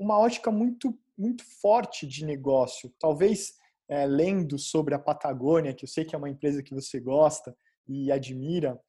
uma 0.00 0.18
ótica 0.18 0.50
muito, 0.50 0.98
muito 1.16 1.44
forte 1.60 2.04
de 2.04 2.24
negócio. 2.24 2.92
Talvez 2.98 3.54
é, 3.88 4.04
lendo 4.04 4.58
sobre 4.58 4.96
a 4.96 4.98
Patagônia, 4.98 5.72
que 5.72 5.84
eu 5.84 5.88
sei 5.88 6.04
que 6.04 6.12
é 6.12 6.18
uma 6.18 6.28
empresa 6.28 6.60
que 6.60 6.74
você 6.74 6.98
gosta 6.98 7.56
e 7.86 8.10
admira, 8.10 8.80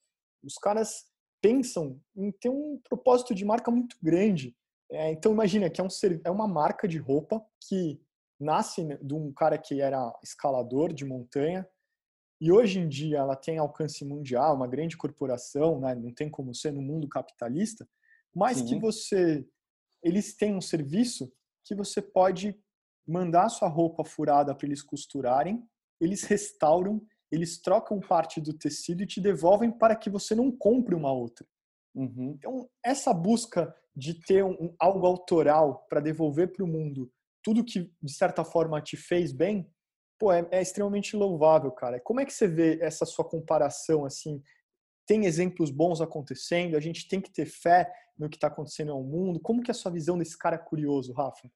os 0.44 0.56
caras 0.56 1.06
pensam 1.40 2.02
em 2.16 2.32
ter 2.32 2.50
um 2.50 2.82
propósito 2.90 3.36
de 3.36 3.46
marca 3.46 3.70
muito 3.70 3.96
grande. 4.02 4.56
É, 4.92 5.12
então 5.12 5.32
imagina 5.32 5.70
que 5.70 5.80
é, 5.80 5.84
um, 5.84 5.88
é 6.26 6.32
uma 6.32 6.48
marca 6.48 6.88
de 6.88 6.98
roupa 6.98 7.46
que 7.62 8.02
nasce 8.40 8.98
de 9.04 9.14
um 9.14 9.32
cara 9.32 9.58
que 9.60 9.82
era 9.82 10.12
escalador 10.24 10.92
de 10.92 11.06
montanha 11.06 11.68
e 12.44 12.52
hoje 12.52 12.78
em 12.78 12.90
dia 12.90 13.20
ela 13.20 13.38
tem 13.38 13.58
alcance 13.58 14.04
mundial, 14.04 14.54
uma 14.54 14.68
grande 14.68 14.98
corporação, 14.98 15.80
né? 15.80 15.96
não 15.96 16.14
tem 16.14 16.30
como 16.30 16.54
ser 16.54 16.74
no 16.74 16.82
mundo 16.82 17.08
capitalista, 17.08 17.88
mas 18.36 18.58
Sim. 18.58 18.66
que 18.66 18.80
você 18.80 19.48
eles 20.04 20.36
têm 20.36 20.54
um 20.54 20.60
serviço 20.60 21.32
que 21.64 21.74
você 21.74 22.02
pode 22.02 22.60
mandar 23.08 23.48
sua 23.48 23.70
roupa 23.70 24.04
furada 24.04 24.54
para 24.54 24.68
eles 24.68 24.82
costurarem, 24.82 25.66
eles 26.02 26.24
restauram, 26.24 27.02
eles 27.32 27.62
trocam 27.62 28.02
parte 28.02 28.42
do 28.42 28.54
tecido 28.54 29.04
e 29.04 29.08
te 29.08 29.22
devolvem 29.22 29.72
para 29.72 29.96
que 29.96 30.10
você 30.10 30.36
não 30.36 30.52
compre 30.52 30.94
uma 30.94 31.14
outra. 31.14 31.48
Uhum. 31.96 32.36
Então, 32.38 32.70
essa 32.84 33.14
busca 33.14 33.74
de 33.96 34.16
ter 34.16 34.44
um, 34.44 34.76
algo 34.78 35.08
autoral 35.08 35.86
para 35.88 36.02
devolver 36.02 36.52
para 36.52 36.66
o 36.66 36.68
mundo 36.68 37.10
tudo 37.42 37.64
que, 37.64 37.90
de 38.02 38.14
certa 38.14 38.44
forma, 38.44 38.82
te 38.82 38.98
fez 38.98 39.32
bem, 39.32 39.66
pô, 40.20 40.32
é, 40.32 40.46
é, 40.52 40.62
extremamente 40.62 41.16
louvável, 41.16 41.72
cara. 41.72 42.00
Como 42.00 42.20
é 42.20 42.26
que 42.26 42.34
você 42.34 42.48
vê 42.48 42.80
essa 42.82 43.06
sua 43.06 43.26
comparação, 43.26 44.06
assim? 44.06 44.42
Tem 45.06 45.26
exemplos 45.26 45.70
bons 45.70 46.02
acontecendo, 46.02 46.78
a 46.78 46.80
gente 46.80 47.08
tem 47.08 47.20
que 47.20 47.32
ter 47.32 47.46
fé 47.46 47.92
no 48.18 48.30
que 48.30 48.38
está 48.38 48.48
acontecendo 48.48 48.92
ao 48.92 49.04
mundo. 49.04 49.40
Como 49.40 49.62
que 49.62 49.70
é 49.70 49.74
a 49.74 49.76
sua 49.76 49.92
visão 49.92 50.18
desse 50.18 50.38
cara 50.38 50.58
curioso, 50.58 51.14
Rafa? 51.14 51.50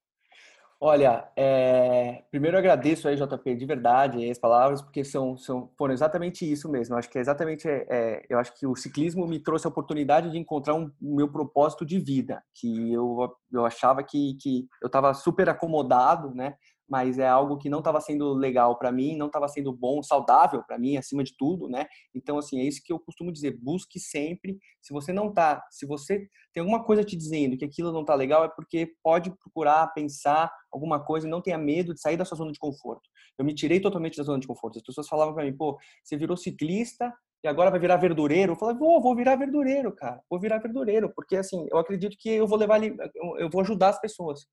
Olha, 0.80 1.28
é... 1.36 2.24
primeiro 2.30 2.55
eu 2.55 2.60
agradeço 2.60 3.08
aí, 3.08 3.16
JP, 3.16 3.55
de 3.55 3.66
verdade, 3.66 4.30
as 4.30 4.38
palavras, 4.38 4.80
porque 4.80 5.03
são, 5.03 5.36
são, 5.36 5.72
foram 5.76 5.91
exatamente 5.91 6.49
isso 6.49 6.70
mesmo. 6.70 6.93
Eu 6.93 6.99
acho 6.99 7.10
que 7.10 7.18
é 7.18 7.22
exatamente, 7.22 7.68
é, 7.68 8.24
eu 8.30 8.38
acho 8.38 8.53
que 8.53 8.68
o 8.68 8.76
ciclismo 8.76 9.26
me 9.26 9.39
trouxe 9.39 9.66
a 9.66 9.70
oportunidade 9.70 10.30
de 10.30 10.38
encontrar 10.38 10.76
um 10.76 10.91
meu 11.01 11.32
propósito 11.32 11.84
de 11.84 11.99
vida, 11.99 12.43
que 12.53 12.93
eu, 12.93 13.36
eu 13.51 13.66
achava 13.66 14.03
que, 14.03 14.36
que 14.36 14.68
eu 14.80 14.86
estava 14.86 15.16
super 15.16 15.49
acomodado, 15.49 16.30
né? 16.36 16.55
Mas 16.88 17.20
é 17.20 17.28
algo 17.28 17.58
que 17.58 17.70
não 17.70 17.80
estava 17.80 18.00
sendo 18.00 18.34
legal 18.34 18.78
para 18.78 18.92
mim, 18.92 19.16
não 19.16 19.28
estava 19.28 19.48
sendo 19.48 19.74
bom, 19.74 20.02
saudável 20.02 20.64
para 20.64 20.78
mim, 20.78 20.98
acima 20.98 21.24
de 21.24 21.36
tudo, 21.38 21.68
né? 21.68 21.86
Então, 22.16 22.38
assim, 22.38 22.60
é 22.60 22.64
isso 22.64 22.82
que 22.84 22.94
eu 22.94 23.00
costumo 23.00 23.32
dizer, 23.32 23.58
busque 23.62 24.00
sempre, 24.00 24.58
se 24.82 24.94
você 24.94 25.12
não 25.12 25.34
tá, 25.34 25.62
se 25.70 25.86
você 25.86 26.28
tem 26.54 26.62
alguma 26.62 26.84
coisa 26.84 27.04
te 27.04 27.16
dizendo 27.16 27.58
que 27.58 27.66
aquilo 27.66 27.92
não 27.92 28.06
tá 28.06 28.16
legal, 28.16 28.44
é 28.44 28.50
porque 28.50 28.94
pode 29.04 29.32
procurar, 29.38 29.94
pensar 29.94 30.52
alguma 30.72 31.04
coisa 31.04 31.28
e 31.28 31.30
não 31.30 31.42
tenha 31.42 31.58
medo 31.58 31.94
de 31.94 32.02
sair 32.02 32.18
da 32.18 32.26
sua 32.26 32.38
zona 32.38 32.52
de 32.52 32.60
conforto. 32.60 33.10
Eu 33.38 33.46
me 33.46 33.54
tirei 33.54 33.80
totalmente 33.80 34.18
da 34.18 34.24
zona 34.24 34.40
de 34.40 34.48
conforto. 34.48 34.78
As 34.78 34.84
pessoas 34.84 35.08
falavam 35.08 35.34
para 35.34 35.46
mim, 35.46 35.56
pô, 35.56 35.78
você 36.04 36.18
virou 36.18 36.36
ciclista 36.36 37.14
e 37.44 37.48
agora 37.48 37.70
vai 37.70 37.80
virar 37.80 37.98
verdureiro. 37.98 38.54
Eu 38.54 38.56
falei, 38.58 38.76
vou, 38.76 39.02
vou 39.02 39.16
virar 39.16 39.36
verdureiro, 39.36 39.94
cara. 39.94 40.22
Vou 40.30 40.40
virar 40.40 40.58
verdureiro, 40.58 41.12
porque 41.16 41.36
assim, 41.36 41.68
eu 41.70 41.78
acredito 41.78 42.18
que 42.20 42.30
eu 42.30 42.48
vou 42.48 42.58
levar, 42.58 42.82
eu 42.84 43.50
vou 43.52 43.62
ajudar 43.62 43.90
as 43.90 44.02
pessoas 44.02 44.48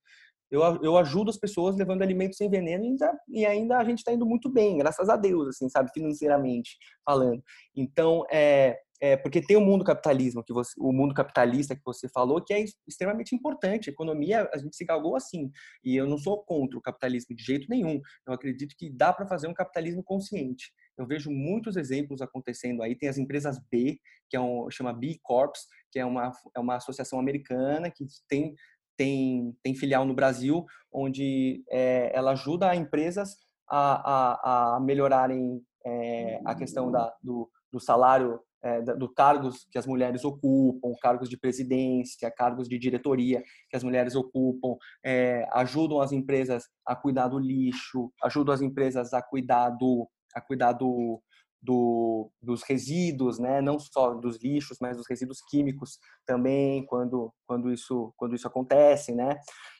eu, 0.55 0.83
eu 0.83 0.97
ajudo 0.97 1.31
as 1.31 1.39
pessoas 1.39 1.77
levando 1.77 2.03
alimentos 2.03 2.37
sem 2.37 2.49
veneno 2.49 2.85
e 2.85 2.89
ainda, 2.89 3.21
e 3.29 3.47
ainda 3.47 3.79
a 3.79 3.85
gente 3.85 3.99
está 3.99 4.13
indo 4.13 4.27
muito 4.27 4.51
bem, 4.51 4.79
graças 4.79 5.09
a 5.09 5.17
Deus, 5.17 5.49
assim, 5.49 5.69
sabe, 5.69 5.91
financeiramente 5.93 6.77
falando. 7.05 7.43
Então, 7.75 8.25
é, 8.31 8.79
é 9.01 9.17
porque 9.17 9.41
tem 9.41 9.57
o 9.57 9.61
mundo 9.61 9.85
capitalismo 9.85 10.45
que 10.45 10.53
você, 10.53 10.73
o 10.79 10.93
mundo 10.93 11.13
capitalista 11.13 11.75
que 11.75 11.83
você 11.85 12.09
falou, 12.09 12.43
que 12.43 12.55
é 12.55 12.65
extremamente 12.87 13.35
importante. 13.35 13.91
A 13.91 13.93
economia 13.93 14.49
a 14.53 14.59
gente 14.59 14.77
se 14.77 14.85
galgou 14.85 15.17
assim, 15.17 15.51
e 15.85 15.97
eu 15.97 16.07
não 16.07 16.19
sou 16.19 16.43
contra 16.45 16.79
o 16.79 16.83
capitalismo 16.83 17.35
de 17.35 17.43
jeito 17.43 17.67
nenhum. 17.69 18.01
Eu 18.27 18.33
acredito 18.33 18.75
que 18.79 18.89
dá 18.91 19.13
para 19.13 19.27
fazer 19.27 19.49
um 19.49 19.55
capitalismo 19.55 20.03
consciente. 20.03 20.73
Eu 20.97 21.07
vejo 21.07 21.31
muitos 21.31 21.77
exemplos 21.77 22.23
acontecendo 22.23 22.83
aí. 22.83 22.97
Tem 22.97 23.09
as 23.09 23.19
empresas 23.19 23.59
B, 23.71 23.99
que 24.31 24.37
é 24.37 24.41
um 24.41 24.71
chama 24.71 24.93
B 24.93 25.19
Corps, 25.23 25.67
que 25.91 25.99
é 25.99 26.05
uma 26.05 26.33
é 26.57 26.61
uma 26.61 26.77
associação 26.77 27.19
americana 27.19 27.91
que 27.91 28.07
tem 28.29 28.55
tem, 28.97 29.57
tem 29.63 29.75
filial 29.75 30.05
no 30.05 30.15
Brasil, 30.15 30.65
onde 30.93 31.65
é, 31.71 32.11
ela 32.15 32.33
ajuda 32.33 32.75
empresas 32.75 33.37
a, 33.69 34.75
a, 34.75 34.77
a 34.77 34.81
melhorarem 34.81 35.61
é, 35.85 36.41
a 36.45 36.55
questão 36.55 36.91
da, 36.91 37.13
do, 37.23 37.51
do 37.73 37.81
salário, 37.81 38.41
é, 38.63 38.81
do 38.81 39.13
cargos 39.13 39.67
que 39.71 39.79
as 39.79 39.87
mulheres 39.87 40.25
ocupam, 40.25 40.95
cargos 41.01 41.29
de 41.29 41.37
presidência, 41.37 42.31
cargos 42.31 42.69
de 42.69 42.79
diretoria 42.79 43.43
que 43.69 43.77
as 43.77 43.83
mulheres 43.83 44.15
ocupam, 44.15 44.77
é, 45.05 45.47
ajudam 45.53 46.01
as 46.01 46.13
empresas 46.13 46.65
a 46.87 46.97
cuidar 46.97 47.29
do 47.29 47.39
lixo, 47.39 48.11
ajudam 48.23 48.55
as 48.55 48.63
empresas 48.63 49.13
a 49.13 49.21
cuidar 49.21 49.71
do, 49.71 50.09
a 50.35 50.41
cuidar 50.41 50.73
do, 50.73 51.21
do, 51.65 52.31
dos 52.43 52.63
resíduos, 52.63 53.39
né? 53.39 53.63
não 53.63 53.79
só 53.79 54.13
dos 54.15 54.37
lixos, 54.43 54.77
mas 54.81 54.99
dos 54.99 55.07
resíduos 55.09 55.41
químicos 55.49 55.99
também, 56.27 56.85
quando, 56.87 57.33
quando, 57.47 57.73
isso, 57.73 58.13
quando 58.17 58.35
isso 58.35 58.47
acontece. 58.47 59.15
Né? 59.15 59.39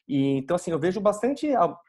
E, 0.09 0.39
então, 0.39 0.57
assim, 0.57 0.71
eu 0.71 0.79
vejo 0.79 1.01
bastante, 1.01 1.47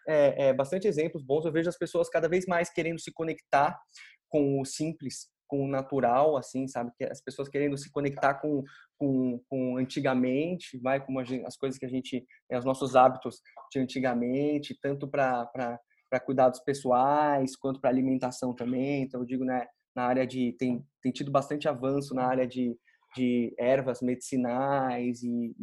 é, 0.07 0.49
é, 0.49 0.53
bastante 0.53 0.87
exemplos 0.87 1.23
bons, 1.23 1.45
eu 1.45 1.51
vejo 1.51 1.69
as 1.69 1.77
pessoas 1.77 2.09
cada 2.09 2.27
vez 2.27 2.45
mais 2.45 2.69
querendo 2.69 2.99
se 2.99 3.11
conectar 3.13 3.79
com 4.27 4.59
o 4.59 4.65
simples, 4.65 5.29
com 5.47 5.63
o 5.63 5.67
natural, 5.67 6.35
assim, 6.35 6.67
sabe? 6.67 6.91
As 7.09 7.21
pessoas 7.21 7.47
querendo 7.47 7.77
se 7.77 7.89
conectar 7.89 8.33
com, 8.33 8.63
com, 8.97 9.39
com 9.47 9.77
antigamente, 9.77 10.77
vai, 10.79 11.01
gente, 11.23 11.45
as 11.45 11.55
coisas 11.55 11.79
que 11.79 11.85
a 11.85 11.89
gente, 11.89 12.25
né, 12.49 12.57
os 12.57 12.65
nossos 12.65 12.95
hábitos 12.95 13.39
de 13.71 13.79
antigamente, 13.79 14.77
tanto 14.81 15.07
para 15.07 15.79
para 16.09 16.19
cuidados 16.19 16.59
pessoais, 16.61 17.55
quanto 17.55 17.81
para 17.81 17.89
alimentação 17.89 18.53
também. 18.53 19.03
Então, 19.03 19.21
eu 19.21 19.25
digo, 19.25 19.43
né, 19.43 19.65
na 19.95 20.03
área 20.03 20.27
de 20.27 20.53
tem, 20.59 20.85
tem 21.01 21.11
tido 21.11 21.31
bastante 21.31 21.67
avanço 21.67 22.13
na 22.13 22.25
área 22.25 22.47
de, 22.47 22.77
de 23.15 23.55
ervas 23.57 24.01
medicinais 24.01 25.23
e, 25.23 25.55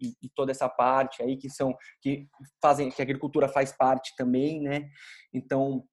e, 0.00 0.14
e, 0.22 0.28
toda 0.34 0.50
essa 0.50 0.68
parte 0.68 1.22
aí 1.22 1.36
que 1.36 1.48
são 1.48 1.74
que 2.00 2.26
fazem 2.60 2.90
que 2.90 3.00
a 3.00 3.04
agricultura 3.04 3.48
faz 3.48 3.72
parte 3.72 4.14
também, 4.16 4.60
né? 4.60 4.88
Então 5.32 5.84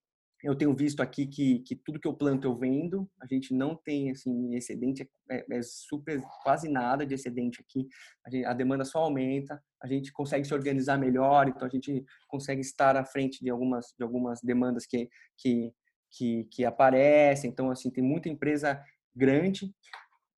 eu 0.44 0.56
tenho 0.56 0.76
visto 0.76 1.02
aqui 1.02 1.26
que, 1.26 1.60
que 1.60 1.76
tudo 1.76 2.00
que 2.00 2.08
eu 2.08 2.14
planto 2.14 2.46
eu 2.48 2.56
vendo. 2.56 3.10
A 3.20 3.26
gente 3.26 3.54
não 3.54 3.76
tem 3.76 4.12
assim 4.12 4.56
excedente, 4.56 5.10
é, 5.30 5.46
é 5.50 5.62
super 5.64 6.22
quase 6.44 6.70
nada 6.70 7.06
de 7.06 7.16
excedente 7.16 7.60
aqui. 7.60 7.88
A, 8.26 8.30
gente, 8.30 8.46
a, 8.46 8.54
demanda 8.54 8.86
só 8.86 9.00
aumenta. 9.00 9.62
A 9.82 9.88
gente 9.88 10.12
consegue 10.12 10.46
se 10.46 10.54
organizar 10.54 10.98
melhor, 10.98 11.48
então 11.48 11.68
a 11.68 11.70
gente 11.70 12.04
consegue 12.28 12.62
estar 12.62 12.96
à 12.96 13.04
frente 13.04 13.44
de 13.44 13.50
algumas 13.50 13.94
de 13.98 14.04
algumas 14.04 14.40
demandas 14.42 14.86
que 14.86 15.10
que 15.38 15.72
que, 16.12 16.46
que 16.46 16.66
aparecem. 16.66 17.50
Então, 17.50 17.70
assim, 17.70 17.90
tem 17.90 18.04
muita 18.04 18.30
empresa 18.30 18.82
grande 19.16 19.74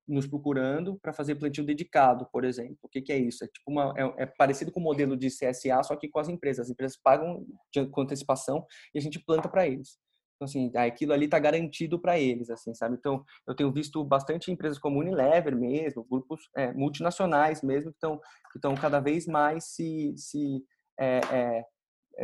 nos 0.09 0.25
procurando 0.25 0.97
para 0.99 1.13
fazer 1.13 1.35
plantio 1.35 1.63
dedicado, 1.63 2.27
por 2.31 2.43
exemplo. 2.43 2.77
O 2.81 2.89
que, 2.89 3.01
que 3.01 3.11
é 3.13 3.17
isso? 3.17 3.43
É 3.43 3.47
tipo 3.47 3.69
uma 3.69 3.93
é, 3.95 4.23
é, 4.23 4.25
parecido 4.25 4.71
com 4.71 4.79
o 4.79 4.83
modelo 4.83 5.15
de 5.15 5.27
CSA, 5.27 5.83
só 5.83 5.95
que 5.95 6.09
com 6.09 6.19
as 6.19 6.27
empresas. 6.27 6.65
As 6.65 6.71
empresas 6.71 6.97
pagam 7.01 7.45
com 7.91 8.01
antecipação 8.01 8.65
e 8.93 8.97
a 8.97 9.01
gente 9.01 9.23
planta 9.23 9.47
para 9.47 9.67
eles. 9.67 9.97
Então 10.35 10.45
assim, 10.45 10.71
aquilo 10.75 11.13
ali 11.13 11.25
está 11.25 11.37
garantido 11.37 11.99
para 11.99 12.17
eles, 12.17 12.49
assim, 12.49 12.73
sabe? 12.73 12.95
Então 12.97 13.23
eu 13.45 13.53
tenho 13.53 13.71
visto 13.71 14.03
bastante 14.03 14.49
empresas 14.49 14.79
como 14.79 14.99
Unilever 14.99 15.55
mesmo, 15.55 16.05
grupos 16.09 16.49
é, 16.55 16.71
multinacionais 16.73 17.61
mesmo 17.61 17.91
que 17.91 18.07
estão 18.55 18.73
cada 18.75 19.01
vez 19.01 19.27
mais 19.27 19.65
se 19.65 20.13
se 20.17 20.63
é 20.97 21.19
é, 21.31 21.65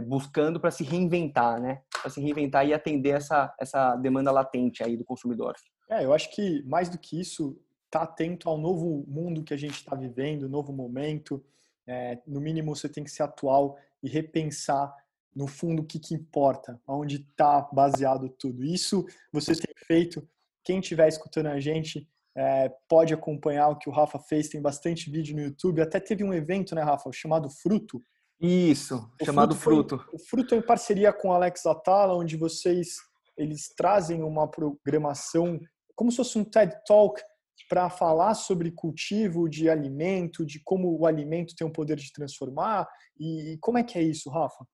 buscando 0.02 0.60
para 0.60 0.72
se 0.72 0.84
reinventar, 0.84 1.62
né? 1.62 1.82
Para 2.02 2.10
se 2.10 2.22
reinventar 2.22 2.68
e 2.68 2.74
atender 2.74 3.12
essa, 3.12 3.54
essa 3.60 3.96
demanda 3.96 4.32
latente 4.32 4.84
aí 4.84 4.98
do 4.98 5.06
consumidor. 5.06 5.54
É, 5.90 6.04
eu 6.04 6.14
acho 6.14 6.34
que 6.34 6.64
mais 6.64 6.90
do 6.90 6.98
que 6.98 7.20
isso, 7.20 7.60
tá 7.90 8.02
atento 8.02 8.50
ao 8.50 8.58
novo 8.58 9.06
mundo 9.08 9.44
que 9.44 9.54
a 9.54 9.58
gente 9.58 9.76
está 9.76 9.96
vivendo, 9.96 10.50
novo 10.50 10.74
momento. 10.74 11.44
É, 11.88 12.20
no 12.28 12.42
mínimo, 12.42 12.76
você 12.76 12.90
tem 12.90 13.04
que 13.04 13.12
ser 13.12 13.24
atual 13.24 13.78
e 14.02 14.10
repensar 14.10 14.94
no 15.36 15.48
fundo 15.48 15.82
o 15.82 15.86
que, 15.86 16.00
que 16.00 16.16
importa, 16.16 16.80
onde 16.88 17.18
está 17.18 17.62
baseado 17.74 18.30
tudo. 18.30 18.64
Isso 18.64 19.06
vocês 19.32 19.60
têm 19.60 19.74
feito. 19.86 20.28
Quem 20.64 20.80
estiver 20.80 21.08
escutando 21.08 21.48
a 21.48 21.60
gente 21.60 22.08
é, 22.36 22.70
pode 22.88 23.14
acompanhar 23.14 23.70
o 23.70 23.78
que 23.78 23.90
o 23.90 23.92
Rafa 23.92 24.18
fez. 24.20 24.50
Tem 24.50 24.62
bastante 24.62 25.10
vídeo 25.10 25.36
no 25.36 25.44
YouTube. 25.44 25.82
Até 25.82 26.00
teve 26.00 26.24
um 26.24 26.34
evento, 26.34 26.74
né, 26.74 26.82
Rafa, 26.82 27.12
chamado 27.12 27.50
Fruto, 27.50 28.02
Isso, 28.40 29.10
o 29.22 29.26
chamado 29.26 29.56
Fruto. 29.56 29.98
Fruto. 29.98 30.16
o 30.16 30.20
Fruto 30.20 30.56
é 30.56 30.58
em 30.58 30.62
parceria 30.62 31.14
com 31.14 31.30
o 31.30 31.34
Alex 31.34 31.66
Atala, 31.66 32.16
onde 32.16 32.36
vocês 32.36 32.96
eles 33.38 33.70
trazem 33.76 34.24
uma 34.24 34.50
programação 34.50 35.60
como 35.96 36.12
se 36.12 36.18
fosse 36.18 36.38
um 36.38 36.44
TED 36.44 36.74
Talk 36.86 37.22
para 37.70 37.90
falar 37.90 38.34
sobre 38.34 38.72
cultivo 38.72 39.50
de 39.50 39.70
alimento, 39.70 40.46
de 40.46 40.62
como 40.64 40.98
o 41.00 41.06
alimento 41.06 41.56
tem 41.56 41.66
o 41.66 41.72
poder 41.72 41.98
de 41.98 42.12
transformar. 42.12 42.88
E 43.20 43.58
como 43.62 43.78
é 43.78 43.84
que 43.84 43.98
é 43.98 44.04
isso, 44.04 44.30
Rafa? 44.30 44.66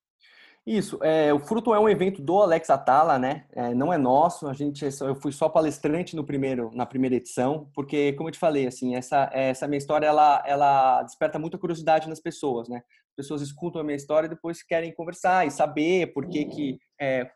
Isso, 0.65 0.99
é, 1.01 1.33
o 1.33 1.39
Fruto 1.39 1.73
é 1.73 1.79
um 1.79 1.89
evento 1.89 2.21
do 2.21 2.37
Alex 2.37 2.69
Atala, 2.69 3.17
né? 3.17 3.45
É, 3.51 3.73
não 3.73 3.91
é 3.91 3.97
nosso. 3.97 4.47
A 4.47 4.53
gente, 4.53 4.85
eu 5.01 5.15
fui 5.15 5.31
só 5.31 5.49
palestrante 5.49 6.15
no 6.15 6.23
primeiro, 6.23 6.69
na 6.75 6.85
primeira 6.85 7.15
edição, 7.15 7.67
porque, 7.73 8.13
como 8.13 8.29
eu 8.29 8.33
te 8.33 8.37
falei, 8.37 8.67
assim, 8.67 8.95
essa, 8.95 9.27
essa 9.33 9.67
minha 9.67 9.79
história 9.79 10.05
ela, 10.05 10.43
ela 10.45 11.01
desperta 11.01 11.39
muita 11.39 11.57
curiosidade 11.57 12.07
nas 12.07 12.19
pessoas, 12.19 12.69
né? 12.69 12.83
As 13.09 13.15
pessoas 13.15 13.41
escutam 13.41 13.81
a 13.81 13.83
minha 13.83 13.95
história 13.95 14.27
e 14.27 14.29
depois 14.29 14.61
querem 14.61 14.93
conversar 14.93 15.47
e 15.47 15.51
saber 15.51 16.13
por 16.13 16.29
que 16.29 16.45
que 16.45 16.79
é, 16.99 17.27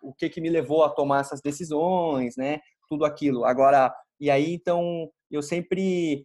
o 0.00 0.14
que 0.14 0.28
que 0.28 0.40
me 0.40 0.48
levou 0.48 0.84
a 0.84 0.88
tomar 0.88 1.20
essas 1.20 1.40
decisões, 1.40 2.36
né? 2.36 2.60
Tudo 2.88 3.04
aquilo. 3.04 3.44
Agora, 3.44 3.92
e 4.20 4.30
aí 4.30 4.54
então 4.54 5.10
eu 5.30 5.42
sempre 5.42 6.24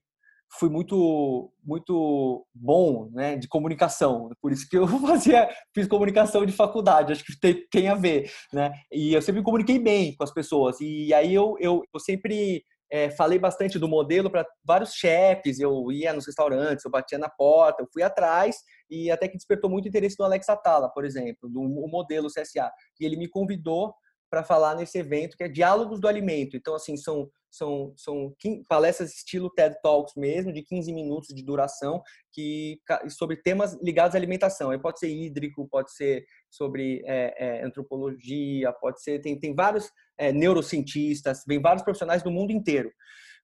fui 0.59 0.69
muito 0.69 1.51
muito 1.63 2.45
bom 2.53 3.09
né 3.11 3.35
de 3.35 3.47
comunicação. 3.47 4.29
Por 4.41 4.51
isso 4.51 4.67
que 4.69 4.77
eu 4.77 4.87
fazia 5.01 5.49
fiz 5.73 5.87
comunicação 5.87 6.45
de 6.45 6.51
faculdade 6.51 7.13
acho 7.13 7.23
que 7.23 7.39
tem, 7.39 7.67
tem 7.69 7.87
a 7.89 7.95
ver 7.95 8.31
né. 8.51 8.71
E 8.91 9.13
eu 9.13 9.21
sempre 9.21 9.43
comuniquei 9.43 9.79
bem 9.79 10.15
com 10.15 10.23
as 10.23 10.33
pessoas. 10.33 10.79
E 10.81 11.13
aí 11.13 11.33
eu 11.33 11.55
eu, 11.59 11.81
eu 11.93 11.99
sempre 11.99 12.63
é, 12.91 13.09
falei 13.09 13.39
bastante 13.39 13.79
do 13.79 13.87
modelo 13.87 14.29
para 14.29 14.45
vários 14.63 14.93
chefes. 14.93 15.59
Eu 15.59 15.91
ia 15.91 16.13
nos 16.13 16.25
restaurantes 16.25 16.85
eu 16.85 16.91
batia 16.91 17.17
na 17.17 17.29
porta 17.29 17.81
eu 17.81 17.87
fui 17.91 18.03
atrás 18.03 18.57
e 18.89 19.09
até 19.09 19.27
que 19.27 19.37
despertou 19.37 19.69
muito 19.69 19.87
interesse 19.87 20.17
do 20.17 20.23
Alex 20.23 20.47
Atala 20.49 20.89
por 20.89 21.05
exemplo 21.05 21.49
do 21.49 21.61
modelo 21.89 22.27
CSA 22.27 22.71
e 22.99 23.05
ele 23.05 23.17
me 23.17 23.27
convidou 23.27 23.93
para 24.33 24.43
falar 24.43 24.73
nesse 24.73 24.97
evento 24.97 25.37
que 25.37 25.43
é 25.43 25.47
Diálogos 25.47 25.99
do 25.99 26.07
Alimento. 26.07 26.57
Então, 26.57 26.73
assim, 26.73 26.97
são, 26.97 27.29
são, 27.51 27.93
são 27.95 28.33
palestras 28.67 29.13
estilo 29.13 29.47
TED 29.47 29.75
Talks 29.83 30.15
mesmo, 30.17 30.51
de 30.51 30.63
15 30.63 30.91
minutos 30.91 31.35
de 31.35 31.45
duração, 31.45 32.01
que 32.31 32.79
sobre 33.09 33.37
temas 33.37 33.77
ligados 33.79 34.15
à 34.15 34.17
alimentação. 34.17 34.71
Aí 34.71 34.79
pode 34.79 34.97
ser 34.97 35.09
hídrico, 35.09 35.69
pode 35.69 35.93
ser 35.93 36.25
sobre 36.49 37.03
é, 37.05 37.59
é, 37.59 37.63
antropologia, 37.63 38.73
pode 38.73 39.03
ser... 39.03 39.19
Tem, 39.21 39.39
tem 39.39 39.53
vários 39.53 39.91
é, 40.17 40.31
neurocientistas, 40.33 41.43
vem 41.47 41.61
vários 41.61 41.83
profissionais 41.83 42.23
do 42.23 42.31
mundo 42.31 42.51
inteiro. 42.51 42.91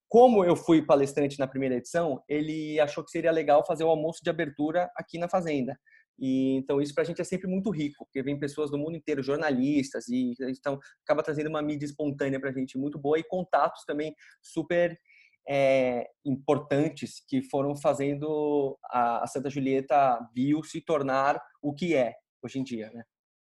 Como 0.07 0.43
eu 0.43 0.55
fui 0.55 0.83
palestrante 0.83 1.37
na 1.37 1.47
primeira 1.47 1.75
edição, 1.75 2.19
ele 2.27 2.79
achou 2.79 3.03
que 3.03 3.11
seria 3.11 3.31
legal 3.31 3.63
fazer 3.63 3.83
o 3.83 3.89
almoço 3.89 4.23
de 4.23 4.29
abertura 4.31 4.89
aqui 4.95 5.19
na 5.19 5.29
Fazenda. 5.29 5.79
E, 6.20 6.55
então, 6.55 6.82
isso 6.82 6.93
para 6.93 7.03
a 7.03 7.05
gente 7.05 7.22
é 7.22 7.24
sempre 7.24 7.47
muito 7.47 7.70
rico, 7.70 8.05
porque 8.05 8.22
vem 8.22 8.38
pessoas 8.38 8.70
do 8.70 8.78
mundo 8.78 8.97
inteiro, 8.97 9.24
jornalistas, 9.24 10.07
e 10.09 10.34
então 10.49 10.78
acaba 11.03 11.24
trazendo 11.24 11.47
uma 11.47 11.61
mídia 11.61 11.86
espontânea 11.86 12.39
para 12.39 12.49
a 12.49 12.53
gente 12.53 12.78
muito 12.78 12.99
boa 12.99 13.17
e 13.17 13.24
contatos 13.24 13.86
também 13.86 14.13
super 14.41 14.99
é, 15.47 16.07
importantes 16.26 17.24
que 17.28 17.41
foram 17.41 17.76
fazendo 17.76 18.78
a, 18.86 19.24
a 19.24 19.28
Santa 19.28 19.49
Julieta 19.49 20.20
Bio 20.34 20.63
se 20.63 20.82
tornar 20.82 21.41
o 21.61 21.74
que 21.74 21.95
é 21.95 22.13
hoje 22.43 22.59
em 22.59 22.63
dia, 22.63 22.91
né? 22.91 23.03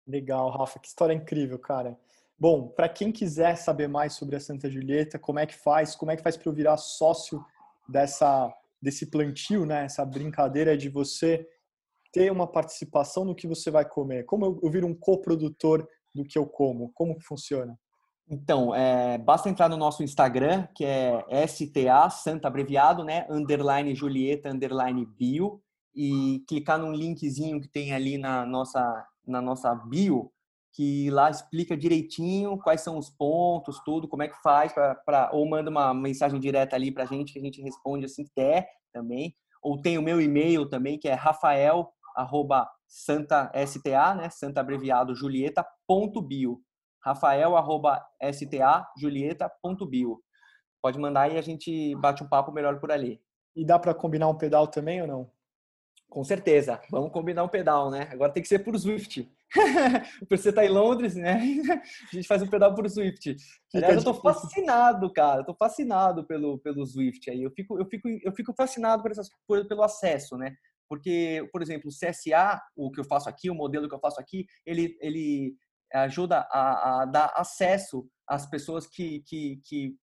Legal, 0.06 0.50
Rafa, 0.50 0.78
que 0.78 0.88
história 0.88 1.12
incrível, 1.12 1.58
cara. 1.58 1.98
Bom, 2.38 2.68
para 2.68 2.88
quem 2.88 3.12
quiser 3.12 3.56
saber 3.56 3.86
mais 3.86 4.14
sobre 4.14 4.34
a 4.34 4.40
Santa 4.40 4.70
Julieta, 4.70 5.18
como 5.18 5.38
é 5.38 5.46
que 5.46 5.54
faz, 5.54 5.94
como 5.94 6.10
é 6.10 6.16
que 6.16 6.22
faz 6.22 6.36
para 6.36 6.48
eu 6.48 6.54
virar 6.54 6.76
sócio 6.76 7.44
dessa 7.88 8.52
desse 8.82 9.10
plantio, 9.10 9.66
né? 9.66 9.84
Essa 9.84 10.06
brincadeira 10.06 10.74
de 10.74 10.88
você 10.88 11.46
ter 12.12 12.30
uma 12.30 12.46
participação 12.46 13.24
no 13.24 13.34
que 13.34 13.46
você 13.46 13.70
vai 13.70 13.84
comer? 13.84 14.24
Como 14.24 14.44
eu, 14.44 14.60
eu 14.62 14.70
viro 14.70 14.86
um 14.86 14.94
coprodutor 14.94 15.86
do 16.14 16.24
que 16.24 16.38
eu 16.38 16.46
como? 16.46 16.90
Como 16.94 17.16
que 17.16 17.24
funciona? 17.24 17.78
Então, 18.28 18.72
é, 18.72 19.18
basta 19.18 19.48
entrar 19.48 19.68
no 19.68 19.76
nosso 19.76 20.04
Instagram, 20.04 20.68
que 20.74 20.84
é 20.84 21.24
STA, 21.46 22.08
Santa 22.10 22.46
abreviado, 22.46 23.02
né? 23.02 23.26
Underline 23.28 23.92
Julieta, 23.94 24.50
underline 24.50 25.04
bio, 25.04 25.60
e 25.94 26.44
clicar 26.46 26.78
num 26.78 26.92
linkzinho 26.92 27.60
que 27.60 27.68
tem 27.68 27.92
ali 27.92 28.16
na 28.16 28.46
nossa, 28.46 29.04
na 29.26 29.42
nossa 29.42 29.74
bio, 29.74 30.30
que 30.72 31.10
lá 31.10 31.28
explica 31.28 31.76
direitinho 31.76 32.56
quais 32.58 32.82
são 32.82 32.96
os 32.96 33.10
pontos, 33.10 33.80
tudo, 33.84 34.06
como 34.06 34.22
é 34.22 34.28
que 34.28 34.40
faz, 34.40 34.72
pra, 34.72 34.94
pra 34.94 35.30
ou 35.32 35.48
manda 35.48 35.68
uma 35.68 35.92
mensagem 35.92 36.38
direta 36.38 36.76
ali 36.76 36.92
pra 36.92 37.06
gente, 37.06 37.32
que 37.32 37.38
a 37.40 37.42
gente 37.42 37.60
responde 37.60 38.04
assim 38.04 38.24
der 38.36 38.64
também. 38.92 39.34
Ou 39.60 39.80
tem 39.80 39.98
o 39.98 40.02
meu 40.02 40.20
e-mail 40.20 40.68
também, 40.68 40.98
que 40.98 41.08
é 41.08 41.14
rafael 41.14 41.92
arroba 42.16 42.70
santa 42.86 43.50
sta, 43.66 44.14
né, 44.14 44.30
santa 44.30 44.60
abreviado 44.60 45.14
julieta 45.14 45.66
ponto 45.86 46.20
bio. 46.20 46.60
Rafael 47.02 47.56
arroba 47.56 48.04
sta 48.32 48.86
julieta 48.98 49.50
ponto 49.62 49.86
bio. 49.86 50.20
Pode 50.82 50.98
mandar 50.98 51.30
e 51.30 51.38
a 51.38 51.42
gente 51.42 51.94
bate 51.96 52.22
um 52.22 52.28
papo 52.28 52.52
melhor 52.52 52.80
por 52.80 52.90
ali. 52.90 53.20
E 53.54 53.64
dá 53.64 53.78
para 53.78 53.94
combinar 53.94 54.28
um 54.28 54.38
pedal 54.38 54.66
também 54.66 55.02
ou 55.02 55.08
não? 55.08 55.30
Com 56.10 56.24
certeza. 56.24 56.80
Vamos 56.90 57.12
combinar 57.12 57.44
um 57.44 57.48
pedal, 57.48 57.88
né? 57.88 58.08
Agora 58.10 58.32
tem 58.32 58.42
que 58.42 58.48
ser 58.48 58.58
por 58.60 58.76
Swift. 58.76 59.30
você 60.28 60.52
tá 60.52 60.64
em 60.64 60.68
Londres, 60.68 61.14
né? 61.14 61.40
A 62.12 62.14
gente 62.14 62.26
faz 62.26 62.42
um 62.42 62.48
pedal 62.48 62.74
por 62.74 62.88
Swift. 62.90 63.36
Aliás, 63.72 63.96
eu 63.96 64.04
tô 64.04 64.14
fascinado, 64.14 65.12
cara. 65.12 65.40
Eu 65.40 65.44
tô 65.44 65.54
fascinado 65.54 66.24
pelo, 66.24 66.58
pelo 66.58 66.84
Swift 66.84 67.30
aí. 67.30 67.42
Eu 67.42 67.50
fico, 67.52 67.78
eu 67.78 67.86
fico, 67.86 68.08
eu 68.08 68.32
fico 68.32 68.52
fascinado 68.56 69.02
por 69.02 69.12
essas, 69.12 69.30
por, 69.46 69.66
pelo 69.68 69.84
acesso, 69.84 70.36
né? 70.36 70.56
Porque, 70.90 71.48
por 71.52 71.62
exemplo, 71.62 71.88
o 71.88 71.94
CSA, 71.94 72.60
o 72.74 72.90
que 72.90 72.98
eu 72.98 73.04
faço 73.04 73.28
aqui, 73.28 73.48
o 73.48 73.54
modelo 73.54 73.88
que 73.88 73.94
eu 73.94 74.00
faço 74.00 74.20
aqui, 74.20 74.44
ele, 74.66 74.98
ele 75.00 75.56
ajuda 75.92 76.40
a, 76.50 77.02
a 77.02 77.04
dar 77.04 77.32
acesso 77.36 78.08
às 78.28 78.44
pessoas 78.44 78.88
que, 78.88 79.20
que, 79.20 79.60
que, 79.64 79.96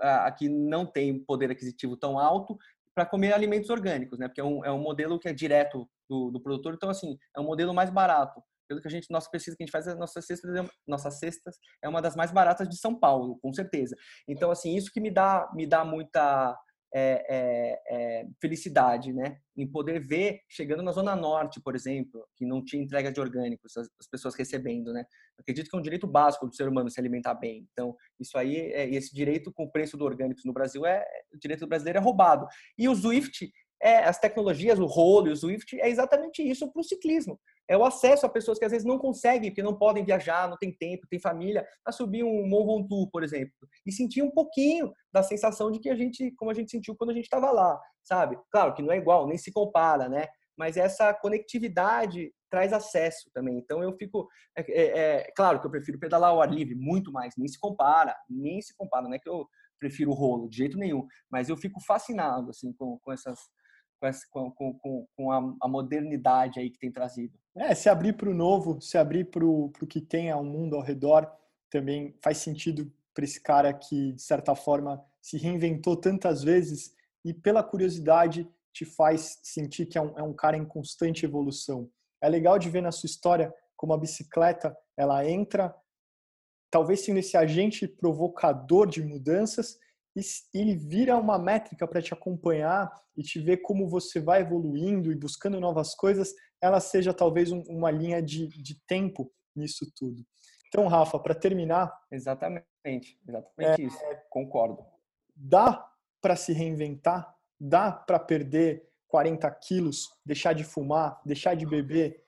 a, 0.00 0.32
que 0.32 0.48
não 0.48 0.86
têm 0.86 1.22
poder 1.22 1.50
aquisitivo 1.50 1.98
tão 1.98 2.18
alto 2.18 2.56
para 2.94 3.04
comer 3.04 3.34
alimentos 3.34 3.68
orgânicos, 3.68 4.18
né? 4.18 4.26
Porque 4.26 4.40
é 4.40 4.44
um, 4.44 4.64
é 4.64 4.72
um 4.72 4.80
modelo 4.80 5.18
que 5.18 5.28
é 5.28 5.34
direto 5.34 5.86
do, 6.08 6.30
do 6.30 6.40
produtor, 6.40 6.72
então, 6.74 6.88
assim, 6.88 7.18
é 7.36 7.40
um 7.40 7.44
modelo 7.44 7.74
mais 7.74 7.90
barato 7.90 8.42
pelo 8.66 8.80
que 8.80 8.88
a 8.88 8.90
gente, 8.90 9.10
nossa 9.10 9.30
pesquisa 9.30 9.54
que 9.54 9.62
a 9.62 9.66
gente 9.66 9.72
faz, 9.72 9.86
nossas 9.98 10.24
cestas, 10.24 10.54
é 10.54 10.66
nossas 10.86 11.18
cestas 11.18 11.58
é 11.82 11.88
uma 11.88 12.00
das 12.00 12.16
mais 12.16 12.32
baratas 12.32 12.66
de 12.66 12.78
São 12.78 12.98
Paulo, 12.98 13.38
com 13.42 13.52
certeza. 13.52 13.94
Então, 14.26 14.50
assim, 14.50 14.74
isso 14.74 14.90
que 14.90 15.00
me 15.00 15.10
dá, 15.10 15.50
me 15.54 15.66
dá 15.66 15.84
muita 15.84 16.58
é, 16.94 17.24
é, 17.28 17.80
é, 17.88 18.26
felicidade, 18.40 19.12
né? 19.12 19.38
Em 19.56 19.66
poder 19.66 20.00
ver, 20.00 20.40
chegando 20.48 20.82
na 20.82 20.92
Zona 20.92 21.16
Norte, 21.16 21.60
por 21.60 21.74
exemplo, 21.74 22.26
que 22.36 22.46
não 22.46 22.64
tinha 22.64 22.82
entrega 22.82 23.10
de 23.10 23.20
orgânicos, 23.20 23.76
as, 23.76 23.88
as 23.98 24.06
pessoas 24.06 24.34
recebendo, 24.34 24.92
né? 24.92 25.04
acredito 25.38 25.68
que 25.68 25.76
é 25.76 25.78
um 25.78 25.82
direito 25.82 26.06
básico 26.06 26.46
do 26.46 26.54
ser 26.54 26.68
humano 26.68 26.90
se 26.90 27.00
alimentar 27.00 27.34
bem. 27.34 27.66
Então, 27.72 27.96
isso 28.18 28.36
aí, 28.38 28.56
é, 28.56 28.88
esse 28.90 29.14
direito 29.14 29.52
com 29.52 29.64
o 29.64 29.70
preço 29.70 29.96
do 29.96 30.04
orgânico 30.04 30.40
no 30.44 30.52
Brasil, 30.52 30.86
é 30.86 31.04
o 31.32 31.38
direito 31.38 31.66
brasileiro 31.66 31.98
é 31.98 32.02
roubado. 32.02 32.46
E 32.78 32.88
o 32.88 32.94
Swift, 32.94 33.50
é, 33.80 34.04
as 34.04 34.18
tecnologias, 34.18 34.78
o 34.78 34.86
rolo 34.86 35.28
e 35.28 35.32
o 35.32 35.36
Swift, 35.36 35.78
é 35.80 35.88
exatamente 35.88 36.42
isso 36.42 36.70
para 36.72 36.80
o 36.80 36.84
ciclismo 36.84 37.38
é 37.68 37.76
o 37.76 37.84
acesso 37.84 38.26
a 38.26 38.28
pessoas 38.28 38.58
que 38.58 38.64
às 38.64 38.72
vezes 38.72 38.86
não 38.86 38.98
conseguem, 38.98 39.50
porque 39.50 39.62
não 39.62 39.76
podem 39.76 40.04
viajar, 40.04 40.48
não 40.48 40.56
tem 40.56 40.72
tempo, 40.72 41.06
tem 41.08 41.18
família, 41.18 41.66
a 41.84 41.92
subir 41.92 42.24
um 42.24 42.46
Mont 42.46 42.82
Ventoux, 42.82 43.10
por 43.10 43.22
exemplo, 43.22 43.52
e 43.86 43.92
sentir 43.92 44.22
um 44.22 44.30
pouquinho 44.30 44.92
da 45.12 45.22
sensação 45.22 45.70
de 45.70 45.78
que 45.78 45.88
a 45.88 45.94
gente, 45.94 46.30
como 46.32 46.50
a 46.50 46.54
gente 46.54 46.70
sentiu 46.70 46.96
quando 46.96 47.10
a 47.10 47.14
gente 47.14 47.24
estava 47.24 47.50
lá, 47.50 47.80
sabe? 48.02 48.38
Claro 48.50 48.74
que 48.74 48.82
não 48.82 48.92
é 48.92 48.96
igual, 48.96 49.26
nem 49.26 49.38
se 49.38 49.52
compara, 49.52 50.08
né? 50.08 50.26
Mas 50.56 50.76
essa 50.76 51.14
conectividade 51.14 52.32
traz 52.50 52.72
acesso 52.72 53.30
também. 53.32 53.56
Então 53.56 53.82
eu 53.82 53.96
fico, 53.96 54.28
é, 54.56 54.62
é, 54.70 54.86
é 54.98 55.32
claro 55.34 55.60
que 55.60 55.66
eu 55.66 55.70
prefiro 55.70 55.98
pedalar 55.98 56.30
ao 56.30 56.42
ar 56.42 56.52
livre 56.52 56.74
muito 56.74 57.10
mais, 57.10 57.34
nem 57.38 57.48
se 57.48 57.58
compara, 57.58 58.14
nem 58.28 58.60
se 58.60 58.74
compara, 58.76 59.08
não 59.08 59.14
é 59.14 59.18
que 59.18 59.28
eu 59.28 59.48
prefiro 59.78 60.10
o 60.10 60.14
rolo 60.14 60.48
de 60.48 60.58
jeito 60.58 60.78
nenhum, 60.78 61.06
mas 61.30 61.48
eu 61.48 61.56
fico 61.56 61.80
fascinado 61.80 62.50
assim 62.50 62.72
com, 62.74 62.98
com 63.00 63.10
essas 63.10 63.40
com, 64.30 64.50
com, 64.50 64.74
com, 64.74 65.06
com 65.16 65.32
a, 65.32 65.54
a, 65.62 65.68
modernidade 65.68 66.58
aí 66.58 66.70
que 66.70 66.78
tem 66.78 66.90
trazido. 66.90 67.38
É, 67.54 67.74
se 67.74 67.88
abrir 67.88 68.14
para 68.14 68.28
o 68.28 68.34
novo, 68.34 68.80
se 68.80 68.98
abrir 68.98 69.30
para 69.30 69.44
o 69.44 69.70
que 69.88 70.00
tem 70.00 70.30
ao 70.30 70.44
mundo 70.44 70.76
ao 70.76 70.82
redor, 70.82 71.30
também 71.70 72.14
faz 72.22 72.38
sentido 72.38 72.90
para 73.14 73.24
esse 73.24 73.40
cara 73.40 73.72
que, 73.72 74.12
de 74.12 74.22
certa 74.22 74.54
forma, 74.54 75.02
se 75.20 75.36
reinventou 75.36 75.96
tantas 75.96 76.42
vezes 76.42 76.94
e, 77.24 77.32
pela 77.32 77.62
curiosidade, 77.62 78.48
te 78.72 78.84
faz 78.84 79.38
sentir 79.42 79.86
que 79.86 79.98
é 79.98 80.02
um, 80.02 80.18
é 80.18 80.22
um 80.22 80.32
cara 80.32 80.56
em 80.56 80.64
constante 80.64 81.24
evolução. 81.24 81.90
É 82.20 82.28
legal 82.28 82.58
de 82.58 82.70
ver 82.70 82.80
na 82.80 82.90
sua 82.90 83.06
história 83.06 83.52
como 83.76 83.92
a 83.92 83.98
bicicleta, 83.98 84.76
ela 84.96 85.28
entra, 85.28 85.74
talvez 86.70 87.00
sendo 87.00 87.18
esse 87.18 87.36
agente 87.36 87.86
provocador 87.86 88.86
de 88.86 89.02
mudanças, 89.02 89.78
ele 90.52 90.76
vira 90.76 91.16
uma 91.16 91.38
métrica 91.38 91.86
para 91.86 92.02
te 92.02 92.12
acompanhar 92.12 92.92
e 93.16 93.22
te 93.22 93.40
ver 93.40 93.58
como 93.58 93.88
você 93.88 94.20
vai 94.20 94.42
evoluindo 94.42 95.10
e 95.10 95.16
buscando 95.16 95.58
novas 95.58 95.94
coisas, 95.94 96.34
ela 96.60 96.80
seja 96.80 97.14
talvez 97.14 97.50
um, 97.50 97.62
uma 97.62 97.90
linha 97.90 98.22
de, 98.22 98.46
de 98.48 98.80
tempo 98.86 99.32
nisso 99.56 99.90
tudo. 99.96 100.24
Então, 100.68 100.86
Rafa, 100.86 101.18
para 101.18 101.34
terminar. 101.34 101.92
Exatamente, 102.10 103.18
exatamente 103.26 103.82
é, 103.82 103.86
isso, 103.86 103.98
concordo. 104.30 104.84
Dá 105.34 105.90
para 106.20 106.36
se 106.36 106.52
reinventar? 106.52 107.34
Dá 107.60 107.92
para 107.92 108.18
perder 108.18 108.88
40 109.08 109.50
quilos, 109.52 110.08
deixar 110.24 110.54
de 110.54 110.64
fumar, 110.64 111.20
deixar 111.24 111.54
de 111.54 111.66
beber, 111.66 112.24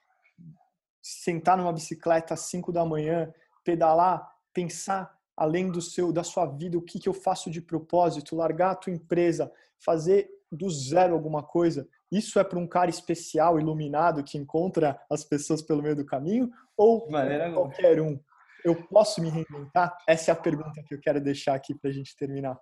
sentar 1.03 1.57
numa 1.57 1.73
bicicleta 1.73 2.35
às 2.35 2.41
5 2.41 2.73
da 2.73 2.85
manhã, 2.85 3.33
pedalar, 3.65 4.31
pensar 4.53 5.14
além 5.37 5.71
do 5.71 5.81
seu 5.81 6.13
da 6.13 6.23
sua 6.23 6.47
vida, 6.47 6.79
o 6.79 6.83
que, 6.83 6.99
que 6.99 7.09
eu 7.09 7.15
faço 7.15 7.51
de 7.51 7.61
propósito, 7.61 8.37
largar 8.37 8.71
a 8.71 8.77
tua 8.77 8.93
empresa, 8.93 9.51
fazer 9.85 10.29
do 10.51 10.71
zero 10.71 11.15
alguma 11.15 11.43
coisa, 11.43 11.89
isso 12.11 12.39
é 12.39 12.45
para 12.45 12.59
um 12.59 12.67
cara 12.67 12.89
especial, 12.89 13.59
iluminado, 13.59 14.23
que 14.23 14.39
encontra 14.39 15.01
as 15.11 15.25
pessoas 15.25 15.61
pelo 15.61 15.83
meio 15.83 15.97
do 15.97 16.07
caminho? 16.07 16.49
Ou 16.77 17.09
qualquer 17.55 18.01
um? 18.01 18.21
Eu 18.65 18.87
posso 18.87 19.21
me 19.21 19.29
reinventar? 19.29 19.97
Essa 20.09 20.31
é 20.31 20.33
a 20.33 20.37
pergunta 20.37 20.83
que 20.87 20.95
eu 20.95 21.01
quero 21.01 21.21
deixar 21.21 21.55
aqui 21.55 21.75
para 21.75 21.91
a 21.91 21.93
gente 21.93 22.17
terminar. 22.17 22.59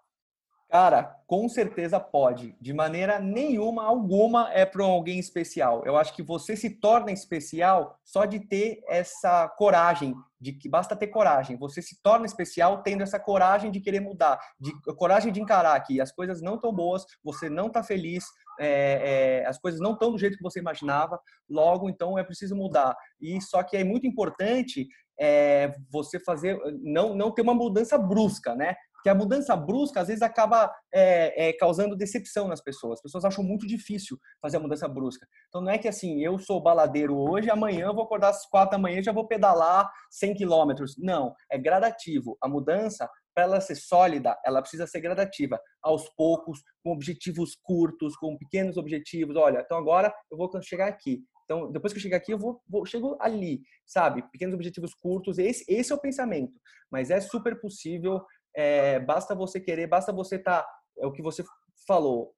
Cara, 0.73 1.19
com 1.27 1.51
certeza 1.51 2.01
pode. 2.01 2.57
De 2.59 2.73
maneira 2.73 3.19
nenhuma, 3.19 3.85
alguma 3.85 4.51
é 4.55 4.65
para 4.65 4.83
alguém 4.83 5.19
especial. 5.19 5.83
Eu 5.85 5.99
acho 5.99 6.17
que 6.17 6.23
você 6.23 6.57
se 6.57 6.71
torna 6.81 7.13
especial 7.13 8.01
só 8.03 8.25
de 8.25 8.41
ter 8.41 8.83
essa 8.89 9.47
coragem, 9.51 10.15
de 10.41 10.55
que 10.55 10.71
basta 10.71 10.97
ter 10.97 11.09
coragem. 11.09 11.59
Você 11.59 11.83
se 11.83 12.01
torna 12.03 12.25
especial 12.25 12.83
tendo 12.83 13.03
essa 13.03 13.21
coragem 13.21 13.71
de 13.71 13.81
querer 13.81 14.01
mudar, 14.01 14.41
de 14.59 14.73
coragem 14.97 15.31
de 15.31 15.43
encarar 15.43 15.79
que 15.81 16.01
as 16.01 16.11
coisas 16.11 16.41
não 16.41 16.55
estão 16.55 16.73
boas, 16.73 17.05
você 17.23 17.51
não 17.51 17.67
está 17.67 17.83
feliz, 17.83 18.25
é, 18.59 19.43
é, 19.43 19.47
as 19.47 19.59
coisas 19.59 19.79
não 19.79 19.93
estão 19.93 20.11
do 20.11 20.17
jeito 20.19 20.39
que 20.39 20.43
você 20.43 20.59
imaginava. 20.59 21.21
Logo, 21.51 21.91
então 21.91 22.19
é 22.19 22.25
preciso 22.25 22.57
mudar. 22.57 22.97
E 23.21 23.39
só 23.43 23.63
que 23.63 23.77
é 23.77 23.85
muito 23.85 24.07
importante 24.07 24.89
é, 25.21 25.75
você 25.91 26.19
fazer, 26.19 26.59
não, 26.83 27.15
não 27.15 27.31
ter 27.31 27.43
uma 27.43 27.55
mudança 27.55 27.99
brusca, 27.99 28.55
né? 28.55 28.75
Que 29.03 29.09
a 29.09 29.15
mudança 29.15 29.57
brusca 29.57 30.01
às 30.01 30.09
vezes 30.09 30.23
acaba 30.23 30.73
é, 30.93 31.49
é, 31.49 31.53
causando 31.55 31.97
decepção 31.97 32.47
nas 32.47 32.61
pessoas. 32.61 32.95
As 32.95 33.03
pessoas 33.03 33.25
acham 33.25 33.43
muito 33.43 33.67
difícil 33.67 34.19
fazer 34.41 34.59
a 34.59 34.61
mudança 34.61 34.87
brusca. 34.87 35.27
Então 35.49 35.61
não 35.61 35.71
é 35.71 35.79
que 35.79 35.89
assim, 35.89 36.21
eu 36.21 36.39
sou 36.39 36.63
baladeiro 36.63 37.17
hoje, 37.17 37.51
amanhã 37.51 37.87
eu 37.87 37.95
vou 37.95 38.05
acordar 38.05 38.29
às 38.29 38.47
quatro 38.47 38.73
da 38.73 38.79
manhã 38.79 39.01
e 39.01 39.03
já 39.03 39.13
vou 39.13 39.27
pedalar 39.27 39.91
100 40.11 40.35
quilômetros. 40.35 40.95
Não, 40.99 41.35
é 41.51 41.59
gradativo. 41.59 42.37
A 42.41 42.49
mudança, 42.49 43.09
para 43.35 43.45
ela 43.45 43.61
ser 43.61 43.77
sólida, 43.77 44.39
ela 44.45 44.61
precisa 44.61 44.87
ser 44.87 45.01
gradativa, 45.01 45.61
aos 45.83 46.09
poucos, 46.17 46.61
com 46.85 46.93
objetivos 46.93 47.57
curtos, 47.63 48.17
com 48.17 48.37
pequenos 48.39 48.77
objetivos. 48.77 49.37
Olha, 49.37 49.63
então 49.65 49.79
agora 49.79 50.15
eu 50.31 50.37
vou 50.37 50.51
chegar 50.63 50.87
aqui. 50.89 51.25
Então, 51.45 51.71
depois 51.71 51.93
que 51.93 51.99
eu 51.99 52.03
chegar 52.03 52.17
aqui, 52.19 52.33
eu 52.33 52.39
vou, 52.39 52.63
vou 52.69 52.87
chego 52.87 53.17
ali, 53.21 53.61
sabe? 53.85 54.23
Pequenos 54.31 54.55
objetivos 54.55 54.95
curtos. 54.95 55.39
Esse, 55.39 55.65
esse 55.69 55.93
é 55.93 55.95
o 55.95 56.01
pensamento. 56.01 56.53
Mas 56.91 57.11
é 57.11 57.21
super 57.21 57.61
possível 57.61 58.23
é, 58.55 59.01
basta 59.01 59.35
você 59.35 59.61
querer, 59.61 59.87
basta 59.87 60.13
você 60.13 60.37
estar, 60.37 60.63
tá, 60.63 60.69
é 60.99 61.07
o 61.07 61.13
que 61.13 61.23
você 61.23 61.45
falou, 61.87 62.35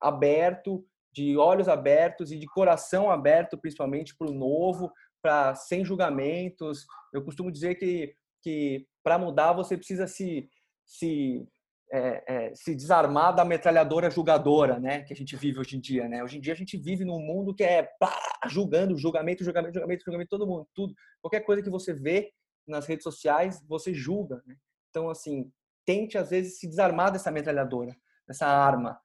aberto, 0.00 0.84
de 1.12 1.36
olhos 1.36 1.68
abertos 1.68 2.30
e 2.30 2.38
de 2.38 2.46
coração 2.46 3.10
aberto, 3.10 3.58
principalmente 3.58 4.16
para 4.16 4.30
o 4.30 4.34
novo, 4.34 4.92
para 5.20 5.54
sem 5.54 5.84
julgamentos. 5.84 6.86
Eu 7.12 7.24
costumo 7.24 7.50
dizer 7.50 7.74
que, 7.74 8.14
que 8.42 8.86
para 9.02 9.18
mudar 9.18 9.52
você 9.52 9.76
precisa 9.76 10.06
se, 10.06 10.48
se, 10.84 11.46
é, 11.90 12.24
é, 12.26 12.54
se 12.54 12.74
desarmar 12.74 13.34
da 13.34 13.44
metralhadora 13.44 14.10
julgadora, 14.10 14.78
né? 14.78 15.02
Que 15.02 15.12
a 15.12 15.16
gente 15.16 15.34
vive 15.36 15.58
hoje 15.58 15.76
em 15.76 15.80
dia, 15.80 16.08
né? 16.08 16.22
Hoje 16.22 16.38
em 16.38 16.40
dia 16.40 16.52
a 16.52 16.56
gente 16.56 16.76
vive 16.76 17.04
num 17.04 17.20
mundo 17.20 17.54
que 17.54 17.64
é 17.64 17.82
pá, 17.98 18.16
julgando, 18.46 18.96
julgamento, 18.96 19.42
julgamento, 19.42 19.74
julgamento, 19.74 20.04
julgamento, 20.04 20.30
todo 20.30 20.46
mundo, 20.46 20.68
tudo. 20.74 20.94
Qualquer 21.20 21.40
coisa 21.40 21.62
que 21.62 21.70
você 21.70 21.92
vê 21.92 22.30
nas 22.66 22.86
redes 22.86 23.02
sociais, 23.02 23.60
você 23.66 23.92
julga, 23.92 24.42
né? 24.46 24.56
Então, 24.90 25.10
assim, 25.10 25.50
tente, 25.88 26.18
às 26.18 26.28
vezes, 26.28 26.58
se 26.58 26.68
desarmar 26.68 27.10
dessa 27.10 27.30
metralhadora, 27.30 27.96
dessa 28.26 28.46
arma 28.46 29.00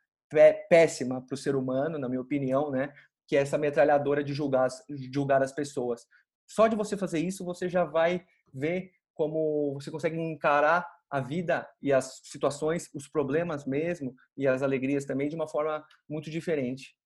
péssima 0.69 1.25
para 1.25 1.34
o 1.34 1.38
ser 1.38 1.55
humano, 1.55 1.97
na 1.97 2.09
minha 2.09 2.19
opinião, 2.19 2.69
né? 2.69 2.93
Que 3.25 3.38
é 3.38 3.39
essa 3.39 3.57
metralhadora 3.57 4.21
de 4.21 4.34
julgar, 4.34 4.67
julgar 5.09 5.41
as 5.41 5.53
pessoas. 5.53 6.05
Só 6.45 6.67
de 6.67 6.75
você 6.75 6.97
fazer 6.97 7.19
isso, 7.19 7.45
você 7.45 7.69
já 7.69 7.86
vai 7.86 8.25
ver 8.53 8.91
como 9.15 9.75
você 9.75 9.89
consegue 9.89 10.19
encarar 10.19 10.86
a 11.09 11.21
vida 11.21 11.65
e 11.81 11.93
as 11.93 12.19
situações, 12.21 12.89
os 12.93 13.07
problemas 13.07 13.65
mesmo 13.65 14.13
e 14.36 14.45
as 14.45 14.61
alegrias 14.61 15.05
também 15.05 15.29
de 15.29 15.36
uma 15.36 15.47
forma 15.47 15.86
muito 16.09 16.29
diferente. 16.29 16.97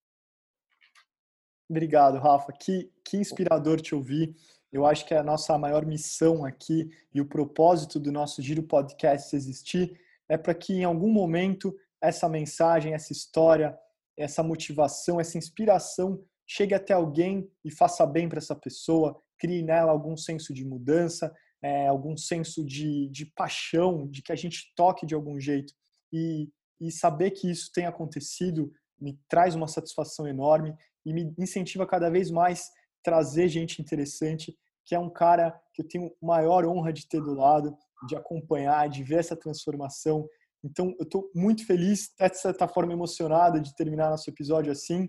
Obrigado, 1.70 2.18
Rafa. 2.18 2.52
Que, 2.52 2.90
que 3.04 3.16
inspirador 3.16 3.80
te 3.80 3.94
ouvir. 3.94 4.34
Eu 4.72 4.84
acho 4.84 5.06
que 5.06 5.14
a 5.14 5.22
nossa 5.22 5.56
maior 5.56 5.86
missão 5.86 6.44
aqui 6.44 6.90
e 7.14 7.20
o 7.20 7.26
propósito 7.26 7.98
do 7.98 8.12
nosso 8.12 8.42
Giro 8.42 8.62
Podcast 8.62 9.34
existir 9.34 9.98
é 10.28 10.36
para 10.36 10.54
que 10.54 10.74
em 10.74 10.84
algum 10.84 11.10
momento 11.10 11.74
essa 12.02 12.28
mensagem, 12.28 12.92
essa 12.92 13.12
história, 13.12 13.76
essa 14.16 14.42
motivação, 14.42 15.20
essa 15.20 15.38
inspiração 15.38 16.22
chegue 16.46 16.74
até 16.74 16.92
alguém 16.92 17.50
e 17.64 17.70
faça 17.70 18.06
bem 18.06 18.28
para 18.28 18.38
essa 18.38 18.54
pessoa, 18.54 19.20
crie 19.38 19.62
nela 19.62 19.90
algum 19.90 20.16
senso 20.16 20.52
de 20.52 20.64
mudança, 20.64 21.34
é, 21.62 21.86
algum 21.86 22.16
senso 22.16 22.64
de, 22.64 23.08
de 23.08 23.26
paixão, 23.26 24.06
de 24.08 24.22
que 24.22 24.32
a 24.32 24.36
gente 24.36 24.72
toque 24.76 25.06
de 25.06 25.14
algum 25.14 25.40
jeito. 25.40 25.72
E, 26.12 26.48
e 26.80 26.90
saber 26.90 27.32
que 27.32 27.50
isso 27.50 27.70
tem 27.72 27.86
acontecido 27.86 28.72
me 29.00 29.18
traz 29.28 29.54
uma 29.54 29.68
satisfação 29.68 30.26
enorme 30.26 30.74
e 31.04 31.12
me 31.12 31.32
incentiva 31.38 31.86
cada 31.86 32.10
vez 32.10 32.30
mais 32.30 32.70
trazer 33.02 33.48
gente 33.48 33.80
interessante, 33.80 34.56
que 34.84 34.94
é 34.94 34.98
um 34.98 35.10
cara 35.10 35.58
que 35.74 35.82
eu 35.82 35.88
tenho 35.88 36.10
maior 36.20 36.64
honra 36.64 36.92
de 36.92 37.06
ter 37.08 37.20
do 37.20 37.34
lado, 37.34 37.76
de 38.06 38.16
acompanhar, 38.16 38.88
de 38.88 39.02
ver 39.02 39.18
essa 39.18 39.36
transformação. 39.36 40.26
Então, 40.64 40.94
eu 40.98 41.04
estou 41.04 41.30
muito 41.34 41.66
feliz, 41.66 42.10
até 42.14 42.30
de 42.30 42.40
certa 42.40 42.66
forma 42.66 42.92
emocionado 42.92 43.60
de 43.60 43.74
terminar 43.74 44.10
nosso 44.10 44.28
episódio 44.30 44.72
assim. 44.72 45.08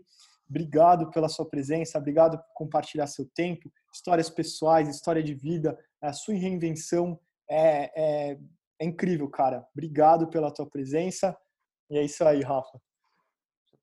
Obrigado 0.49 1.09
pela 1.11 1.29
sua 1.29 1.47
presença, 1.47 1.97
obrigado 1.97 2.37
por 2.37 2.53
compartilhar 2.55 3.07
seu 3.07 3.25
tempo, 3.35 3.71
histórias 3.93 4.29
pessoais, 4.29 4.89
história 4.89 5.21
de 5.21 5.35
vida, 5.35 5.77
a 6.01 6.13
sua 6.13 6.33
reinvenção 6.33 7.19
é, 7.49 8.31
é, 8.31 8.39
é 8.79 8.85
incrível, 8.85 9.29
cara. 9.29 9.65
Obrigado 9.73 10.29
pela 10.29 10.53
tua 10.53 10.67
presença. 10.67 11.35
E 11.89 11.97
é 11.97 12.03
isso 12.03 12.23
aí, 12.23 12.41
Rafa. 12.41 12.79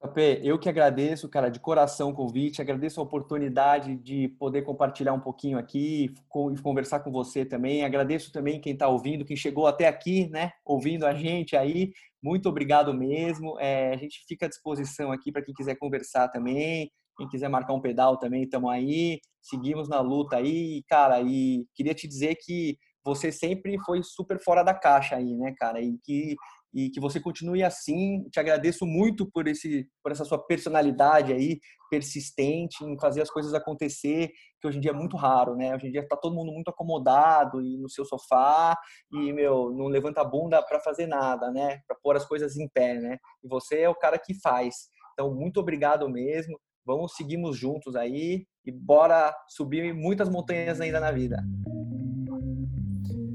JP, 0.02 0.40
eu 0.44 0.58
que 0.58 0.68
agradeço, 0.68 1.28
cara, 1.28 1.48
de 1.48 1.58
coração 1.58 2.10
o 2.10 2.14
convite, 2.14 2.60
agradeço 2.60 3.00
a 3.00 3.02
oportunidade 3.02 3.96
de 3.96 4.28
poder 4.38 4.62
compartilhar 4.62 5.14
um 5.14 5.20
pouquinho 5.20 5.58
aqui 5.58 6.04
e 6.04 6.62
conversar 6.62 7.00
com 7.00 7.10
você 7.10 7.44
também. 7.44 7.84
Agradeço 7.84 8.30
também 8.30 8.60
quem 8.60 8.74
está 8.74 8.88
ouvindo, 8.88 9.24
quem 9.24 9.36
chegou 9.36 9.66
até 9.66 9.88
aqui, 9.88 10.28
né, 10.28 10.52
ouvindo 10.64 11.06
a 11.06 11.14
gente 11.14 11.56
aí. 11.56 11.92
Muito 12.22 12.48
obrigado 12.48 12.92
mesmo. 12.92 13.58
É, 13.58 13.94
a 13.94 13.96
gente 13.96 14.22
fica 14.28 14.46
à 14.46 14.48
disposição 14.48 15.10
aqui 15.10 15.32
para 15.32 15.42
quem 15.42 15.54
quiser 15.54 15.76
conversar 15.76 16.28
também, 16.28 16.90
quem 17.16 17.28
quiser 17.28 17.48
marcar 17.48 17.72
um 17.72 17.80
pedal 17.80 18.18
também, 18.18 18.42
estamos 18.42 18.70
aí. 18.70 19.20
Seguimos 19.40 19.88
na 19.88 20.00
luta 20.00 20.36
aí, 20.36 20.82
cara. 20.88 21.22
E 21.22 21.64
queria 21.74 21.94
te 21.94 22.06
dizer 22.06 22.36
que 22.36 22.76
você 23.02 23.32
sempre 23.32 23.78
foi 23.84 24.02
super 24.02 24.38
fora 24.42 24.62
da 24.62 24.74
caixa 24.74 25.16
aí, 25.16 25.34
né, 25.36 25.54
cara? 25.56 25.80
E 25.80 25.96
que 26.04 26.34
e 26.76 26.90
que 26.90 27.00
você 27.00 27.18
continue 27.18 27.62
assim. 27.64 28.28
Te 28.30 28.38
agradeço 28.38 28.84
muito 28.84 29.26
por 29.30 29.48
esse 29.48 29.88
por 30.02 30.12
essa 30.12 30.26
sua 30.26 30.38
personalidade 30.38 31.32
aí 31.32 31.58
persistente 31.88 32.84
em 32.84 32.98
fazer 33.00 33.22
as 33.22 33.30
coisas 33.30 33.54
acontecer, 33.54 34.28
que 34.60 34.68
hoje 34.68 34.76
em 34.76 34.80
dia 34.82 34.90
é 34.90 34.94
muito 34.94 35.16
raro, 35.16 35.56
né? 35.56 35.74
Hoje 35.74 35.86
em 35.86 35.90
dia 35.90 36.02
está 36.02 36.16
todo 36.16 36.34
mundo 36.34 36.52
muito 36.52 36.68
acomodado 36.68 37.62
e 37.62 37.78
no 37.78 37.88
seu 37.88 38.04
sofá 38.04 38.76
e 39.10 39.32
meu 39.32 39.72
não 39.72 39.86
levanta 39.86 40.20
a 40.20 40.24
bunda 40.24 40.62
para 40.62 40.78
fazer 40.80 41.06
nada, 41.06 41.50
né? 41.50 41.80
Para 41.88 41.96
pôr 42.02 42.14
as 42.14 42.26
coisas 42.26 42.58
em 42.58 42.68
pé, 42.68 43.00
né? 43.00 43.16
E 43.42 43.48
você 43.48 43.80
é 43.80 43.88
o 43.88 43.94
cara 43.94 44.18
que 44.18 44.34
faz. 44.42 44.90
Então 45.14 45.34
muito 45.34 45.58
obrigado 45.58 46.06
mesmo. 46.10 46.60
Vamos 46.84 47.14
seguimos 47.16 47.56
juntos 47.56 47.96
aí 47.96 48.44
e 48.66 48.70
bora 48.70 49.34
subir 49.48 49.94
muitas 49.94 50.28
montanhas 50.28 50.78
ainda 50.78 51.00
na 51.00 51.10
vida. 51.10 51.42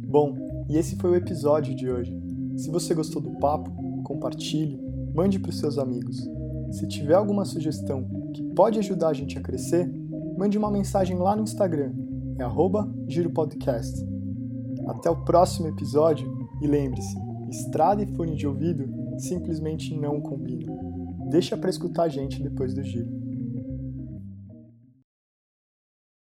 Bom, 0.08 0.36
e 0.70 0.78
esse 0.78 0.96
foi 0.98 1.12
o 1.12 1.16
episódio 1.16 1.74
de 1.74 1.90
hoje. 1.90 2.31
Se 2.56 2.70
você 2.70 2.94
gostou 2.94 3.22
do 3.22 3.32
papo, 3.32 3.72
compartilhe, 4.04 4.80
mande 5.14 5.40
para 5.40 5.50
os 5.50 5.60
seus 5.60 5.78
amigos. 5.78 6.30
Se 6.72 6.88
tiver 6.88 7.16
alguma 7.16 7.46
sugestão 7.46 8.04
que 8.34 8.44
pode 8.56 8.80
ajudar 8.80 9.10
a 9.10 9.14
gente 9.14 9.38
a 9.38 9.42
crescer, 9.42 9.92
mande 10.38 10.58
uma 10.58 10.72
mensagem 10.72 11.18
lá 11.18 11.36
no 11.36 11.44
Instagram, 11.44 11.94
é 12.40 12.46
@giropodcast. 13.08 14.06
Até 14.88 15.10
o 15.10 15.24
próximo 15.24 15.68
episódio 15.68 16.32
e 16.62 16.68
lembre-se, 16.68 17.16
estrada 17.50 18.02
e 18.02 18.08
fone 18.16 18.36
de 18.36 18.48
ouvido 18.48 18.88
simplesmente 19.18 19.96
não 19.96 20.22
combinam. 20.22 20.80
Deixa 21.30 21.58
para 21.58 21.70
escutar 21.70 22.04
a 22.04 22.10
gente 22.10 22.42
depois 22.42 22.74
do 22.74 22.82
giro. 22.84 23.21